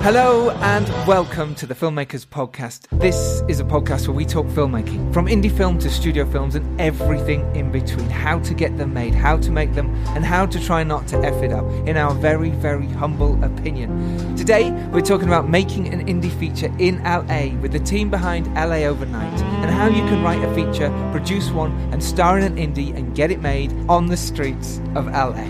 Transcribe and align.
Hello 0.00 0.50
and 0.50 0.88
welcome 1.08 1.56
to 1.56 1.66
the 1.66 1.74
Filmmakers 1.74 2.24
Podcast. 2.24 2.86
This 3.00 3.42
is 3.48 3.58
a 3.58 3.64
podcast 3.64 4.06
where 4.06 4.16
we 4.16 4.24
talk 4.24 4.46
filmmaking, 4.46 5.12
from 5.12 5.26
indie 5.26 5.54
film 5.54 5.76
to 5.80 5.90
studio 5.90 6.24
films 6.24 6.54
and 6.54 6.80
everything 6.80 7.44
in 7.54 7.72
between. 7.72 8.08
How 8.08 8.38
to 8.38 8.54
get 8.54 8.78
them 8.78 8.94
made, 8.94 9.12
how 9.12 9.36
to 9.38 9.50
make 9.50 9.74
them, 9.74 9.92
and 10.14 10.24
how 10.24 10.46
to 10.46 10.64
try 10.64 10.84
not 10.84 11.08
to 11.08 11.18
F 11.18 11.42
it 11.42 11.52
up, 11.52 11.64
in 11.86 11.96
our 11.96 12.14
very, 12.14 12.50
very 12.50 12.86
humble 12.86 13.42
opinion. 13.44 14.36
Today, 14.36 14.70
we're 14.92 15.00
talking 15.00 15.26
about 15.26 15.50
making 15.50 15.92
an 15.92 16.06
indie 16.06 16.32
feature 16.38 16.72
in 16.78 17.02
LA 17.02 17.48
with 17.60 17.72
the 17.72 17.80
team 17.80 18.08
behind 18.08 18.46
LA 18.54 18.86
Overnight, 18.86 19.42
and 19.42 19.70
how 19.70 19.88
you 19.88 20.02
can 20.08 20.22
write 20.22 20.42
a 20.42 20.54
feature, 20.54 20.90
produce 21.10 21.50
one, 21.50 21.72
and 21.92 22.02
star 22.02 22.38
in 22.38 22.44
an 22.44 22.56
indie 22.56 22.96
and 22.96 23.16
get 23.16 23.32
it 23.32 23.42
made 23.42 23.72
on 23.90 24.06
the 24.06 24.16
streets 24.16 24.80
of 24.94 25.06
LA. 25.08 25.44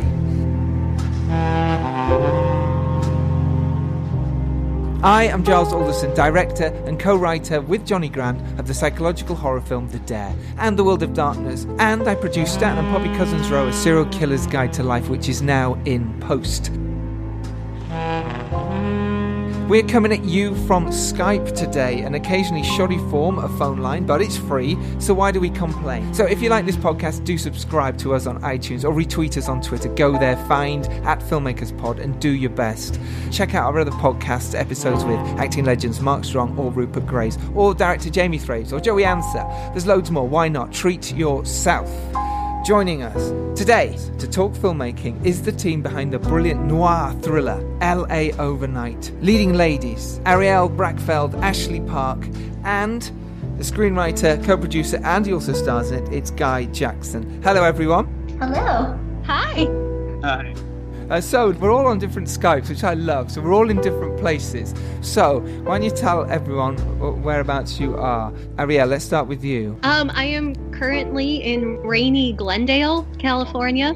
I 5.02 5.28
am 5.28 5.44
Giles 5.44 5.72
Alderson, 5.72 6.12
director 6.14 6.66
and 6.86 6.98
co 6.98 7.14
writer 7.14 7.60
with 7.60 7.86
Johnny 7.86 8.08
Grant 8.08 8.40
of 8.58 8.66
the 8.66 8.74
psychological 8.74 9.36
horror 9.36 9.60
film 9.60 9.88
The 9.90 10.00
Dare 10.00 10.34
and 10.56 10.76
The 10.76 10.82
World 10.82 11.04
of 11.04 11.14
Darkness, 11.14 11.68
and 11.78 12.08
I 12.08 12.16
produce 12.16 12.52
Stan 12.52 12.76
and 12.76 12.88
Poppy 12.88 13.16
Cousins 13.16 13.48
Row, 13.48 13.68
a 13.68 13.72
serial 13.72 14.06
killer's 14.06 14.48
guide 14.48 14.72
to 14.72 14.82
life, 14.82 15.08
which 15.08 15.28
is 15.28 15.40
now 15.40 15.74
in 15.84 16.18
post. 16.18 16.72
We're 19.68 19.82
coming 19.82 20.14
at 20.14 20.24
you 20.24 20.54
from 20.66 20.86
Skype 20.86 21.54
today, 21.54 22.00
an 22.00 22.14
occasionally 22.14 22.62
shoddy 22.62 22.96
form 23.10 23.38
of 23.38 23.54
phone 23.58 23.80
line, 23.80 24.06
but 24.06 24.22
it's 24.22 24.38
free, 24.38 24.78
so 24.98 25.12
why 25.12 25.30
do 25.30 25.40
we 25.40 25.50
complain? 25.50 26.14
So 26.14 26.24
if 26.24 26.40
you 26.40 26.48
like 26.48 26.64
this 26.64 26.78
podcast, 26.78 27.26
do 27.26 27.36
subscribe 27.36 27.98
to 27.98 28.14
us 28.14 28.26
on 28.26 28.40
iTunes 28.40 28.82
or 28.82 28.94
retweet 28.94 29.36
us 29.36 29.46
on 29.46 29.60
Twitter. 29.60 29.90
Go 29.90 30.18
there, 30.18 30.38
find 30.46 30.86
at 31.04 31.20
Filmmakers 31.20 31.76
Pod, 31.76 31.98
and 31.98 32.18
do 32.18 32.30
your 32.30 32.48
best. 32.48 32.98
Check 33.30 33.54
out 33.54 33.66
our 33.66 33.78
other 33.78 33.90
podcast 33.90 34.58
episodes 34.58 35.04
with 35.04 35.18
acting 35.38 35.66
legends 35.66 36.00
Mark 36.00 36.24
Strong 36.24 36.58
or 36.58 36.70
Rupert 36.70 37.06
Graves, 37.06 37.36
or 37.54 37.74
director 37.74 38.08
Jamie 38.08 38.38
Thraves, 38.38 38.72
or 38.72 38.80
Joey 38.80 39.02
Anser. 39.02 39.46
There's 39.74 39.86
loads 39.86 40.10
more. 40.10 40.26
Why 40.26 40.48
not? 40.48 40.72
Treat 40.72 41.12
yourself. 41.12 41.90
Joining 42.64 43.02
us 43.02 43.58
today 43.58 43.96
to 44.18 44.28
talk 44.28 44.52
filmmaking 44.52 45.24
is 45.24 45.42
the 45.42 45.52
team 45.52 45.80
behind 45.80 46.12
the 46.12 46.18
brilliant 46.18 46.64
noir 46.64 47.14
thriller 47.22 47.60
LA 47.80 48.30
Overnight. 48.38 49.12
Leading 49.20 49.54
ladies 49.54 50.20
Arielle 50.24 50.74
Brachfeld, 50.74 51.40
Ashley 51.40 51.80
Park, 51.80 52.26
and 52.64 53.02
the 53.56 53.64
screenwriter, 53.64 54.44
co 54.44 54.58
producer, 54.58 55.00
and 55.04 55.24
he 55.24 55.32
also 55.32 55.52
stars 55.52 55.90
in 55.92 56.04
it, 56.04 56.12
it's 56.12 56.30
Guy 56.30 56.64
Jackson. 56.66 57.40
Hello, 57.42 57.64
everyone. 57.64 58.06
Hello. 58.38 58.98
Hi. 59.24 59.64
Hi. 60.22 60.54
Uh, 61.10 61.20
so 61.20 61.50
we're 61.52 61.72
all 61.72 61.86
on 61.86 61.98
different 61.98 62.28
Skypes, 62.28 62.68
which 62.68 62.84
I 62.84 62.94
love. 62.94 63.30
So 63.30 63.40
we're 63.40 63.54
all 63.54 63.70
in 63.70 63.80
different 63.80 64.18
places. 64.18 64.74
So 65.00 65.40
why 65.62 65.78
don't 65.78 65.82
you 65.82 65.90
tell 65.90 66.30
everyone 66.30 66.76
whereabouts 67.22 67.80
you 67.80 67.96
are? 67.96 68.30
Arielle, 68.56 68.88
let's 68.88 69.04
start 69.04 69.26
with 69.26 69.42
you. 69.42 69.78
Um, 69.82 70.10
I 70.14 70.24
am 70.24 70.54
currently 70.72 71.36
in 71.36 71.78
rainy 71.78 72.34
Glendale, 72.34 73.06
California. 73.18 73.94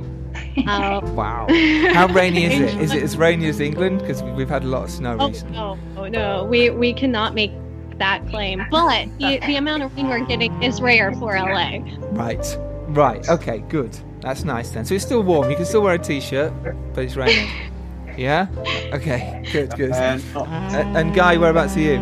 Uh, 0.66 1.00
wow. 1.14 1.46
How 1.92 2.06
rainy 2.08 2.44
is 2.44 2.60
it? 2.60 2.80
Is 2.80 2.94
it 2.94 3.02
as 3.08 3.16
rainy 3.18 3.48
as 3.48 3.60
England? 3.60 4.00
Because 4.00 4.22
we've 4.22 4.48
had 4.48 4.64
a 4.64 4.68
lot 4.68 4.84
of 4.84 4.90
snow 4.90 5.16
oh, 5.20 5.28
recently. 5.28 5.56
No, 5.56 5.78
oh, 5.96 6.08
no, 6.08 6.44
we 6.44 6.70
we 6.70 6.94
cannot 6.94 7.34
make 7.34 7.52
that 7.98 8.26
claim. 8.28 8.64
But 8.70 9.06
the, 9.18 9.38
the 9.46 9.56
amount 9.56 9.82
of 9.82 9.94
rain 9.96 10.08
we're 10.08 10.24
getting 10.24 10.62
is 10.62 10.80
rare 10.80 11.12
for 11.12 11.36
LA. 11.36 11.80
Right. 12.12 12.58
Right. 12.88 13.28
Okay. 13.28 13.58
Good. 13.68 13.98
That's 14.22 14.44
nice 14.44 14.70
then. 14.70 14.84
So 14.84 14.94
it's 14.94 15.04
still 15.04 15.22
warm. 15.22 15.50
You 15.50 15.56
can 15.56 15.66
still 15.66 15.82
wear 15.82 15.94
a 15.94 15.98
t-shirt, 15.98 16.52
but 16.94 17.04
it's 17.04 17.16
raining. 17.16 17.50
yeah. 18.16 18.46
Okay. 18.92 19.44
Good. 19.52 19.76
Good. 19.76 19.92
And, 19.92 20.22
oh. 20.36 20.44
and 20.44 21.12
Guy, 21.12 21.36
whereabouts 21.36 21.76
are 21.76 21.80
you? 21.80 21.96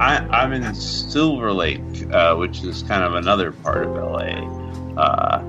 I, 0.00 0.26
I'm 0.30 0.54
in 0.54 0.74
Silver 0.74 1.52
Lake, 1.52 1.80
uh, 2.10 2.34
which 2.36 2.64
is 2.64 2.82
kind 2.84 3.04
of 3.04 3.14
another 3.14 3.52
part 3.52 3.86
of 3.86 3.94
LA, 3.94 4.98
uh, 4.98 5.44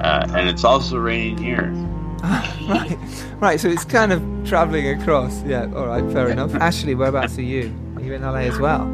uh, 0.00 0.26
and 0.32 0.48
it's 0.48 0.62
also 0.62 0.96
raining 0.96 1.38
here. 1.38 1.72
right. 2.68 2.96
Right. 3.40 3.60
So 3.60 3.68
it's 3.68 3.84
kind 3.84 4.12
of 4.12 4.22
traveling 4.46 4.88
across. 4.88 5.42
Yeah. 5.42 5.72
All 5.74 5.88
right. 5.88 6.04
Fair 6.12 6.28
enough. 6.28 6.54
Ashley, 6.54 6.94
whereabouts 6.94 7.36
are 7.38 7.42
you? 7.42 7.74
Are 7.96 8.02
you 8.02 8.14
in 8.14 8.22
LA 8.22 8.46
as 8.46 8.60
well? 8.60 8.84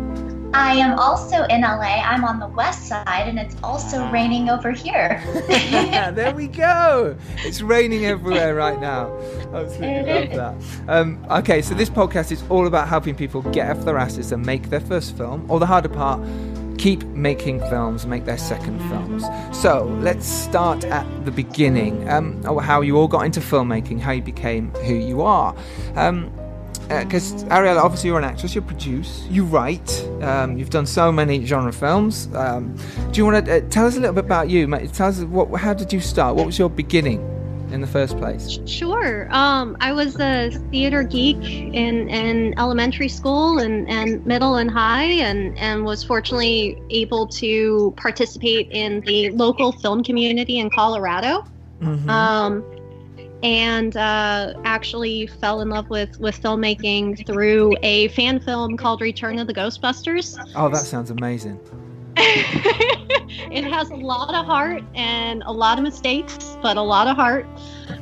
I 0.54 0.74
am 0.74 0.98
also 0.98 1.44
in 1.44 1.62
LA. 1.62 2.02
I'm 2.04 2.24
on 2.24 2.38
the 2.38 2.48
west 2.48 2.86
side, 2.86 3.26
and 3.26 3.38
it's 3.38 3.56
also 3.62 4.10
raining 4.10 4.50
over 4.50 4.70
here. 4.70 5.22
there 5.48 6.34
we 6.34 6.46
go. 6.46 7.16
It's 7.38 7.62
raining 7.62 8.04
everywhere 8.04 8.54
right 8.54 8.78
now. 8.78 9.16
Absolutely 9.54 10.36
love 10.36 10.56
that. 10.86 10.88
Um, 10.88 11.24
okay, 11.30 11.62
so 11.62 11.74
this 11.74 11.88
podcast 11.88 12.32
is 12.32 12.44
all 12.50 12.66
about 12.66 12.88
helping 12.88 13.14
people 13.14 13.40
get 13.52 13.74
off 13.74 13.84
their 13.84 13.96
asses 13.96 14.30
and 14.32 14.44
make 14.44 14.68
their 14.68 14.80
first 14.80 15.16
film, 15.16 15.50
or 15.50 15.58
the 15.58 15.66
harder 15.66 15.88
part, 15.88 16.20
keep 16.76 17.02
making 17.04 17.60
films, 17.60 18.06
make 18.06 18.24
their 18.24 18.36
second 18.36 18.78
films. 18.90 19.24
So 19.56 19.84
let's 20.00 20.26
start 20.26 20.84
at 20.84 21.24
the 21.24 21.30
beginning. 21.30 22.08
Um, 22.10 22.42
how 22.42 22.82
you 22.82 22.98
all 22.98 23.08
got 23.08 23.24
into 23.24 23.40
filmmaking, 23.40 24.00
how 24.00 24.12
you 24.12 24.22
became 24.22 24.70
who 24.84 24.94
you 24.94 25.22
are. 25.22 25.56
Um, 25.94 26.30
because 26.88 27.44
uh, 27.44 27.48
Arielle, 27.48 27.82
obviously 27.82 28.08
you're 28.08 28.18
an 28.18 28.24
actress, 28.24 28.54
you 28.54 28.62
produce, 28.62 29.26
you 29.30 29.44
write, 29.44 30.06
um, 30.20 30.58
you've 30.58 30.70
done 30.70 30.86
so 30.86 31.10
many 31.10 31.44
genre 31.44 31.72
films. 31.72 32.28
Um, 32.34 32.76
do 33.10 33.18
you 33.18 33.24
want 33.24 33.46
to 33.46 33.56
uh, 33.56 33.60
tell 33.68 33.86
us 33.86 33.96
a 33.96 34.00
little 34.00 34.14
bit 34.14 34.24
about 34.24 34.50
you? 34.50 34.66
Tell 34.88 35.08
us 35.08 35.20
what, 35.22 35.48
how 35.60 35.74
did 35.74 35.92
you 35.92 36.00
start? 36.00 36.36
What 36.36 36.46
was 36.46 36.58
your 36.58 36.70
beginning 36.70 37.28
in 37.72 37.80
the 37.80 37.86
first 37.86 38.18
place? 38.18 38.58
Sure. 38.66 39.28
Um, 39.32 39.76
I 39.80 39.92
was 39.92 40.20
a 40.20 40.50
theater 40.70 41.02
geek 41.02 41.38
in, 41.42 42.08
in 42.10 42.58
elementary 42.58 43.08
school 43.08 43.58
and, 43.58 43.88
and 43.88 44.24
middle 44.26 44.56
and 44.56 44.70
high, 44.70 45.04
and, 45.04 45.56
and 45.58 45.84
was 45.84 46.04
fortunately 46.04 46.82
able 46.90 47.26
to 47.28 47.94
participate 47.96 48.70
in 48.70 49.00
the 49.00 49.30
local 49.30 49.72
film 49.72 50.04
community 50.04 50.58
in 50.58 50.68
Colorado. 50.70 51.44
Mm-hmm. 51.80 52.10
Um, 52.10 52.64
and 53.42 53.96
uh, 53.96 54.54
actually 54.64 55.26
fell 55.26 55.60
in 55.60 55.68
love 55.68 55.90
with 55.90 56.18
with 56.20 56.40
filmmaking 56.40 57.26
through 57.26 57.76
a 57.82 58.08
fan 58.08 58.40
film 58.40 58.76
called 58.76 59.00
Return 59.00 59.38
of 59.38 59.46
the 59.46 59.54
Ghostbusters. 59.54 60.38
Oh, 60.54 60.68
that 60.68 60.84
sounds 60.84 61.10
amazing. 61.10 61.58
it 62.16 63.64
has 63.64 63.90
a 63.90 63.96
lot 63.96 64.34
of 64.34 64.44
heart 64.44 64.82
and 64.94 65.42
a 65.46 65.52
lot 65.52 65.78
of 65.78 65.84
mistakes, 65.84 66.56
but 66.62 66.76
a 66.76 66.82
lot 66.82 67.06
of 67.06 67.16
heart. 67.16 67.46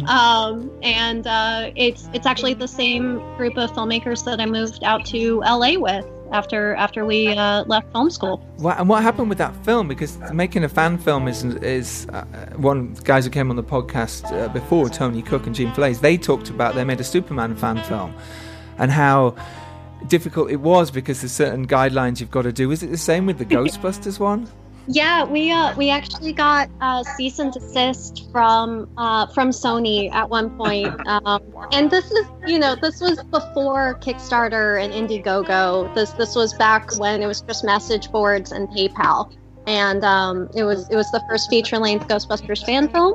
Um, 0.08 0.70
and 0.82 1.26
uh, 1.26 1.70
it's 1.76 2.08
it's 2.12 2.26
actually 2.26 2.54
the 2.54 2.68
same 2.68 3.18
group 3.36 3.56
of 3.56 3.70
filmmakers 3.72 4.24
that 4.24 4.40
I 4.40 4.46
moved 4.46 4.82
out 4.84 5.04
to 5.06 5.40
LA 5.40 5.78
with 5.78 6.06
after 6.32 6.74
after 6.74 7.04
we 7.04 7.28
uh, 7.28 7.64
left 7.64 7.90
film 7.92 8.10
school. 8.10 8.38
What, 8.58 8.78
and 8.78 8.88
what 8.88 9.02
happened 9.02 9.28
with 9.28 9.38
that 9.38 9.54
film? 9.64 9.88
Because 9.88 10.18
making 10.32 10.64
a 10.64 10.68
fan 10.68 10.98
film 10.98 11.28
is 11.28 11.44
is 11.44 12.06
uh, 12.12 12.24
one 12.56 12.94
guys 13.04 13.24
who 13.24 13.30
came 13.30 13.50
on 13.50 13.56
the 13.56 13.62
podcast 13.62 14.30
uh, 14.32 14.48
before, 14.48 14.88
Tony 14.88 15.22
Cook 15.22 15.46
and 15.46 15.54
Gene 15.54 15.72
Flays. 15.72 16.00
They 16.00 16.16
talked 16.16 16.50
about 16.50 16.74
they 16.74 16.84
made 16.84 17.00
a 17.00 17.04
Superman 17.04 17.56
fan 17.56 17.82
film, 17.84 18.14
and 18.78 18.90
how 18.90 19.34
difficult 20.08 20.50
it 20.50 20.60
was 20.60 20.90
because 20.90 21.20
there's 21.20 21.32
certain 21.32 21.66
guidelines 21.66 22.20
you've 22.20 22.30
got 22.30 22.42
to 22.42 22.52
do. 22.52 22.70
Is 22.70 22.82
it 22.82 22.90
the 22.90 22.96
same 22.98 23.26
with 23.26 23.38
the 23.38 23.46
Ghostbusters 23.56 24.18
one? 24.18 24.48
Yeah, 24.92 25.22
we 25.24 25.52
uh, 25.52 25.72
we 25.76 25.88
actually 25.88 26.32
got 26.32 26.68
a 26.80 27.04
cease 27.16 27.38
and 27.38 27.52
desist 27.52 28.28
from 28.32 28.90
uh, 28.96 29.28
from 29.28 29.50
Sony 29.50 30.12
at 30.12 30.28
one 30.28 30.50
point, 30.56 30.92
um, 31.06 31.40
and 31.70 31.88
this 31.88 32.10
is 32.10 32.26
you 32.44 32.58
know 32.58 32.74
this 32.74 33.00
was 33.00 33.22
before 33.22 34.00
Kickstarter 34.00 34.82
and 34.82 34.92
Indiegogo. 34.92 35.94
This 35.94 36.10
this 36.14 36.34
was 36.34 36.54
back 36.54 36.98
when 36.98 37.22
it 37.22 37.28
was 37.28 37.40
just 37.42 37.62
message 37.62 38.10
boards 38.10 38.50
and 38.50 38.68
PayPal, 38.70 39.32
and 39.68 40.02
um, 40.02 40.50
it 40.56 40.64
was 40.64 40.90
it 40.90 40.96
was 40.96 41.08
the 41.12 41.22
first 41.28 41.48
feature 41.48 41.78
length 41.78 42.08
Ghostbusters 42.08 42.66
fan 42.66 42.88
film, 42.88 43.14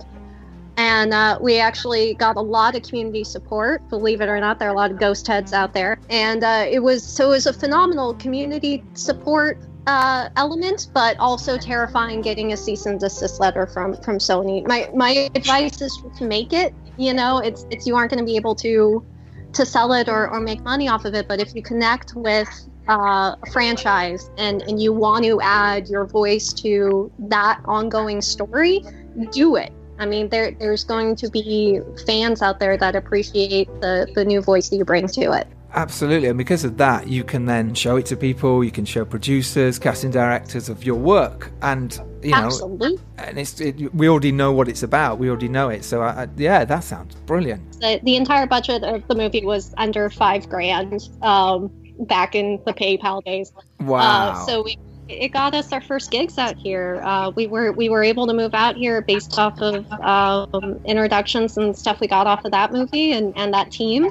and 0.78 1.14
uh, 1.14 1.38
we 1.41 1.59
actually 1.59 2.14
got 2.14 2.38
a 2.38 2.41
lot 2.41 2.76
of 2.76 2.84
community 2.84 3.26
support. 3.26 3.82
Believe 3.90 4.22
it 4.22 4.29
or 4.29 4.40
not, 4.40 4.59
there 4.59 4.70
are 4.70 4.73
a 4.73 4.78
lot 4.78 4.91
of 4.91 4.97
ghost 4.97 5.28
heads 5.28 5.52
out 5.52 5.73
there, 5.73 6.00
and 6.09 6.41
uh, 6.41 6.66
it 6.70 6.79
was 6.79 7.03
so 7.03 7.26
it 7.26 7.32
was 7.32 7.47
a 7.47 7.53
phenomenal 7.53 8.14
community 8.14 8.82
support 8.94 9.58
uh, 9.87 10.29
element, 10.35 10.87
but 10.93 11.17
also 11.20 11.58
terrifying 11.58 12.22
getting 12.22 12.53
a 12.53 12.58
cease 12.58 12.85
and 12.85 12.99
desist 12.99 13.40
letter 13.40 13.67
from 13.67 13.96
from 13.97 14.17
Sony. 14.17 14.66
My 14.67 14.90
my 14.93 15.29
advice 15.35 15.82
is 15.82 15.97
to 16.17 16.26
make 16.26 16.53
it. 16.53 16.73
You 16.97 17.14
know, 17.14 17.40
it's 17.40 17.66
it's 17.70 17.85
you 17.85 17.96
aren't 17.96 18.11
going 18.11 18.23
to 18.23 18.26
be 18.26 18.35
able 18.35 18.55
to 18.55 19.05
to 19.53 19.66
sell 19.66 19.93
it 19.93 20.09
or, 20.09 20.29
or 20.29 20.40
make 20.40 20.61
money 20.64 20.87
off 20.90 21.05
of 21.05 21.14
it, 21.14 21.28
but 21.28 21.40
if 21.40 21.55
you 21.55 21.61
connect 21.61 22.14
with 22.16 22.49
uh, 22.90 23.35
a 23.41 23.52
franchise 23.52 24.29
and 24.37 24.61
and 24.64 24.82
you 24.82 24.93
want 24.93 25.23
to 25.26 25.40
add 25.41 25.88
your 25.88 26.05
voice 26.05 26.52
to 26.53 27.11
that 27.20 27.61
ongoing 27.66 28.22
story, 28.22 28.84
do 29.31 29.55
it. 29.55 29.72
I 29.97 30.05
mean, 30.05 30.29
there 30.29 30.52
there's 30.52 30.84
going 30.84 31.16
to 31.17 31.29
be 31.29 31.79
fans 32.05 32.41
out 32.41 32.59
there 32.59 32.78
that 32.78 32.96
appreciate 32.96 33.67
the 33.81 34.08
the 34.16 34.26
new 34.26 34.41
voice 34.41 34.70
that 34.70 34.78
you 34.78 34.85
bring 34.85 35.08
to 35.09 35.31
it. 35.31 35.47
Absolutely, 35.76 36.30
and 36.30 36.38
because 36.38 36.64
of 36.64 36.78
that, 36.78 37.10
you 37.10 37.26
can 37.26 37.46
then 37.46 37.76
show 37.76 37.98
it 37.98 38.06
to 38.06 38.16
people. 38.16 38.64
You 38.64 38.72
can 38.72 38.86
show 38.86 39.04
producers, 39.04 39.78
casting 39.78 40.10
directors 40.10 40.70
of 40.70 40.86
your 40.86 40.96
work, 40.96 41.52
and 41.62 42.00
you 42.24 42.32
know, 42.32 42.38
Absolutely. 42.38 42.98
and 43.18 43.38
it's 43.38 43.60
it, 43.60 43.94
we 43.94 44.08
already 44.08 44.32
know 44.32 44.54
what 44.54 44.70
it's 44.70 44.84
about. 44.84 45.20
We 45.20 45.30
already 45.30 45.50
know 45.50 45.68
it. 45.68 45.84
So 45.84 46.02
I, 46.02 46.24
I, 46.24 46.28
yeah, 46.38 46.64
that 46.64 46.86
sounds 46.86 47.16
brilliant. 47.26 47.82
The, 47.82 48.00
the 48.04 48.16
entire 48.16 48.48
budget 48.48 48.86
of 48.86 49.06
the 49.10 49.16
movie 49.16 49.44
was 49.44 49.74
under 49.78 50.10
five 50.10 50.48
grand 50.48 51.10
um, 51.22 51.70
back 52.00 52.36
in 52.36 52.62
the 52.66 52.74
PayPal 52.74 53.22
days. 53.26 53.52
Wow. 53.82 54.00
Uh, 54.32 54.46
so 54.46 54.64
we, 54.64 54.78
it 55.10 55.34
got 55.34 55.54
us 55.54 55.74
our 55.74 55.82
first 55.82 56.10
gigs 56.10 56.38
out 56.38 56.56
here. 56.56 57.02
Uh, 57.04 57.32
we 57.36 57.48
were 57.48 57.74
we 57.74 57.90
were 57.90 58.02
able 58.02 58.28
to 58.28 58.34
move 58.34 58.54
out 58.54 58.78
here 58.78 59.02
based 59.02 59.38
off 59.38 59.60
of 59.62 59.86
um, 59.92 60.80
introductions 60.86 61.58
and 61.58 61.78
stuff 61.78 62.00
we 62.00 62.08
got 62.08 62.28
off 62.28 62.46
of 62.46 62.52
that 62.52 62.72
movie 62.72 63.12
and, 63.12 63.34
and 63.36 63.54
that 63.54 63.72
team. 63.72 64.10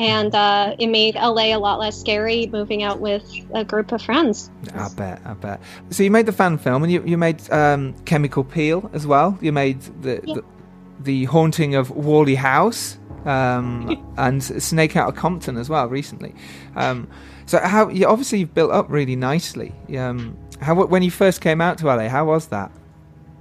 And 0.00 0.34
uh, 0.34 0.74
it 0.78 0.86
made 0.86 1.14
LA 1.14 1.54
a 1.54 1.58
lot 1.58 1.78
less 1.78 2.00
scary 2.00 2.46
moving 2.46 2.82
out 2.82 3.00
with 3.00 3.22
a 3.54 3.64
group 3.64 3.92
of 3.92 4.00
friends. 4.00 4.50
I 4.74 4.88
bet, 4.96 5.20
I 5.26 5.34
bet. 5.34 5.60
So 5.90 6.02
you 6.02 6.10
made 6.10 6.24
the 6.24 6.32
fan 6.32 6.56
film, 6.56 6.82
and 6.82 6.90
you, 6.90 7.04
you 7.04 7.18
made 7.18 7.48
um, 7.52 7.94
Chemical 8.06 8.42
Peel 8.42 8.90
as 8.94 9.06
well. 9.06 9.36
You 9.42 9.52
made 9.52 9.82
the 10.02 10.20
Yeah. 10.24 10.34
the, 10.36 10.44
the 11.00 11.24
haunting 11.26 11.74
of 11.74 11.90
Whaley 11.90 12.34
House 12.34 12.96
um, 13.26 14.12
and 14.16 14.42
Snake 14.42 14.96
Out 14.96 15.10
of 15.10 15.16
Compton 15.16 15.58
as 15.58 15.68
well 15.68 15.86
recently. 15.86 16.34
Um, 16.76 17.06
so 17.44 17.58
how? 17.58 17.88
You, 17.90 18.06
obviously, 18.06 18.38
you've 18.38 18.54
built 18.54 18.70
up 18.70 18.86
really 18.88 19.16
nicely. 19.16 19.72
Um, 19.98 20.36
how 20.62 20.74
when 20.86 21.02
you 21.02 21.10
first 21.10 21.42
came 21.42 21.60
out 21.60 21.76
to 21.78 21.86
LA? 21.86 22.08
How 22.08 22.24
was 22.24 22.46
that? 22.48 22.70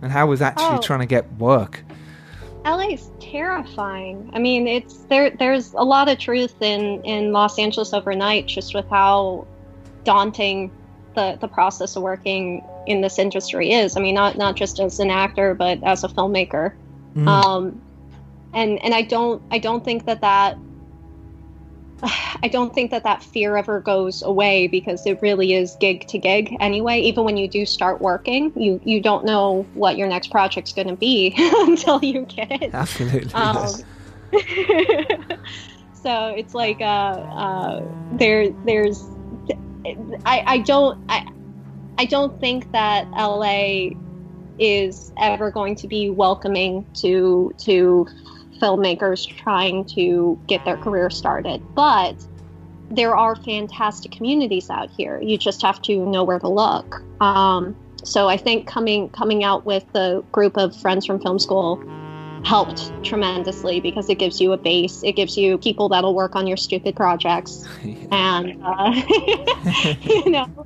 And 0.01 0.11
how 0.11 0.27
was 0.27 0.41
actually 0.41 0.77
Oh. 0.77 0.81
trying 0.81 0.99
to 1.01 1.05
get 1.05 1.31
work? 1.37 1.83
LA's 2.65 3.11
terrifying. 3.19 4.29
I 4.33 4.39
mean, 4.39 4.67
it's 4.67 4.97
there. 5.09 5.29
There's 5.29 5.73
a 5.73 5.83
lot 5.83 6.09
of 6.09 6.17
truth 6.19 6.61
in 6.61 7.03
in 7.03 7.31
Los 7.31 7.57
Angeles 7.57 7.93
overnight, 7.93 8.47
just 8.47 8.73
with 8.73 8.87
how 8.89 9.47
daunting 10.03 10.71
the 11.15 11.37
the 11.39 11.47
process 11.47 11.95
of 11.95 12.03
working 12.03 12.63
in 12.85 13.01
this 13.01 13.17
industry 13.19 13.71
is. 13.71 13.95
I 13.95 14.01
mean, 14.01 14.15
not 14.15 14.37
not 14.37 14.55
just 14.55 14.79
as 14.79 14.99
an 14.99 15.09
actor, 15.09 15.53
but 15.53 15.81
as 15.83 16.03
a 16.03 16.07
filmmaker. 16.07 16.73
Mm. 17.15 17.27
Um, 17.27 17.81
and 18.53 18.83
and 18.83 18.93
I 18.93 19.03
don't 19.03 19.41
I 19.51 19.59
don't 19.59 19.83
think 19.83 20.05
that 20.05 20.21
that 20.21 20.57
I 22.43 22.47
don't 22.47 22.73
think 22.73 22.91
that 22.91 23.03
that 23.03 23.23
fear 23.23 23.57
ever 23.57 23.79
goes 23.79 24.21
away 24.21 24.67
because 24.67 25.05
it 25.05 25.21
really 25.21 25.53
is 25.53 25.75
gig 25.79 26.07
to 26.07 26.17
gig 26.17 26.55
anyway. 26.59 26.99
Even 27.01 27.23
when 27.23 27.37
you 27.37 27.47
do 27.47 27.65
start 27.65 28.01
working, 28.01 28.51
you 28.55 28.79
you 28.83 29.01
don't 29.01 29.25
know 29.25 29.65
what 29.73 29.97
your 29.97 30.07
next 30.07 30.31
project's 30.31 30.73
going 30.73 30.87
to 30.87 30.95
be 30.95 31.33
until 31.37 32.03
you 32.03 32.25
get 32.25 32.51
it. 32.51 32.73
Absolutely. 32.73 33.33
Um, 33.33 33.67
so 35.93 36.27
it's 36.27 36.53
like 36.53 36.81
uh, 36.81 36.83
uh, 36.83 37.83
there 38.13 38.51
there's 38.65 39.03
I, 40.25 40.43
I 40.45 40.57
don't 40.59 41.03
I, 41.09 41.27
I 41.97 42.05
don't 42.05 42.39
think 42.39 42.71
that 42.71 43.09
LA 43.11 43.89
is 44.59 45.13
ever 45.17 45.51
going 45.51 45.75
to 45.75 45.87
be 45.87 46.09
welcoming 46.09 46.85
to 46.93 47.53
to 47.59 48.07
filmmakers 48.59 49.27
trying 49.37 49.85
to 49.85 50.39
get 50.47 50.63
their 50.65 50.77
career 50.77 51.09
started 51.09 51.61
but 51.75 52.15
there 52.91 53.15
are 53.15 53.35
fantastic 53.35 54.11
communities 54.11 54.69
out 54.69 54.89
here 54.89 55.21
you 55.21 55.37
just 55.37 55.61
have 55.61 55.81
to 55.81 56.05
know 56.05 56.23
where 56.23 56.39
to 56.39 56.49
look 56.49 57.01
um, 57.21 57.75
so 58.03 58.27
I 58.27 58.37
think 58.37 58.67
coming 58.67 59.09
coming 59.09 59.43
out 59.43 59.65
with 59.65 59.85
the 59.93 60.23
group 60.31 60.57
of 60.57 60.75
friends 60.75 61.05
from 61.05 61.19
film 61.19 61.39
school 61.39 61.83
helped 62.45 62.91
tremendously 63.03 63.79
because 63.81 64.09
it 64.09 64.15
gives 64.15 64.39
you 64.39 64.53
a 64.53 64.57
base. 64.57 65.03
It 65.03 65.13
gives 65.13 65.37
you 65.37 65.57
people 65.57 65.89
that'll 65.89 66.15
work 66.15 66.35
on 66.35 66.47
your 66.47 66.57
stupid 66.57 66.95
projects, 66.95 67.67
and 68.11 68.61
uh, 68.63 68.93
you 70.01 70.29
know, 70.29 70.65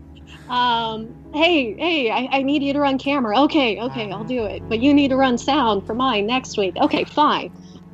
um, 0.49 1.13
hey, 1.33 1.73
hey, 1.73 2.11
I, 2.11 2.29
I 2.31 2.41
need 2.43 2.63
you 2.63 2.73
to 2.73 2.79
run 2.79 2.97
camera. 2.97 3.39
Okay, 3.41 3.79
okay, 3.79 4.11
I'll 4.11 4.23
do 4.23 4.43
it. 4.45 4.67
But 4.69 4.79
you 4.79 4.93
need 4.93 5.09
to 5.09 5.15
run 5.15 5.37
sound 5.37 5.85
for 5.85 5.95
mine 5.95 6.27
next 6.27 6.57
week. 6.57 6.75
Okay, 6.77 7.03
fine. 7.03 7.51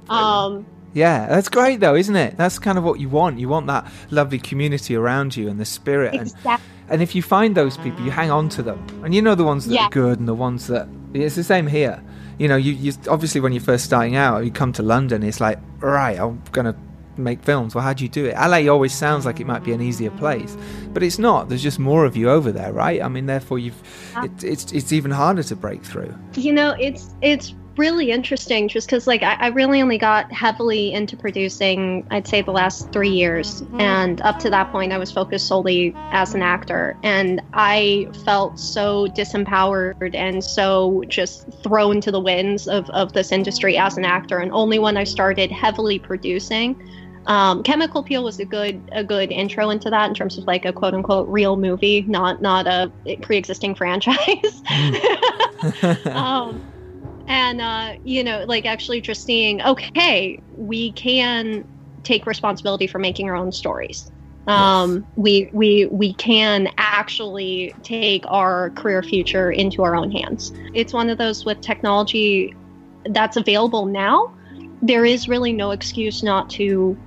Um, 0.09 0.65
Yeah, 0.94 1.27
that's 1.27 1.50
great 1.50 1.79
though, 1.79 1.95
isn't 1.95 2.15
it? 2.15 2.35
That's 2.38 2.57
kind 2.59 2.77
of 2.77 2.83
what 2.83 3.00
you 3.00 3.09
want. 3.09 3.39
You 3.39 3.47
want 3.50 3.67
that 3.67 3.85
lovely 4.09 4.39
community 4.39 4.95
around 4.95 5.35
you 5.38 5.47
and 5.50 5.59
the 5.59 5.65
spirit. 5.65 6.13
And, 6.13 6.21
exactly. 6.23 6.65
and 6.89 7.01
if 7.01 7.13
you 7.15 7.21
find 7.21 7.56
those 7.56 7.77
people, 7.77 8.03
you 8.03 8.11
hang 8.11 8.31
on 8.31 8.50
to 8.50 8.63
them. 8.63 8.83
And 9.03 9.13
you 9.13 9.21
know 9.21 9.35
the 9.35 9.44
ones 9.44 9.65
that 9.67 9.73
Yeah. 9.75 9.85
are 9.85 9.89
good 9.91 10.19
and 10.19 10.27
the 10.27 10.33
ones 10.33 10.67
that. 10.67 10.88
It's 11.13 11.35
the 11.35 11.44
same 11.44 11.67
here. 11.67 12.01
You 12.39 12.47
know, 12.47 12.56
you, 12.56 12.71
you 12.73 12.94
obviously 13.09 13.41
when 13.41 13.51
you're 13.51 13.61
first 13.61 13.85
starting 13.85 14.15
out, 14.15 14.45
you 14.45 14.51
come 14.51 14.71
to 14.73 14.83
London, 14.83 15.23
it's 15.23 15.39
like, 15.41 15.59
right, 15.79 16.17
I'm 16.19 16.41
going 16.51 16.65
to 16.65 16.75
make 17.17 17.44
films. 17.44 17.75
Well, 17.75 17.83
how 17.83 17.94
do 17.94 18.03
you 18.03 18.09
do 18.09 18.25
it? 18.25 18.35
LA 18.35 18.71
always 18.71 18.94
sounds 18.94 19.25
like 19.25 19.39
it 19.41 19.45
might 19.45 19.63
be 19.63 19.73
an 19.73 19.81
easier 19.81 20.12
place, 20.12 20.55
but 20.94 21.03
it's 21.03 21.19
not. 21.19 21.50
There's 21.50 21.62
just 21.63 21.77
more 21.79 22.05
of 22.05 22.15
you 22.15 22.29
over 22.29 22.51
there, 22.51 22.71
right? 22.71 23.01
I 23.01 23.09
mean, 23.09 23.25
therefore, 23.25 23.59
you've 23.59 23.81
it, 24.17 24.44
it's 24.44 24.71
it's 24.71 24.91
even 24.94 25.12
harder 25.12 25.44
to 25.44 25.55
break 25.55 25.83
through. 25.83 26.13
You 26.35 26.53
know, 26.53 26.75
it's 26.79 27.13
it's 27.21 27.53
really 27.79 28.11
interesting 28.11 28.67
just 28.67 28.87
because 28.87 29.07
like 29.07 29.23
I, 29.23 29.35
I 29.35 29.47
really 29.47 29.81
only 29.81 29.97
got 29.97 30.29
heavily 30.33 30.91
into 30.91 31.15
producing 31.15 32.05
i'd 32.11 32.27
say 32.27 32.41
the 32.41 32.51
last 32.51 32.91
three 32.91 33.09
years. 33.09 33.63
And 33.79 34.19
up 34.21 34.37
to 34.39 34.49
that 34.49 34.71
point 34.71 34.91
i 34.91 34.97
was 34.97 35.11
focused 35.11 35.47
solely 35.47 35.95
as 36.11 36.35
an 36.35 36.41
actor. 36.41 36.97
And 37.03 37.41
i 37.53 38.07
felt 38.25 38.59
so 38.59 39.07
disempowered 39.07 40.13
and 40.13 40.43
so 40.43 41.03
just 41.07 41.47
thrown 41.63 42.01
to 42.01 42.11
the 42.11 42.19
winds 42.19 42.67
of, 42.67 42.89
of 42.89 43.13
this 43.13 43.31
industry 43.31 43.77
as 43.77 43.97
an 43.97 44.03
actor. 44.03 44.39
And 44.39 44.51
only 44.51 44.77
when 44.77 44.97
i 44.97 45.05
started 45.05 45.49
heavily 45.49 45.97
producing 45.99 46.75
um, 47.25 47.61
Chemical 47.63 48.01
Peel 48.01 48.23
was 48.23 48.39
a 48.39 48.45
good 48.45 48.81
a 48.91 49.03
good 49.03 49.31
intro 49.31 49.69
into 49.69 49.89
that 49.91 50.09
in 50.09 50.15
terms 50.15 50.37
of 50.37 50.45
like 50.45 50.65
a 50.65 50.73
quote 50.73 50.95
unquote 50.95 51.27
real 51.27 51.57
movie, 51.57 52.01
not 52.07 52.41
not 52.41 52.65
a 52.65 52.91
pre-existing 53.21 53.75
franchise. 53.75 54.63
um, 56.05 56.59
and 57.29 57.61
uh, 57.61 57.93
you 58.03 58.23
know, 58.23 58.43
like 58.47 58.65
actually 58.65 58.99
just 58.99 59.23
seeing, 59.23 59.61
okay, 59.61 60.41
we 60.57 60.91
can 60.91 61.63
take 62.03 62.25
responsibility 62.25 62.87
for 62.87 62.99
making 62.99 63.29
our 63.29 63.35
own 63.35 63.51
stories. 63.51 64.11
Um, 64.47 65.05
we 65.15 65.47
we 65.53 65.85
we 65.85 66.13
can 66.13 66.69
actually 66.77 67.73
take 67.83 68.25
our 68.27 68.71
career 68.71 69.03
future 69.03 69.51
into 69.51 69.83
our 69.83 69.95
own 69.95 70.11
hands. 70.11 70.51
It's 70.73 70.91
one 70.91 71.09
of 71.11 71.19
those 71.19 71.45
with 71.45 71.61
technology 71.61 72.55
that's 73.05 73.37
available 73.37 73.85
now. 73.85 74.33
There 74.81 75.05
is 75.05 75.29
really 75.29 75.53
no 75.53 75.69
excuse 75.69 76.23
not 76.23 76.49
to 76.51 76.97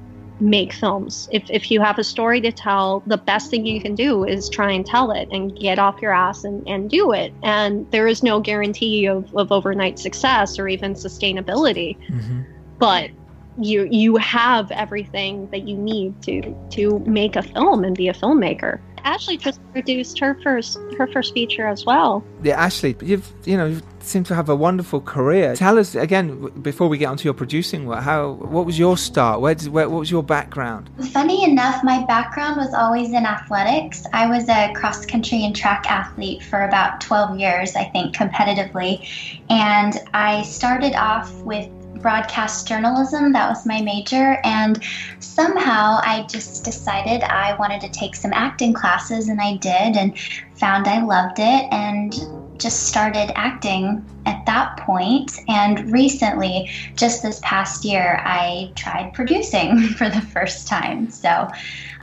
make 0.42 0.72
films. 0.72 1.28
If, 1.30 1.44
if 1.48 1.70
you 1.70 1.80
have 1.80 1.98
a 1.98 2.04
story 2.04 2.40
to 2.40 2.50
tell, 2.50 3.02
the 3.06 3.16
best 3.16 3.50
thing 3.50 3.64
you 3.64 3.80
can 3.80 3.94
do 3.94 4.24
is 4.24 4.48
try 4.48 4.72
and 4.72 4.84
tell 4.84 5.12
it 5.12 5.28
and 5.30 5.56
get 5.56 5.78
off 5.78 6.02
your 6.02 6.12
ass 6.12 6.44
and, 6.44 6.66
and 6.68 6.90
do 6.90 7.12
it. 7.12 7.32
And 7.42 7.90
there 7.92 8.08
is 8.08 8.22
no 8.22 8.40
guarantee 8.40 9.06
of, 9.06 9.34
of 9.36 9.52
overnight 9.52 9.98
success 9.98 10.58
or 10.58 10.68
even 10.68 10.94
sustainability. 10.94 11.96
hmm 12.08 12.42
But 12.78 13.10
you 13.58 13.86
you 13.90 14.16
have 14.16 14.70
everything 14.72 15.46
that 15.50 15.68
you 15.68 15.76
need 15.76 16.20
to 16.22 16.56
to 16.70 16.98
make 17.00 17.36
a 17.36 17.42
film 17.42 17.84
and 17.84 17.96
be 17.96 18.08
a 18.08 18.14
filmmaker. 18.14 18.80
Ashley 19.04 19.36
just 19.36 19.60
produced 19.72 20.18
her 20.18 20.38
first 20.42 20.78
her 20.98 21.06
first 21.06 21.34
feature 21.34 21.66
as 21.66 21.84
well. 21.84 22.24
Yeah, 22.42 22.62
Ashley, 22.62 22.96
you've 23.00 23.30
you 23.44 23.56
know 23.56 23.66
you 23.66 23.82
seem 24.00 24.24
to 24.24 24.34
have 24.34 24.48
a 24.48 24.56
wonderful 24.56 25.00
career. 25.00 25.54
Tell 25.56 25.78
us 25.78 25.94
again 25.94 26.48
before 26.62 26.88
we 26.88 26.98
get 26.98 27.06
onto 27.06 27.24
your 27.24 27.34
producing. 27.34 27.86
What 27.86 28.02
how 28.02 28.32
what 28.32 28.66
was 28.66 28.78
your 28.78 28.96
start? 28.96 29.40
Where 29.40 29.54
did 29.54 29.68
where, 29.68 29.88
what 29.88 30.00
was 30.00 30.10
your 30.10 30.22
background? 30.22 30.90
Funny 31.12 31.44
enough, 31.44 31.82
my 31.84 32.04
background 32.06 32.56
was 32.56 32.72
always 32.74 33.08
in 33.10 33.26
athletics. 33.26 34.04
I 34.12 34.26
was 34.26 34.48
a 34.48 34.72
cross 34.74 35.06
country 35.06 35.44
and 35.44 35.54
track 35.54 35.90
athlete 35.90 36.42
for 36.42 36.64
about 36.64 37.00
12 37.00 37.38
years, 37.38 37.76
I 37.76 37.84
think, 37.84 38.14
competitively. 38.14 39.06
And 39.50 39.94
I 40.14 40.42
started 40.42 40.94
off 40.94 41.32
with 41.42 41.68
broadcast 42.02 42.66
journalism. 42.66 43.32
That 43.32 43.48
was 43.48 43.64
my 43.64 43.80
major. 43.80 44.38
And 44.44 44.82
somehow 45.20 46.00
I 46.02 46.26
just 46.28 46.64
decided 46.64 47.22
I 47.22 47.56
wanted 47.58 47.80
to 47.82 47.88
take 47.88 48.14
some 48.14 48.32
acting 48.34 48.72
classes, 48.72 49.28
and 49.28 49.40
I 49.40 49.56
did, 49.56 49.96
and 49.96 50.18
found 50.54 50.88
I 50.88 51.02
loved 51.02 51.38
it. 51.38 51.72
And 51.72 52.14
just 52.62 52.84
started 52.84 53.32
acting 53.36 54.04
at 54.24 54.46
that 54.46 54.76
point. 54.78 55.40
And 55.48 55.92
recently, 55.92 56.70
just 56.96 57.22
this 57.22 57.40
past 57.42 57.84
year, 57.84 58.22
I 58.24 58.72
tried 58.76 59.12
producing 59.14 59.78
for 59.98 60.08
the 60.08 60.20
first 60.20 60.68
time. 60.68 61.10
So, 61.10 61.48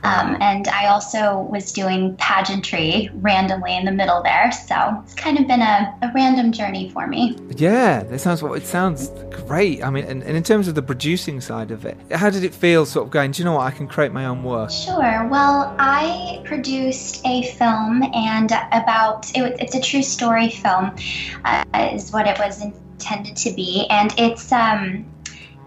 um, 0.02 0.36
and 0.40 0.68
I 0.68 0.86
also 0.86 1.48
was 1.50 1.72
doing 1.72 2.16
pageantry 2.16 3.10
randomly 3.14 3.76
in 3.76 3.84
the 3.84 3.92
middle 3.92 4.22
there. 4.22 4.50
So 4.52 5.02
it's 5.04 5.14
kind 5.14 5.38
of 5.38 5.46
been 5.46 5.60
a, 5.60 5.94
a 6.02 6.10
random 6.14 6.52
journey 6.52 6.90
for 6.90 7.06
me. 7.06 7.36
Yeah, 7.56 8.02
that 8.04 8.20
sounds 8.20 8.42
it 8.42 8.66
sounds 8.66 9.10
great. 9.30 9.84
I 9.84 9.90
mean, 9.90 10.04
and, 10.04 10.22
and 10.22 10.36
in 10.36 10.42
terms 10.42 10.68
of 10.68 10.74
the 10.74 10.82
producing 10.82 11.40
side 11.40 11.70
of 11.70 11.84
it, 11.84 11.96
how 12.12 12.30
did 12.30 12.44
it 12.44 12.54
feel? 12.54 12.86
Sort 12.86 13.06
of 13.06 13.10
going, 13.10 13.32
do 13.32 13.42
you 13.42 13.44
know 13.44 13.54
what? 13.54 13.62
I 13.62 13.70
can 13.70 13.86
create 13.86 14.12
my 14.12 14.26
own 14.26 14.42
work. 14.42 14.70
Sure. 14.70 15.28
Well, 15.28 15.74
I 15.78 16.42
produced 16.44 17.24
a 17.26 17.42
film, 17.52 18.02
and 18.14 18.50
about 18.72 19.30
it, 19.36 19.56
it's 19.60 19.74
a 19.74 19.80
true 19.80 20.02
story 20.02 20.50
film, 20.50 20.96
uh, 21.44 21.64
is 21.92 22.12
what 22.12 22.26
it 22.26 22.38
was 22.38 22.62
intended 22.62 23.36
to 23.36 23.52
be, 23.52 23.86
and 23.90 24.14
it's 24.18 24.52
um, 24.52 25.04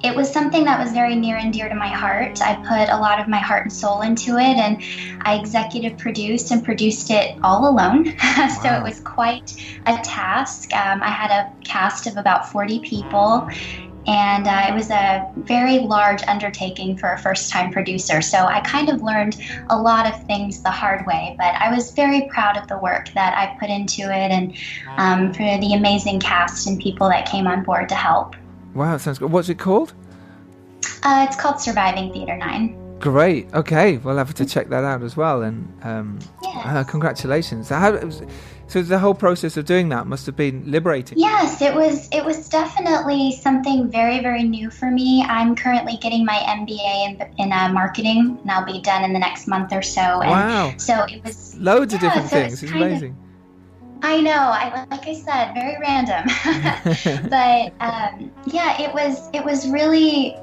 it 0.04 0.14
was 0.14 0.32
something 0.32 0.66
that 0.66 0.84
was 0.84 0.92
very 0.92 1.16
near 1.16 1.38
and 1.38 1.54
dear 1.54 1.70
to 1.70 1.76
my 1.76 1.88
heart. 1.88 2.42
I 2.42 2.56
put 2.56 2.90
a 2.90 3.00
lot 3.00 3.22
of 3.22 3.30
my 3.30 3.38
heart 3.38 3.64
and 3.64 3.72
soul 3.72 4.02
into 4.02 4.38
it, 4.38 4.58
and 4.58 4.84
I 5.22 5.36
executive 5.36 5.98
produced 5.98 6.52
and 6.52 6.64
produced 6.64 7.10
it 7.10 7.38
all 7.42 7.70
alone. 7.70 8.06
so 8.62 8.70
it 8.70 8.84
was 8.84 9.00
quite 9.00 9.56
a 9.86 9.98
task. 10.04 10.74
Um, 10.74 11.02
I 11.02 11.10
had 11.10 11.32
a 11.32 11.54
cast 11.64 12.06
of 12.06 12.18
about 12.18 12.52
40 12.52 12.80
people, 12.82 13.48
and 14.06 14.46
uh, 14.46 14.66
it 14.68 14.74
was 14.74 14.90
a 14.90 15.26
very 15.38 15.80
large 15.80 16.22
undertaking 16.24 16.98
for 16.98 17.14
a 17.14 17.18
first 17.18 17.50
time 17.50 17.72
producer. 17.72 18.22
So 18.22 18.40
I 18.40 18.60
kind 18.60 18.90
of 18.90 19.02
learned 19.02 19.38
a 19.70 19.82
lot 19.82 20.06
of 20.06 20.22
things 20.26 20.62
the 20.64 20.72
hard 20.72 21.06
way, 21.06 21.36
but 21.38 21.56
I 21.56 21.74
was 21.74 21.94
very 21.94 22.28
proud 22.30 22.58
of 22.58 22.68
the 22.68 22.78
work 22.78 23.10
that 23.14 23.38
I 23.38 23.58
put 23.58 23.70
into 23.70 24.02
it 24.02 24.32
and 24.32 24.54
um, 24.98 25.34
for 25.34 25.44
the 25.44 25.74
amazing 25.74 26.20
cast 26.20 26.68
and 26.68 26.78
people 26.78 27.08
that 27.08 27.26
came 27.26 27.48
on 27.48 27.64
board 27.64 27.88
to 27.88 27.96
help. 27.96 28.36
Wow, 28.74 28.98
sounds 28.98 29.20
good. 29.20 29.32
What's 29.32 29.50
it 29.50 29.60
called? 29.60 29.94
Uh, 31.04 31.26
it's 31.28 31.40
called 31.40 31.60
Surviving 31.60 32.12
Theater 32.12 32.36
9. 32.38 32.80
Great. 33.00 33.54
Okay, 33.54 33.98
we'll 33.98 34.18
have 34.18 34.34
to 34.34 34.46
check 34.46 34.70
that 34.70 34.84
out 34.86 35.04
as 35.04 35.18
well. 35.18 35.42
And 35.42 35.68
um, 35.84 36.20
Yes. 36.42 36.66
uh, 36.66 36.84
congratulations. 36.86 37.68
So, 37.68 37.76
how, 37.76 38.00
so 38.68 38.82
the 38.82 38.98
whole 38.98 39.14
process 39.14 39.58
of 39.58 39.66
doing 39.66 39.90
that 39.90 40.08
must 40.08 40.26
have 40.26 40.38
been 40.38 40.64
liberating. 40.72 41.20
Yes, 41.20 41.62
it 41.62 41.76
was. 41.76 42.08
It 42.14 42.24
was 42.24 42.48
definitely 42.48 43.34
something 43.34 43.92
very, 43.92 44.22
very 44.22 44.44
new 44.44 44.70
for 44.70 44.90
me. 44.90 45.22
I'm 45.28 45.54
currently 45.56 45.98
getting 45.98 46.24
my 46.26 46.36
MBA 46.36 47.06
in, 47.20 47.34
in 47.40 47.52
uh, 47.52 47.70
marketing, 47.74 48.38
and 48.42 48.50
I'll 48.52 48.66
be 48.66 48.80
done 48.82 49.04
in 49.04 49.12
the 49.12 49.20
next 49.20 49.48
month 49.48 49.74
or 49.74 49.82
so. 49.82 50.02
And 50.22 50.32
Wow. 50.32 50.74
So 50.78 51.04
it 51.04 51.22
was 51.26 51.56
Loads 51.58 51.94
of 51.94 52.00
different 52.00 52.30
so 52.30 52.36
things. 52.38 52.64
It's 52.64 52.72
of- 52.72 52.78
amazing. 52.78 53.18
I 54.04 54.20
know. 54.20 54.32
I 54.32 54.86
like 54.92 55.08
I 55.08 55.14
said, 55.14 55.54
very 55.54 55.80
random. 55.80 56.26
but 57.30 57.74
um, 57.80 58.32
yeah, 58.46 58.82
it 58.82 58.94
was 58.94 59.30
it 59.34 59.44
was 59.44 59.70
really 59.70 60.36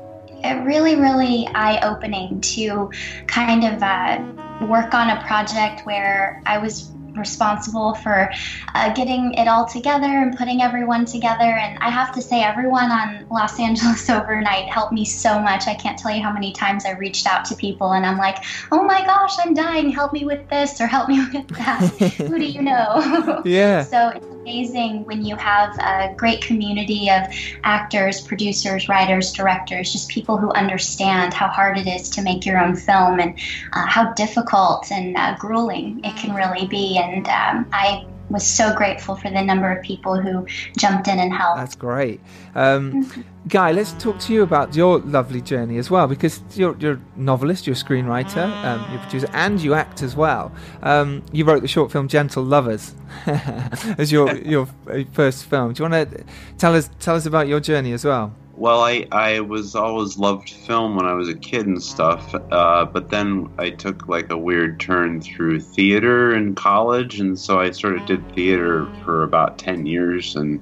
really 0.65 0.97
really 0.97 1.47
eye 1.55 1.79
opening 1.83 2.41
to 2.41 2.91
kind 3.27 3.65
of 3.65 3.83
uh, 3.83 4.67
work 4.67 4.95
on 4.95 5.11
a 5.11 5.23
project 5.27 5.85
where 5.85 6.43
I 6.47 6.57
was 6.57 6.91
responsible 7.17 7.95
for 7.95 8.31
uh, 8.75 8.93
getting 8.95 9.35
it 9.35 9.49
all 9.49 9.67
together 9.67 10.07
and 10.07 10.37
putting 10.37 10.63
everyone 10.63 11.05
together. 11.05 11.45
And 11.45 11.79
i 11.81 11.91
have 11.91 12.13
to 12.15 12.23
say 12.23 12.43
everyone 12.43 12.91
on 12.91 13.27
los 13.31 13.59
angeles 13.59 14.09
overnight 14.19 14.69
helped 14.69 14.93
me 14.93 15.05
so 15.05 15.41
much. 15.41 15.67
I 15.67 15.75
can't 15.75 15.99
tell 15.99 16.15
you 16.15 16.23
how 16.23 16.33
many 16.33 16.53
times 16.53 16.85
i 16.85 16.93
reached 16.93 17.27
out 17.27 17.45
to 17.47 17.55
people 17.55 17.93
and 17.93 18.05
i'm 18.07 18.19
like 18.19 18.45
oh 18.73 18.83
my 18.83 19.05
gosh 19.05 19.35
i'm 19.41 19.55
dying. 19.55 19.91
Help 19.91 20.13
me 20.13 20.25
with 20.25 20.49
this 20.49 20.81
or 20.81 20.87
help 20.87 21.09
me 21.09 21.21
with 21.33 21.49
that. 21.49 21.81
Who 22.19 22.39
do 22.39 22.47
you 22.47 22.63
know? 22.63 23.43
Yeah. 23.45 23.83
so 23.95 24.09
it's 24.09 24.30
amazing 24.41 25.05
when 25.05 25.25
you 25.25 25.37
have 25.37 25.77
a 25.79 26.15
great 26.17 26.41
community 26.43 27.11
of 27.11 27.23
actors, 27.65 28.21
producers, 28.21 28.89
writers, 28.89 29.33
directors, 29.33 29.93
just 29.93 30.09
people 30.09 30.37
who 30.39 30.51
understand 30.53 31.35
how 31.35 31.49
hard 31.49 31.79
it 31.79 31.87
is 31.87 32.09
to 32.09 32.23
make 32.23 32.47
your 32.47 32.59
own 32.59 32.75
film 32.75 33.21
and 33.21 33.39
uh, 33.75 33.87
how 33.87 34.13
difficult 34.15 34.91
and 34.91 35.17
uh, 35.17 35.37
grueling 35.39 36.01
it 36.05 36.17
can 36.17 36.35
really 36.35 36.67
be. 36.67 36.99
And 36.99 37.27
um, 37.29 37.67
I 37.73 38.07
was 38.31 38.47
so 38.47 38.75
grateful 38.75 39.17
for 39.17 39.31
the 39.31 39.43
number 39.43 39.71
of 39.71 39.83
people 39.83 40.21
who 40.21 40.47
jumped 40.77 41.09
in 41.09 41.19
and 41.19 41.33
helped. 41.33 41.59
That's 41.59 41.77
great. 41.77 42.21
Um, 42.55 43.11
Guy, 43.49 43.73
let's 43.73 43.93
talk 43.95 44.19
to 44.21 44.35
you 44.35 44.43
about 44.43 44.77
your 44.77 44.99
lovely 44.99 45.41
journey 45.41 45.79
as 45.79 45.91
well, 45.91 46.07
because 46.07 46.43
you're, 46.55 46.77
you're 46.79 46.93
a 46.95 47.01
novelist, 47.17 47.67
you're 47.67 47.75
a 47.75 47.77
screenwriter, 47.77 48.47
um, 48.65 48.85
you're 48.91 49.01
a 49.01 49.03
producer, 49.03 49.29
and 49.33 49.61
you 49.61 49.73
act 49.73 50.03
as 50.03 50.15
well. 50.15 50.53
Um, 50.83 51.23
you 51.33 51.45
wrote 51.45 51.63
the 51.63 51.69
short 51.69 51.91
film 51.91 52.07
"Gentle 52.07 52.45
Lovers" 52.45 52.95
as 53.27 54.13
your 54.13 54.37
your 54.37 54.69
first 55.13 55.47
film. 55.47 55.73
Do 55.73 55.83
you 55.83 55.91
want 55.91 56.11
to 56.11 56.25
tell 56.59 56.75
us 56.75 56.91
tell 57.01 57.17
us 57.17 57.25
about 57.25 57.49
your 57.49 57.61
journey 57.61 57.93
as 57.93 58.05
well? 58.05 58.35
Well, 58.61 58.83
I, 58.83 59.07
I 59.11 59.41
was 59.41 59.75
always 59.75 60.19
loved 60.19 60.51
film 60.51 60.95
when 60.95 61.07
I 61.07 61.15
was 61.15 61.31
a 61.31 61.35
kid 61.35 61.67
and 61.67 61.83
stuff, 61.83 62.35
uh, 62.35 62.85
but 62.85 63.09
then 63.09 63.49
I 63.57 63.71
took 63.71 64.07
like 64.07 64.31
a 64.31 64.37
weird 64.37 64.79
turn 64.79 65.23
through 65.23 65.61
theater 65.61 66.35
in 66.37 66.55
college, 66.55 67.19
and 67.21 67.39
so 67.39 67.59
I 67.59 67.71
sort 67.71 67.97
of 67.97 68.05
did 68.05 68.35
theater 68.35 68.87
for 69.03 69.23
about 69.23 69.57
ten 69.57 69.87
years, 69.87 70.37
and 70.37 70.61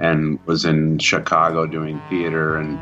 and 0.00 0.40
was 0.46 0.64
in 0.64 0.98
Chicago 0.98 1.64
doing 1.64 2.00
theater, 2.10 2.56
and 2.56 2.76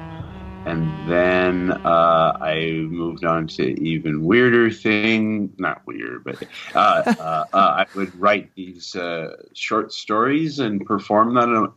and 0.64 0.90
then 1.06 1.72
uh, 1.84 2.38
I 2.40 2.70
moved 2.88 3.26
on 3.26 3.48
to 3.48 3.78
even 3.82 4.24
weirder 4.24 4.70
thing, 4.70 5.52
not 5.58 5.86
weird, 5.86 6.24
but 6.24 6.42
uh, 6.74 7.02
uh, 7.18 7.44
uh, 7.52 7.84
I 7.84 7.86
would 7.94 8.18
write 8.18 8.54
these 8.54 8.96
uh, 8.96 9.36
short 9.52 9.92
stories 9.92 10.60
and 10.60 10.84
perform 10.86 11.34
them 11.34 11.74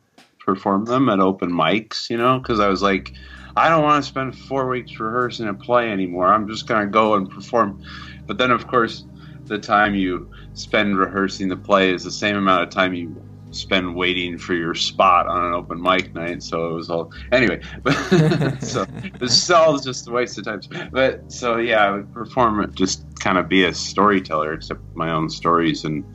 perform 0.54 0.86
them 0.86 1.10
at 1.10 1.20
open 1.20 1.52
mics, 1.52 2.10
you 2.10 2.18
know, 2.18 2.40
because 2.40 2.60
I 2.60 2.68
was 2.68 2.82
like, 2.82 3.12
I 3.56 3.70
don't 3.70 3.84
want 3.84 4.04
to 4.04 4.10
spend 4.10 4.36
four 4.36 4.70
weeks 4.70 5.00
rehearsing 5.00 5.48
a 5.48 5.54
play 5.54 5.92
anymore. 5.92 6.28
I'm 6.28 6.48
just 6.48 6.68
going 6.68 6.86
to 6.86 6.92
go 6.92 7.16
and 7.16 7.30
perform. 7.30 7.80
But 8.28 8.38
then, 8.38 8.52
of 8.52 8.68
course, 8.68 9.06
the 9.48 9.58
time 9.58 9.96
you 9.96 10.30
spend 10.54 10.98
rehearsing 10.98 11.50
the 11.50 11.58
play 11.58 11.94
is 11.94 12.04
the 12.04 12.12
same 12.12 12.36
amount 12.36 12.64
of 12.64 12.70
time 12.70 12.94
you 12.94 13.22
spend 13.52 13.96
waiting 13.96 14.38
for 14.38 14.54
your 14.54 14.76
spot 14.76 15.28
on 15.28 15.44
an 15.44 15.54
open 15.54 15.82
mic 15.82 16.14
night. 16.16 16.44
So 16.44 16.70
it 16.70 16.74
was 16.74 16.90
all 16.90 17.12
anyway. 17.32 17.60
But 17.84 17.94
so 18.62 18.86
it's 19.22 19.50
all 19.50 19.80
just 19.80 20.08
a 20.08 20.12
waste 20.12 20.38
of 20.38 20.46
time. 20.46 20.62
But 20.92 21.32
so 21.32 21.58
yeah, 21.58 21.86
I 21.86 21.92
would 21.92 22.12
perform 22.14 22.62
it, 22.62 22.76
just 22.76 23.06
kind 23.20 23.38
of 23.38 23.50
be 23.50 23.64
a 23.66 23.74
storyteller, 23.74 24.54
except 24.54 24.82
my 24.96 25.12
own 25.12 25.30
stories 25.30 25.84
and 25.84 26.06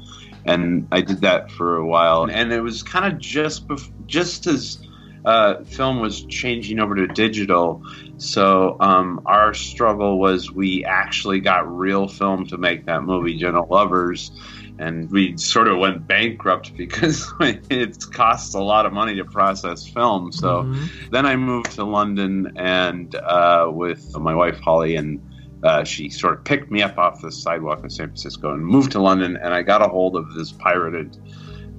and 0.45 0.89
I 0.93 1.01
did 1.01 1.23
that 1.23 1.51
for 1.51 1.77
a 1.77 1.87
while, 1.87 2.27
and 2.31 2.53
it 2.53 2.61
was 2.61 2.83
kind 2.83 3.13
of 3.13 3.21
just 3.21 3.67
bef- 3.69 3.91
just 4.07 4.47
as 4.47 4.79
uh, 5.25 5.65
film 5.65 6.01
was 6.01 6.25
changing 6.27 6.81
over 6.81 6.95
to 6.97 7.07
digital. 7.07 7.83
So 8.17 8.77
um, 8.81 9.21
our 9.27 9.55
struggle 9.55 10.19
was 10.19 10.53
we 10.53 10.85
actually 10.85 11.41
got 11.41 11.71
real 11.71 12.09
film 12.09 12.47
to 12.47 12.59
make 12.59 12.87
that 12.87 13.03
movie, 13.03 13.37
Gentle 13.39 13.67
Lovers, 13.71 14.33
and 14.79 15.11
we 15.11 15.37
sort 15.37 15.69
of 15.69 15.79
went 15.79 16.07
bankrupt 16.07 16.73
because 16.79 17.33
it 17.41 17.97
costs 18.13 18.55
a 18.55 18.61
lot 18.61 18.87
of 18.87 18.93
money 18.93 19.17
to 19.17 19.25
process 19.25 19.87
film. 19.87 20.33
So 20.33 20.69
Mhm. 20.69 20.91
then 21.11 21.27
I 21.27 21.37
moved 21.37 21.73
to 21.73 21.85
London 21.85 22.53
and 22.57 23.15
uh, 23.15 23.67
with 23.71 24.05
my 24.15 24.35
wife 24.35 24.59
Holly 24.63 24.97
and 24.97 25.21
uh, 25.65 25.83
she 25.83 26.11
sort 26.11 26.35
of 26.35 26.45
picked 26.45 26.71
me 26.71 26.83
up 26.83 26.99
off 26.99 27.23
the 27.23 27.33
sidewalk 27.33 27.83
of 27.85 27.91
San 27.91 28.09
Francisco 28.09 28.53
and 28.53 28.65
moved 28.65 28.93
to 28.93 29.01
London. 29.01 29.37
And 29.37 29.55
I 29.55 29.63
got 29.63 29.83
a 29.83 29.89
hold 29.89 30.15
of 30.15 30.35
this 30.35 30.53
pirated 30.53 31.17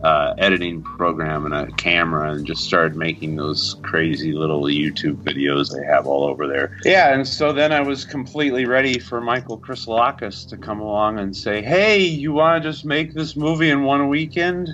uh, 0.03 0.33
editing 0.37 0.81
program 0.81 1.45
and 1.45 1.53
a 1.53 1.71
camera 1.73 2.31
and 2.31 2.45
just 2.45 2.63
started 2.63 2.95
making 2.95 3.35
those 3.35 3.77
crazy 3.83 4.33
little 4.33 4.63
YouTube 4.63 5.23
videos 5.23 5.73
they 5.73 5.85
have 5.85 6.07
all 6.07 6.23
over 6.23 6.47
there. 6.47 6.77
Yeah, 6.83 7.13
and 7.13 7.27
so 7.27 7.53
then 7.53 7.71
I 7.71 7.81
was 7.81 8.05
completely 8.05 8.65
ready 8.65 8.99
for 8.99 9.21
Michael 9.21 9.59
Chrisoulakis 9.59 10.49
to 10.49 10.57
come 10.57 10.79
along 10.79 11.19
and 11.19 11.35
say, 11.35 11.61
"Hey, 11.61 11.99
you 11.99 12.33
want 12.33 12.61
to 12.61 12.69
just 12.69 12.85
make 12.85 13.13
this 13.13 13.35
movie 13.35 13.69
in 13.69 13.83
one 13.83 14.09
weekend?" 14.09 14.69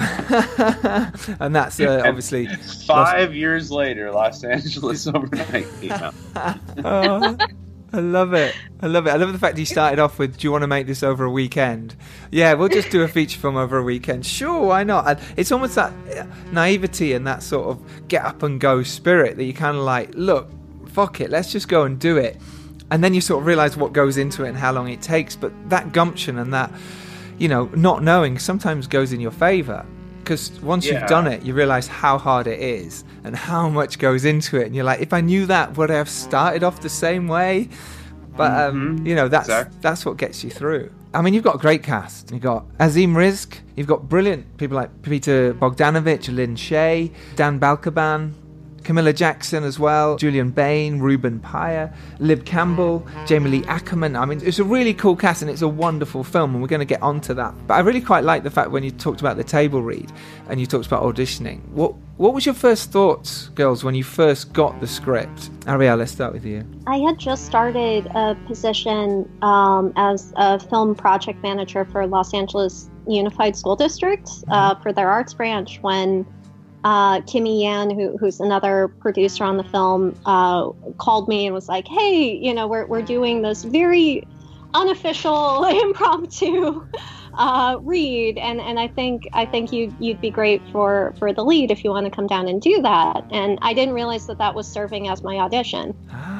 and 1.39 1.55
that's 1.55 1.79
uh, 1.79 2.03
obviously. 2.05 2.47
Five 2.85 3.35
years 3.35 3.71
later, 3.71 4.11
Los 4.11 4.43
Angeles 4.43 5.07
overnight 5.13 5.67
came 5.81 5.91
out. 5.91 6.13
Oh, 6.83 7.35
I 7.93 7.99
love 7.99 8.33
it. 8.33 8.53
I 8.81 8.87
love 8.87 9.07
it. 9.07 9.11
I 9.11 9.15
love 9.15 9.31
the 9.31 9.39
fact 9.39 9.57
you 9.57 9.65
started 9.65 9.97
off 9.97 10.19
with, 10.19 10.37
"Do 10.37 10.47
you 10.47 10.51
want 10.51 10.63
to 10.63 10.67
make 10.67 10.87
this 10.87 11.03
over 11.03 11.23
a 11.23 11.31
weekend?" 11.31 11.95
Yeah, 12.31 12.53
we'll 12.53 12.67
just 12.67 12.89
do 12.89 13.01
a 13.01 13.07
feature 13.07 13.39
film 13.39 13.55
over 13.55 13.77
a 13.77 13.83
weekend. 13.83 14.25
Sure, 14.25 14.67
why 14.67 14.83
not? 14.83 15.07
And 15.07 15.19
it's 15.37 15.51
almost 15.51 15.75
that 15.75 15.93
uh, 16.17 16.25
naivety 16.51 17.13
and 17.13 17.25
that 17.27 17.41
sort 17.43 17.67
of 17.67 18.07
get 18.09 18.25
up 18.25 18.43
and 18.43 18.59
go 18.59 18.83
spirit 18.83 19.37
that 19.37 19.45
you 19.45 19.53
kind 19.53 19.77
of 19.77 19.83
like, 19.83 20.13
look, 20.15 20.49
fuck 20.89 21.21
it, 21.21 21.29
let's 21.29 21.51
just 21.51 21.69
go 21.69 21.83
and 21.83 21.97
do 21.99 22.17
it. 22.17 22.37
And 22.91 23.03
then 23.03 23.13
you 23.13 23.21
sort 23.21 23.41
of 23.41 23.47
realize 23.47 23.77
what 23.77 23.93
goes 23.93 24.17
into 24.17 24.43
it 24.43 24.49
and 24.49 24.57
how 24.57 24.71
long 24.73 24.89
it 24.89 25.01
takes. 25.01 25.35
But 25.35 25.53
that 25.69 25.93
gumption 25.93 26.39
and 26.39 26.53
that, 26.53 26.71
you 27.37 27.47
know, 27.47 27.65
not 27.75 28.03
knowing 28.03 28.37
sometimes 28.39 28.87
goes 28.87 29.13
in 29.13 29.19
your 29.19 29.31
favor. 29.31 29.85
Because 30.27 30.51
once 30.61 30.85
Yeah. 30.85 30.99
you've 30.99 31.07
done 31.09 31.25
it, 31.25 31.43
you 31.43 31.53
realize 31.53 31.87
how 31.87 32.17
hard 32.17 32.47
it 32.47 32.59
is 32.59 33.05
and 33.23 33.33
how 33.33 33.69
much 33.69 33.97
goes 33.97 34.25
into 34.25 34.57
it. 34.57 34.65
And 34.65 34.75
you're 34.75 34.83
like, 34.83 34.99
if 34.99 35.13
I 35.13 35.21
knew 35.21 35.45
that, 35.45 35.77
would 35.77 35.89
I 35.89 35.93
have 35.95 36.09
started 36.09 36.63
off 36.65 36.81
the 36.81 36.89
same 36.89 37.29
way? 37.29 37.69
But 38.35 38.51
um, 38.51 38.99
Mhm. 38.99 39.07
you 39.07 39.15
know, 39.15 39.29
that's 39.29 39.47
Exactly. 39.47 39.77
that's 39.81 40.05
what 40.05 40.17
gets 40.17 40.43
you 40.43 40.49
through. 40.49 40.89
I 41.13 41.21
mean, 41.21 41.33
you've 41.33 41.45
got 41.45 41.55
a 41.55 41.59
great 41.59 41.81
cast. 41.81 42.29
You've 42.31 42.41
got 42.41 42.65
Azim 42.77 43.15
Rizk. 43.15 43.53
You've 43.77 43.87
got 43.87 44.09
brilliant 44.09 44.57
people 44.57 44.75
like 44.75 44.89
Peter 45.01 45.53
Bogdanovich, 45.53 46.27
Lin 46.35 46.55
Shaye, 46.55 47.11
Dan 47.37 47.57
Balkaban, 47.57 48.33
Camilla 48.87 49.11
Jackson 49.11 49.65
as 49.65 49.77
well, 49.77 50.15
Julian 50.15 50.49
Bain, 50.49 50.99
Ruben 50.99 51.41
Pyre, 51.41 51.93
Lib 52.19 52.45
Campbell, 52.45 53.05
Jamie 53.25 53.49
Lee 53.49 53.65
Ackerman. 53.65 54.15
I 54.15 54.23
mean, 54.23 54.39
it's 54.41 54.59
a 54.59 54.63
really 54.63 54.93
cool 54.93 55.17
cast 55.17 55.41
and 55.41 55.51
it's 55.51 55.61
a 55.61 55.67
wonderful 55.67 56.23
film, 56.23 56.53
and 56.53 56.61
we're 56.61 56.69
going 56.69 56.79
to 56.79 56.85
get 56.85 57.01
onto 57.01 57.33
that. 57.33 57.53
But 57.67 57.73
I 57.73 57.79
really 57.81 57.99
quite 57.99 58.23
like 58.23 58.43
the 58.43 58.49
fact 58.49 58.71
when 58.71 58.83
you 58.83 58.91
talked 58.91 59.19
about 59.19 59.35
the 59.35 59.43
table 59.43 59.81
read 59.81 60.09
and 60.47 60.57
you 60.57 60.65
talked 60.65 60.87
about 60.87 61.03
auditioning. 61.03 61.67
What 61.71 61.95
what 62.15 62.33
was 62.33 62.45
your 62.45 62.55
first 62.55 62.91
thoughts, 62.91 63.49
girls, 63.49 63.83
when 63.83 63.93
you 63.93 64.05
first 64.05 64.53
got 64.53 64.79
the 64.79 64.87
script? 64.87 65.51
Arielle, 65.65 65.97
let's 65.97 66.13
start 66.13 66.31
with 66.31 66.45
you. 66.45 66.65
I 66.87 66.99
had 66.99 67.19
just 67.19 67.45
started 67.45 68.05
a 68.15 68.35
position 68.47 69.29
um, 69.41 69.91
as 69.97 70.31
a 70.37 70.61
film 70.61 70.95
project 70.95 71.43
manager 71.43 71.83
for 71.83 72.07
Los 72.07 72.33
Angeles 72.33 72.89
Unified 73.05 73.55
School 73.55 73.75
District 73.75 74.29
uh, 74.47 74.75
for 74.75 74.93
their 74.93 75.09
arts 75.09 75.33
branch 75.33 75.79
when 75.81 76.25
uh, 76.83 77.21
Kimmy 77.21 77.61
Yan, 77.63 77.89
who, 77.89 78.17
who's 78.17 78.39
another 78.39 78.87
producer 78.87 79.43
on 79.43 79.57
the 79.57 79.63
film, 79.63 80.15
uh, 80.25 80.69
called 80.97 81.27
me 81.27 81.45
and 81.45 81.53
was 81.53 81.67
like, 81.67 81.87
"Hey, 81.87 82.35
you 82.35 82.53
know, 82.53 82.67
we're 82.67 82.85
we're 82.85 83.01
doing 83.01 83.41
this 83.41 83.63
very 83.63 84.27
unofficial, 84.73 85.63
impromptu." 85.83 86.87
Uh, 87.33 87.77
read 87.81 88.39
and 88.39 88.59
and 88.59 88.79
I 88.79 88.87
think 88.87 89.27
I 89.31 89.45
think 89.45 89.71
you 89.71 89.95
you'd 89.99 90.19
be 90.19 90.31
great 90.31 90.59
for 90.71 91.13
for 91.19 91.31
the 91.33 91.45
lead 91.45 91.69
if 91.69 91.83
you 91.83 91.91
want 91.91 92.05
to 92.05 92.11
come 92.11 92.25
down 92.25 92.47
and 92.47 92.59
do 92.59 92.81
that 92.81 93.25
and 93.29 93.59
I 93.61 93.75
didn't 93.75 93.93
realize 93.93 94.25
that 94.25 94.39
that 94.39 94.55
was 94.55 94.67
serving 94.67 95.07
as 95.07 95.21
my 95.21 95.37
audition 95.37 95.95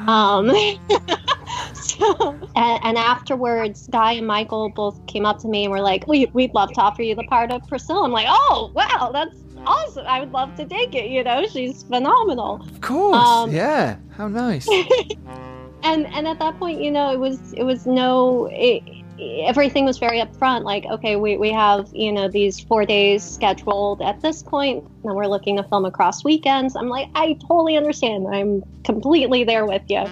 um, 0.08 0.48
so, 1.74 2.30
and, 2.56 2.84
and, 2.84 2.96
afterwards, 2.96 3.86
Guy 3.88 4.12
and 4.12 4.26
Michael 4.26 4.70
both 4.70 5.06
came 5.06 5.26
up 5.26 5.38
to 5.40 5.48
me 5.48 5.64
and 5.64 5.70
were 5.70 5.82
like, 5.82 6.06
we, 6.06 6.26
"We'd 6.32 6.54
love 6.54 6.72
to 6.72 6.80
offer 6.80 7.02
you 7.02 7.14
the 7.14 7.24
part 7.24 7.52
of 7.52 7.66
Priscilla." 7.68 8.04
I'm 8.04 8.10
like, 8.10 8.26
"Oh, 8.26 8.72
wow, 8.74 9.10
that's 9.12 9.36
awesome! 9.66 10.06
I 10.06 10.20
would 10.20 10.32
love 10.32 10.54
to 10.56 10.64
take 10.64 10.94
it. 10.94 11.10
You 11.10 11.24
know, 11.24 11.46
she's 11.46 11.82
phenomenal." 11.84 12.62
Of 12.62 12.80
course, 12.80 13.16
um, 13.16 13.52
yeah. 13.52 13.96
How 14.10 14.28
nice. 14.28 14.68
and 15.82 16.06
and 16.06 16.26
at 16.26 16.38
that 16.38 16.58
point, 16.58 16.80
you 16.80 16.90
know, 16.90 17.12
it 17.12 17.18
was 17.18 17.52
it 17.54 17.64
was 17.64 17.86
no. 17.86 18.48
It, 18.52 18.82
everything 19.20 19.84
was 19.84 19.98
very 19.98 20.20
upfront 20.20 20.62
like 20.62 20.84
okay 20.86 21.16
we, 21.16 21.36
we 21.36 21.50
have 21.50 21.88
you 21.92 22.12
know 22.12 22.28
these 22.28 22.60
four 22.60 22.84
days 22.86 23.22
scheduled 23.24 24.00
at 24.00 24.20
this 24.20 24.44
point 24.44 24.84
and 25.02 25.14
we're 25.16 25.26
looking 25.26 25.56
to 25.56 25.64
film 25.64 25.84
across 25.84 26.22
weekends 26.22 26.76
i'm 26.76 26.88
like 26.88 27.08
i 27.16 27.32
totally 27.48 27.76
understand 27.76 28.28
i'm 28.28 28.62
completely 28.84 29.42
there 29.42 29.66
with 29.66 29.82
you 29.88 30.04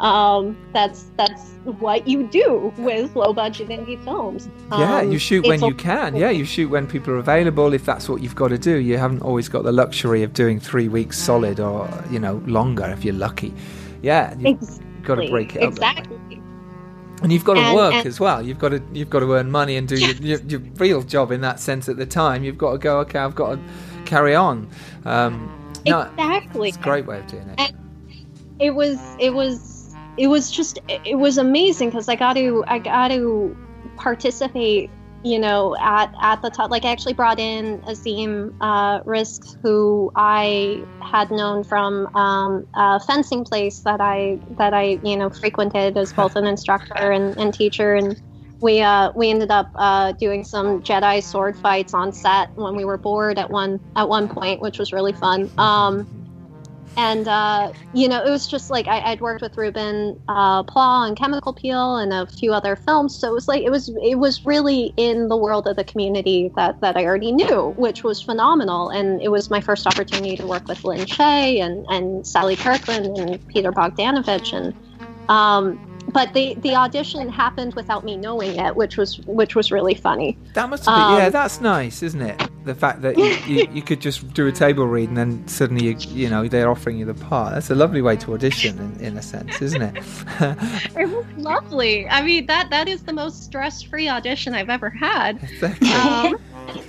um, 0.00 0.56
that's 0.72 1.06
that's 1.16 1.52
what 1.64 2.06
you 2.06 2.26
do 2.28 2.72
with 2.78 3.14
low 3.16 3.32
budget 3.32 3.68
indie 3.68 4.02
films. 4.04 4.48
Um, 4.70 4.80
yeah, 4.80 5.02
you 5.02 5.18
shoot 5.18 5.46
when 5.46 5.62
you 5.62 5.74
can. 5.74 6.14
Yeah, 6.16 6.30
you 6.30 6.44
shoot 6.44 6.68
when 6.68 6.86
people 6.86 7.14
are 7.14 7.18
available. 7.18 7.72
If 7.74 7.84
that's 7.84 8.08
what 8.08 8.22
you've 8.22 8.36
got 8.36 8.48
to 8.48 8.58
do, 8.58 8.76
you 8.76 8.96
haven't 8.98 9.22
always 9.22 9.48
got 9.48 9.64
the 9.64 9.72
luxury 9.72 10.22
of 10.22 10.32
doing 10.32 10.60
three 10.60 10.88
weeks 10.88 11.18
solid 11.18 11.60
or 11.60 11.88
you 12.10 12.18
know 12.18 12.42
longer 12.46 12.86
if 12.86 13.04
you're 13.04 13.14
lucky. 13.14 13.52
Yeah, 14.02 14.34
you've 14.34 14.62
exactly. 14.62 15.02
got 15.02 15.14
to 15.16 15.30
break 15.30 15.56
it 15.56 15.62
up. 15.62 15.70
Exactly. 15.70 16.42
And 17.20 17.32
you've 17.32 17.44
got 17.44 17.54
to 17.54 17.60
and, 17.60 17.74
work 17.74 17.94
and, 17.94 18.06
as 18.06 18.20
well. 18.20 18.40
You've 18.40 18.60
got 18.60 18.68
to 18.68 18.82
you've 18.92 19.10
got 19.10 19.20
to 19.20 19.32
earn 19.34 19.50
money 19.50 19.76
and 19.76 19.88
do 19.88 19.96
your, 19.96 20.14
your, 20.16 20.40
your, 20.42 20.60
real 20.76 21.02
job 21.02 21.32
in 21.32 21.40
that 21.40 21.58
sense. 21.58 21.88
At 21.88 21.96
the 21.96 22.06
time, 22.06 22.44
you've 22.44 22.58
got 22.58 22.72
to 22.72 22.78
go. 22.78 23.00
Okay, 23.00 23.18
I've 23.18 23.34
got 23.34 23.56
to 23.56 23.60
carry 24.04 24.36
on. 24.36 24.70
Um, 25.04 25.52
exactly. 25.84 26.68
it's 26.68 26.78
a 26.78 26.80
great 26.80 27.06
way 27.06 27.18
of 27.18 27.26
doing 27.26 27.48
it. 27.48 27.58
And 27.58 27.76
it 28.60 28.70
was 28.70 29.00
it 29.18 29.30
was 29.30 29.77
it 30.18 30.26
was 30.26 30.50
just 30.50 30.78
it 30.88 31.18
was 31.18 31.38
amazing 31.38 31.90
because 31.90 32.08
I 32.08 32.16
got 32.16 32.34
to 32.34 32.64
I 32.66 32.78
got 32.78 33.08
to 33.08 33.56
participate 33.96 34.90
you 35.24 35.38
know 35.38 35.76
at 35.80 36.12
at 36.20 36.42
the 36.42 36.50
top 36.50 36.70
like 36.70 36.84
I 36.84 36.90
actually 36.90 37.14
brought 37.14 37.38
in 37.38 37.80
Azim 37.86 38.54
uh, 38.60 39.00
Rizk 39.02 39.40
who 39.62 40.10
I 40.16 40.84
had 41.02 41.30
known 41.30 41.64
from 41.64 42.08
um, 42.14 42.66
a 42.74 43.00
fencing 43.00 43.44
place 43.44 43.80
that 43.80 44.00
I 44.00 44.38
that 44.58 44.74
I 44.74 44.98
you 45.02 45.16
know 45.16 45.30
frequented 45.30 45.96
as 45.96 46.12
both 46.12 46.36
an 46.36 46.46
instructor 46.46 47.10
and, 47.12 47.38
and 47.38 47.54
teacher 47.54 47.94
and 47.94 48.20
we 48.60 48.80
uh, 48.80 49.12
we 49.14 49.30
ended 49.30 49.50
up 49.50 49.70
uh, 49.76 50.12
doing 50.12 50.42
some 50.42 50.82
Jedi 50.82 51.22
sword 51.22 51.56
fights 51.58 51.94
on 51.94 52.12
set 52.12 52.50
when 52.56 52.74
we 52.76 52.84
were 52.84 52.98
bored 52.98 53.38
at 53.38 53.50
one 53.50 53.80
at 53.94 54.08
one 54.08 54.28
point, 54.28 54.60
which 54.60 54.78
was 54.78 54.92
really 54.92 55.12
fun. 55.12 55.48
Um, 55.58 56.08
and 56.96 57.28
uh, 57.28 57.72
you 57.92 58.08
know 58.08 58.24
it 58.24 58.30
was 58.30 58.46
just 58.46 58.70
like 58.70 58.88
I, 58.88 59.10
would 59.10 59.20
worked 59.20 59.42
with 59.42 59.56
Ruben 59.56 60.16
uh, 60.28 60.62
Pla 60.64 61.02
on 61.02 61.14
Chemical 61.14 61.52
Peel 61.52 61.96
and 61.96 62.12
a 62.12 62.26
few 62.26 62.52
other 62.52 62.76
films, 62.76 63.18
so 63.18 63.28
it 63.28 63.34
was 63.34 63.48
like 63.48 63.62
it 63.62 63.70
was 63.70 63.88
it 64.02 64.18
was 64.18 64.44
really 64.44 64.94
in 64.96 65.28
the 65.28 65.36
world 65.36 65.66
of 65.66 65.76
the 65.76 65.84
community 65.84 66.50
that 66.56 66.80
that 66.80 66.96
I 66.96 67.04
already 67.04 67.32
knew, 67.32 67.74
which 67.76 68.02
was 68.04 68.22
phenomenal. 68.22 68.90
And 68.90 69.20
it 69.22 69.30
was 69.30 69.50
my 69.50 69.60
first 69.60 69.86
opportunity 69.86 70.36
to 70.36 70.46
work 70.46 70.66
with 70.68 70.84
Lin 70.84 71.06
Shaye 71.06 71.60
and 71.60 71.84
and 71.88 72.26
Sally 72.26 72.56
Kirkland 72.56 73.16
and 73.18 73.46
Peter 73.48 73.72
Bogdanovich 73.72 74.52
and. 74.52 74.74
Um, 75.28 75.78
but 76.08 76.32
the 76.32 76.54
the 76.56 76.74
audition 76.74 77.28
happened 77.28 77.74
without 77.74 78.04
me 78.04 78.16
knowing 78.16 78.58
it, 78.58 78.74
which 78.74 78.96
was 78.96 79.18
which 79.26 79.54
was 79.54 79.70
really 79.70 79.94
funny. 79.94 80.38
That 80.54 80.68
must 80.68 80.86
have 80.86 80.94
been, 80.94 81.02
um, 81.02 81.18
yeah, 81.18 81.28
that's 81.28 81.60
nice, 81.60 82.02
isn't 82.02 82.20
it? 82.20 82.50
The 82.64 82.74
fact 82.74 83.02
that 83.02 83.16
you, 83.16 83.24
you, 83.46 83.68
you, 83.74 83.82
could 83.82 84.00
just 84.00 84.32
do 84.34 84.46
a 84.46 84.52
table 84.52 84.86
read 84.86 85.08
and 85.08 85.16
then 85.16 85.48
suddenly 85.48 85.86
you, 85.86 85.96
you 86.08 86.30
know 86.30 86.48
they're 86.48 86.70
offering 86.70 86.98
you 86.98 87.04
the 87.04 87.14
part. 87.14 87.54
That's 87.54 87.70
a 87.70 87.74
lovely 87.74 88.02
way 88.02 88.16
to 88.16 88.34
audition 88.34 88.78
in, 88.78 89.00
in 89.00 89.16
a 89.16 89.22
sense, 89.22 89.60
isn't 89.60 89.82
it? 89.82 89.96
it 90.96 91.08
was 91.08 91.24
lovely. 91.36 92.08
I 92.08 92.22
mean 92.22 92.46
that 92.46 92.70
that 92.70 92.88
is 92.88 93.02
the 93.02 93.12
most 93.12 93.44
stress 93.44 93.82
free 93.82 94.08
audition 94.08 94.54
I've 94.54 94.70
ever 94.70 94.90
had. 94.90 95.48
Um, 95.94 96.38